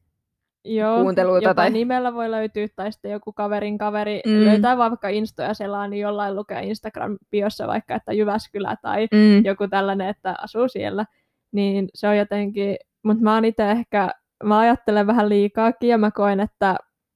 Joo, 0.68 1.02
kuunteluita 1.02 1.54
tai- 1.54 1.70
nimellä 1.70 2.14
voi 2.14 2.32
löytyä, 2.32 2.68
tai 2.76 2.92
sitten 2.92 3.12
joku 3.12 3.34
kaverin 3.34 3.78
kaveri 3.78 4.22
Mm. 4.26 4.32
mm. 4.32 4.46
löytää 4.46 4.78
vaan 4.78 4.92
vaikka 4.92 5.10
Instoja 5.10 5.54
selaa, 5.54 5.88
niin 5.88 6.02
jollain 6.02 6.36
lukee 6.36 6.62
Instagram-biossa 6.62 7.68
vaikka, 7.68 7.96
että 7.96 8.14
Jyväskylä 8.14 8.76
tai 8.82 9.08
Mm. 9.12 9.46
joku 9.46 9.68
tällainen, 9.68 10.10
että 10.10 10.36
asuu 10.42 10.68
siellä. 10.68 11.06
Niin 11.52 11.88
se 11.94 12.08
on 12.08 12.18
jotenkin, 12.18 12.76
mutta 13.04 13.24
mä 13.24 13.34
oon 13.34 13.46
itse 13.46 13.72
ehkä, 13.72 14.10
mä 14.44 14.60
ajattelen 14.60 15.08
vähän 15.08 15.30
liikaakin 15.30 15.90
ja 15.90 15.98
mä 15.98 16.12
koen, 16.12 16.40
että 16.40 16.76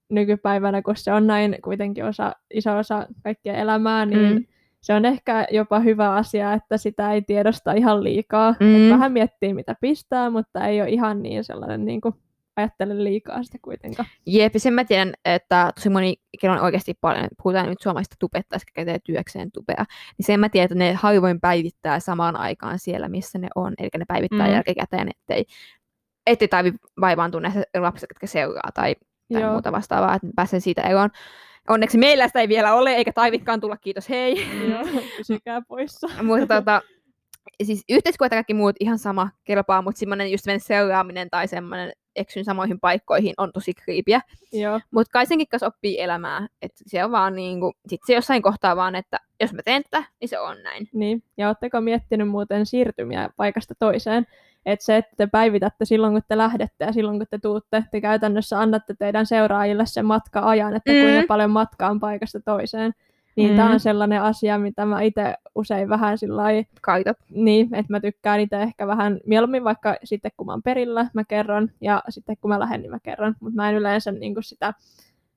nykypäivänä, 0.09 0.81
kun 0.81 0.95
se 0.97 1.13
on 1.13 1.27
näin 1.27 1.57
kuitenkin 1.63 2.05
osa, 2.05 2.31
iso 2.53 2.77
osa 2.77 3.07
kaikkea 3.23 3.53
elämää, 3.53 4.05
niin 4.05 4.33
Mm. 4.35 4.45
se 4.81 4.93
on 4.93 5.05
ehkä 5.05 5.47
jopa 5.51 5.79
hyvä 5.79 6.13
asia, 6.13 6.53
että 6.53 6.77
sitä 6.77 7.11
ei 7.13 7.21
tiedosta 7.21 7.73
ihan 7.73 8.03
liikaa. 8.03 8.55
Mm. 8.59 8.89
Vähän 8.89 9.11
miettii, 9.11 9.53
mitä 9.53 9.75
pistää, 9.81 10.29
mutta 10.29 10.67
ei 10.67 10.81
ole 10.81 10.89
ihan 10.89 11.23
niin 11.23 11.43
sellainen 11.43 11.85
niin 11.85 12.01
kuin, 12.01 12.13
ajattele 12.55 13.03
liikaa 13.03 13.43
sitä 13.43 13.57
kuitenkaan. 13.61 14.09
Jep, 14.25 14.53
sen 14.57 14.73
mä 14.73 14.83
tiedän, 14.83 15.13
että 15.25 15.71
tosi 15.75 15.89
moni, 15.89 16.15
kenellä 16.41 16.59
on 16.59 16.65
oikeasti 16.65 16.93
paljon, 17.01 17.27
puhutaan 17.43 17.69
nyt 17.69 17.81
suomalaisista 17.81 18.15
tubettajista, 18.19 18.55
jotka 18.55 18.81
tekee 18.81 18.99
työkseen 19.03 19.51
tubea, 19.51 19.85
niin 20.17 20.25
sen 20.25 20.39
mä 20.39 20.49
tiedän, 20.49 20.65
että 20.65 20.75
ne 20.75 20.93
harvoin 20.93 21.39
päivittää 21.41 21.99
samaan 21.99 22.35
aikaan 22.35 22.79
siellä, 22.79 23.09
missä 23.09 23.39
ne 23.39 23.47
on, 23.55 23.73
eli 23.77 23.89
ne 23.97 24.05
päivittää 24.07 24.47
mm. 24.47 24.53
jälkikäteen, 24.53 25.09
ettei, 25.09 25.45
ettei 26.31 26.47
tarvi 26.47 26.73
vaivaantua 27.01 27.41
näistä 27.41 27.63
lapsista, 27.79 28.07
jotka 28.11 28.27
seuraa 28.27 28.69
tai, 28.73 28.95
tai 29.33 29.41
Joo. 29.41 29.51
muuta 29.51 29.71
vastaavaa, 29.71 30.15
että 30.15 30.27
pääsee 30.35 30.59
siitä 30.59 30.81
eroon. 30.81 31.09
Onneksi 31.69 31.97
meillä 31.97 32.27
sitä 32.27 32.39
ei 32.39 32.47
vielä 32.47 32.73
ole, 32.73 32.95
eikä 32.95 33.13
tarvikaan 33.13 33.61
tulla, 33.61 33.77
kiitos 33.77 34.09
hei. 34.09 34.47
Joo, 34.69 35.01
pysykää 35.17 35.61
poissa. 35.67 36.07
mutta 36.23 36.55
tota, 36.55 36.81
siis 37.63 37.83
yhteiskunta 37.89 38.35
kaikki 38.35 38.53
muut 38.53 38.75
ihan 38.79 38.99
sama 38.99 39.29
kelpaa, 39.43 39.81
mutta 39.81 39.99
semmoinen 39.99 40.31
just 40.31 40.45
seuraaminen 40.57 41.29
tai 41.29 41.47
semmoinen 41.47 41.91
eksyn 42.15 42.45
samoihin 42.45 42.79
paikkoihin 42.79 43.33
on 43.37 43.51
tosi 43.53 43.73
kriipiä. 43.73 44.21
Joo, 44.51 44.79
Mutta 44.91 45.11
kai 45.11 45.25
senkin 45.25 45.47
kanssa 45.47 45.67
oppii 45.67 46.01
elämää. 46.01 46.47
että 46.61 46.83
se 46.87 47.05
on 47.05 47.11
vaan 47.11 47.35
niinku, 47.35 47.73
sit 47.87 48.01
se 48.05 48.13
jossain 48.13 48.41
kohtaa 48.41 48.75
vaan, 48.75 48.95
että 48.95 49.19
jos 49.41 49.53
mä 49.53 49.61
teen 49.65 49.83
tätä, 49.83 50.03
niin 50.21 50.29
se 50.29 50.39
on 50.39 50.63
näin. 50.63 50.89
niin. 50.93 51.23
Ja 51.37 51.47
ootteko 51.47 51.81
miettinyt 51.81 52.29
muuten 52.29 52.65
siirtymiä 52.65 53.29
paikasta 53.37 53.73
toiseen? 53.79 54.27
Että 54.65 54.85
se, 54.85 54.97
että 54.97 55.11
te 55.17 55.27
päivitätte 55.27 55.85
silloin, 55.85 56.13
kun 56.13 56.21
te 56.27 56.37
lähdette 56.37 56.85
ja 56.85 56.93
silloin, 56.93 57.17
kun 57.19 57.27
te 57.29 57.39
tuutte, 57.39 57.83
te 57.91 58.01
käytännössä 58.01 58.59
annatte 58.59 58.93
teidän 58.99 59.25
seuraajille 59.25 59.85
sen 59.85 60.05
matka-ajan, 60.05 60.75
että 60.75 60.91
Mm. 60.91 60.99
kuinka 61.01 61.27
paljon 61.27 61.49
matkaa 61.51 61.89
on 61.91 61.99
paikasta 61.99 62.39
toiseen. 62.39 62.91
Niin 63.35 63.49
Mm. 63.51 63.55
tämä 63.57 63.71
on 63.71 63.79
sellainen 63.79 64.21
asia, 64.21 64.57
mitä 64.59 64.85
mä 64.85 65.01
itse 65.01 65.35
usein 65.55 65.89
vähän 65.89 66.17
sillä 66.17 66.41
lailla. 66.41 67.13
Niin, 67.29 67.75
että 67.75 67.93
mä 67.93 67.99
tykkään 67.99 68.39
itse 68.39 68.61
ehkä 68.61 68.87
vähän 68.87 69.19
mieluummin 69.25 69.63
vaikka 69.63 69.95
sitten 70.03 70.31
kun 70.37 70.45
mä 70.45 70.51
oon 70.51 70.63
perillä, 70.63 71.07
mä 71.13 71.23
kerron, 71.23 71.69
ja 71.81 72.03
sitten 72.09 72.37
kun 72.41 72.49
mä 72.49 72.59
lähden, 72.59 72.81
niin 72.81 72.91
mä 72.91 72.99
kerron, 73.03 73.35
mutta 73.39 73.55
mä 73.55 73.69
en 73.69 73.75
yleensä 73.75 74.11
niin 74.11 74.35
sitä 74.41 74.73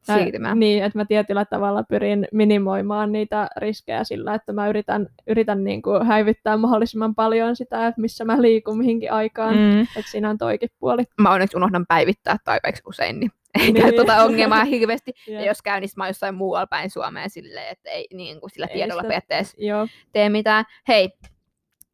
Siirtymään. 0.03 0.59
Niin, 0.59 0.84
että 0.84 0.98
mä 0.98 1.05
tietyllä 1.05 1.44
tavalla 1.44 1.82
pyrin 1.82 2.28
minimoimaan 2.32 3.12
niitä 3.12 3.48
riskejä 3.57 4.05
sillä, 4.05 4.34
että 4.34 4.53
mä 4.53 4.68
yritän, 4.68 5.07
yritän 5.26 5.64
niin 5.64 5.82
kuin 5.82 6.07
häivyttää 6.07 6.57
mahdollisimman 6.57 7.14
paljon 7.14 7.57
sitä, 7.57 7.86
että 7.86 8.00
missä 8.00 8.24
mä 8.24 8.42
liikun 8.42 8.78
mihinkin 8.78 9.12
aikaan. 9.12 9.55
Mm. 9.57 9.80
Että 9.80 10.11
siinä 10.11 10.30
on 10.30 10.38
toikin 10.38 10.68
puoli. 10.78 11.03
Mä 11.20 11.30
onneksi 11.32 11.57
unohdan 11.57 11.84
päivittää 11.88 12.36
tarpeeksi 12.44 12.82
usein, 12.86 13.20
niin 13.20 13.30
ei 13.61 13.72
Niin. 13.72 13.82
käy 13.82 13.92
tuota 13.92 14.22
ongelmaa 14.24 14.64
hirveästi. 14.64 15.12
Jep. 15.26 15.40
Ja 15.40 15.46
jos 15.46 15.62
käy, 15.62 15.80
niin 15.80 15.90
mä 15.96 16.09
jossain 16.09 16.34
muualla 16.34 16.66
päin 16.66 16.90
Suomeen 16.90 17.30
silleen, 17.30 17.72
että 17.72 17.90
ei 17.90 18.07
niin 18.14 18.40
kuin 18.40 18.50
sillä 18.50 18.66
Ei 18.66 18.74
tiedolla 18.74 19.03
sitä- 19.03 19.09
periaatteessa 19.09 19.57
Joo, 19.61 19.86
tee 20.12 20.28
mitään. 20.28 20.64
Hei, 20.88 21.11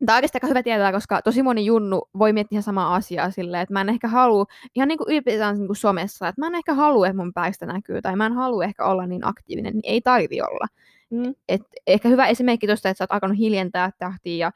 Tämä 0.07 0.15
on 0.15 0.17
oikeasti 0.17 0.37
aika 0.37 0.47
hyvä 0.47 0.63
tietää, 0.63 0.93
koska 0.93 1.23
tosi 1.23 1.43
moni 1.43 1.67
junnu 1.67 2.03
voi 2.19 2.33
miettiä 2.33 2.57
ihan 2.57 2.63
samaa 2.63 2.95
asiaa 2.95 3.31
silleen, 3.31 3.63
että 3.63 3.73
mä 3.73 3.81
en 3.81 3.89
ehkä 3.89 4.09
halua, 4.09 4.45
ihan 4.75 4.89
niin 4.89 4.99
kuin 4.99 5.09
ylipäätään 5.09 5.59
niin 5.59 5.67
kuin 5.67 5.77
somessa, 5.77 6.29
että 6.29 6.41
mä 6.41 6.47
en 6.47 6.55
ehkä 6.55 6.75
halua, 6.75 7.07
että 7.07 7.17
mun 7.17 7.33
päästä 7.33 7.67
näkyy, 7.67 8.03
tai 8.03 8.17
mä 8.17 8.27
en 8.27 8.33
halua 8.33 8.65
ehkä 8.65 8.85
olla 8.85 9.07
niin 9.07 9.27
aktiivinen, 9.27 9.73
niin 9.75 9.83
ei 9.85 10.01
tarvi 10.01 10.41
olla. 10.41 10.67
mm, 11.11 11.35
Et 11.49 11.63
ehkä 11.87 12.09
hyvä 12.09 12.27
esimerkki 12.27 12.67
tuosta, 12.67 12.89
että 12.89 12.99
sä 12.99 13.05
oot 13.05 13.13
alkanut 13.13 13.39
hiljentää 13.39 13.91
tahtia 13.99 14.37
ja, 14.47 14.53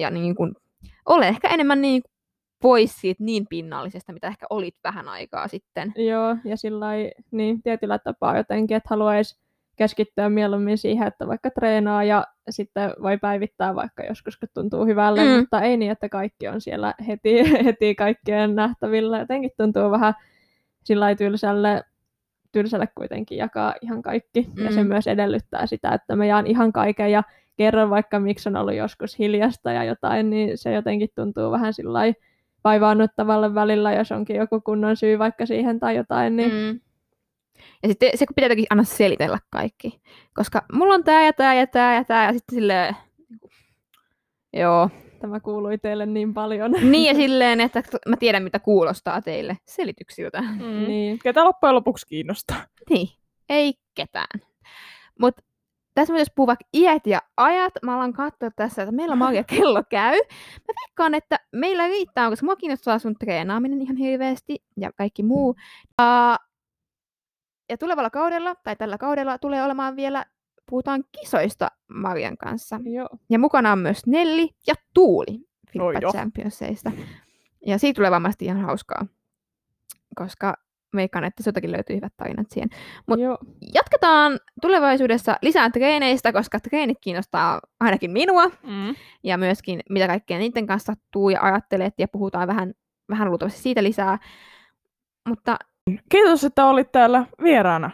ja 0.00 0.10
niin 0.10 0.34
kuin, 0.34 0.54
ole 1.06 1.28
ehkä 1.28 1.48
enemmän 1.48 1.80
niin 1.82 2.02
kuin 2.02 2.12
pois 2.62 3.00
siitä 3.00 3.24
niin 3.24 3.46
pinnallisesta, 3.46 4.12
mitä 4.12 4.26
ehkä 4.26 4.46
olit 4.50 4.76
vähän 4.84 5.08
aikaa 5.08 5.48
sitten. 5.48 5.92
joo, 5.96 6.36
ja 6.44 6.56
sillä 6.56 6.86
niin 7.30 7.62
tietyllä 7.62 7.98
tapaa 7.98 8.36
jotenkin, 8.36 8.76
että 8.76 8.86
haluaisi 8.90 9.41
keskittyä 9.82 10.28
mieluummin 10.28 10.78
siihen, 10.78 11.06
että 11.08 11.26
vaikka 11.26 11.50
treenaa 11.50 12.04
ja 12.04 12.26
sitten 12.50 12.90
voi 13.02 13.18
päivittää 13.18 13.74
vaikka 13.74 14.02
joskus, 14.04 14.36
kun 14.38 14.48
tuntuu 14.54 14.86
hyvälle, 14.86 15.24
Mm. 15.24 15.30
mutta 15.40 15.60
ei 15.60 15.76
niin, 15.76 15.90
että 15.92 16.08
kaikki 16.08 16.48
on 16.48 16.60
siellä 16.60 16.94
heti, 17.08 17.34
heti 17.66 17.94
kaikkien 17.94 18.54
nähtävillä. 18.54 19.18
Jotenkin 19.18 19.50
tuntuu 19.56 19.90
vähän 19.90 20.14
sillä 20.84 21.14
tylsälle, 21.14 21.82
tylsälle 22.52 22.88
kuitenkin 22.94 23.38
jakaa 23.38 23.74
ihan 23.80 24.02
kaikki. 24.02 24.46
Mm. 24.56 24.64
Ja 24.64 24.72
se 24.72 24.82
Mm. 24.82 24.88
myös 24.88 25.06
edellyttää 25.06 25.66
sitä, 25.66 25.92
että 25.94 26.16
mä 26.16 26.24
jaan 26.26 26.46
ihan 26.46 26.72
kaiken 26.72 27.12
ja 27.12 27.22
kerron 27.56 27.90
vaikka, 27.90 28.20
miksi 28.20 28.48
on 28.48 28.56
ollut 28.56 28.74
joskus 28.74 29.18
hiljasta 29.18 29.72
ja 29.72 29.84
jotain, 29.84 30.30
niin 30.30 30.58
se 30.58 30.72
jotenkin 30.72 31.08
tuntuu 31.14 31.50
vähän 31.50 31.72
sillä 31.72 32.00
vaivaannuttavalle 32.64 33.54
välillä, 33.54 33.92
jos 33.92 34.12
onkin 34.12 34.36
joku 34.36 34.60
kunnon 34.60 34.96
syy 34.96 35.18
vaikka 35.18 35.46
siihen 35.46 35.80
tai 35.80 35.96
jotain, 35.96 36.36
niin 36.36 36.50
Mm. 36.52 36.80
Ja 37.82 37.88
sitten 37.88 38.10
se, 38.14 38.26
pitää 38.34 38.44
jotenkin 38.44 38.66
aina 38.70 38.84
selitellä 38.84 39.38
kaikki. 39.50 40.00
Koska 40.34 40.62
mulla 40.72 40.94
on 40.94 41.04
tää 41.04 41.26
ja 41.26 41.32
tää 41.32 41.54
ja 41.54 41.66
tää 41.66 41.94
ja 41.94 42.04
tää 42.04 42.26
ja 42.26 42.32
sitten 42.32 42.54
silleen... 42.54 42.96
Joo. 44.52 44.90
tämä 45.20 45.40
kuului 45.40 45.78
teille 45.78 46.06
niin 46.06 46.34
paljon. 46.34 46.72
Niin 46.72 47.04
ja 47.04 47.14
silleen, 47.14 47.60
että 47.60 47.82
mä 48.08 48.16
tiedän 48.16 48.42
mitä 48.42 48.58
kuulostaa 48.58 49.22
teille 49.22 49.56
selityksiltä. 49.64 50.40
Mm. 50.40 50.84
niin. 50.86 51.18
Ketä 51.18 51.44
loppujen 51.44 51.74
lopuksi 51.74 52.06
kiinnostaa? 52.06 52.64
Niin, 52.90 53.08
ei 53.48 53.74
ketään. 53.94 54.40
Mutta 55.20 55.42
tässä 55.94 56.18
jos 56.18 56.28
puhuu 56.34 56.46
vaikka 56.46 56.64
iät 56.74 57.06
ja 57.06 57.22
ajat, 57.36 57.72
mä 57.82 57.96
alan 57.96 58.12
katsoa 58.12 58.50
tässä, 58.56 58.82
että 58.82 58.94
meillä 58.94 59.16
Maria 59.16 59.44
kello 59.56 59.82
käy. 59.88 60.18
Mä 60.68 60.74
veikkaan, 60.82 61.14
että 61.14 61.38
meillä 61.52 61.88
riittää, 61.88 62.30
koska 62.30 62.46
mua 62.46 62.56
kiinnostaa 62.56 62.98
sun 62.98 63.14
treenaaminen 63.14 63.82
ihan 63.82 63.96
hirveästi 63.96 64.64
ja 64.76 64.90
kaikki 64.92 65.22
muu. 65.22 65.56
Ja, 65.98 66.38
ja 67.68 67.78
tulevalla 67.78 68.10
kaudella, 68.10 68.54
tai 68.54 68.76
tällä 68.76 68.98
kaudella, 68.98 69.38
tulee 69.38 69.62
olemaan 69.62 69.96
vielä, 69.96 70.24
puhutaan 70.70 71.04
kisoista 71.20 71.68
Marian 71.88 72.36
kanssa. 72.36 72.80
Joo. 72.84 73.08
Ja 73.30 73.38
mukana 73.38 73.72
on 73.72 73.78
myös 73.78 74.06
Nelli 74.06 74.50
ja 74.66 74.74
Tuuli 74.94 75.48
jo. 76.00 76.12
Championsseista. 76.12 76.92
Ja 77.66 77.78
siitä 77.78 77.96
tulee 77.96 78.10
varmasti 78.10 78.44
ihan 78.44 78.60
hauskaa, 78.60 79.06
koska 80.16 80.54
veikkaan, 80.96 81.24
että 81.24 81.42
sultakin 81.42 81.72
löytyy 81.72 81.96
hyvät 81.96 82.12
tarinat 82.16 82.50
siihen. 82.50 82.68
Mut-. 83.06 83.20
Jatketaan 83.74 84.40
tulevaisuudessa 84.62 85.36
lisää 85.42 85.70
treeneistä, 85.70 86.32
koska 86.32 86.60
treenit 86.60 86.98
kiinnostaa 87.00 87.60
ainakin 87.80 88.10
minua. 88.10 88.46
Mm. 88.46 88.94
Ja 89.22 89.38
myöskin 89.38 89.80
mitä 89.90 90.06
kaikkea 90.06 90.38
niiden 90.38 90.66
kanssa 90.66 90.92
sattuu 90.92 91.30
ja 91.30 91.42
ajattelet 91.42 91.94
ja 91.98 92.08
puhutaan 92.08 92.48
vähän, 92.48 92.74
vähän 93.08 93.28
luultavasti 93.28 93.60
siitä 93.60 93.82
lisää. 93.82 94.18
Mutta 95.28 95.56
Kiitos, 96.08 96.44
että 96.44 96.66
olit 96.66 96.92
täällä 96.92 97.26
vieraana. 97.42 97.90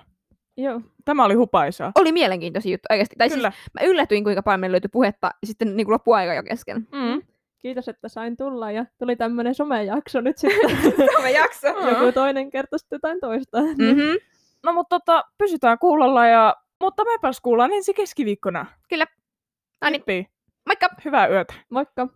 Joo. 0.57 0.81
Tämä 1.05 1.25
oli 1.25 1.35
hupaisaa. 1.35 1.93
oli 1.95 2.13
mielenkiintoisia 2.13 2.73
juttu 2.73 2.87
oikeasti. 2.91 3.17
Tai 3.19 3.29
siis 3.29 3.39
Kyllä. 3.39 3.53
mä 3.81 3.87
yllätyin, 3.87 4.25
kuinka 4.25 4.43
paljon 4.43 4.61
meillä 4.61 4.75
löytyi 4.75 4.89
puhetta 4.89 5.31
ja 5.43 5.47
sitten 5.47 5.77
niin 5.77 5.91
loppuaika 5.91 6.35
jo 6.35 6.43
kesken. 6.43 6.89
Mm. 6.93 7.23
Kiitos, 7.59 7.89
että 7.89 8.09
sain 8.09 8.37
tulla 8.37 8.71
ja 8.71 8.87
tuli 8.99 9.17
tämmöinen 9.17 9.55
somejakso 9.55 10.21
nyt 10.21 10.39
sitten. 10.39 10.71
Tämä 11.17 11.29
jakso. 11.29 11.67
Joku 11.69 12.13
toinen 12.15 12.51
kertoi 12.51 12.79
sitten 12.79 12.97
jotain 12.97 13.21
toista. 13.21 13.61
Mm-hmm. 13.61 14.19
No 14.63 14.73
mutta 14.73 15.01
tota, 15.01 15.25
pysytään 15.39 15.79
kuulolla 15.79 16.27
ja... 16.27 16.57
Mutta 16.81 17.05
mepäs 17.05 17.41
kuullaan 17.41 17.73
ensi 17.73 17.95
keskiviikkona. 17.95 18.67
Kyllä. 18.89 19.07
No 19.85 19.91
niin, 19.91 20.27
moikka! 20.67 20.89
Hyvää 21.05 21.29
yötä. 21.29 21.55
Moikka! 21.71 22.09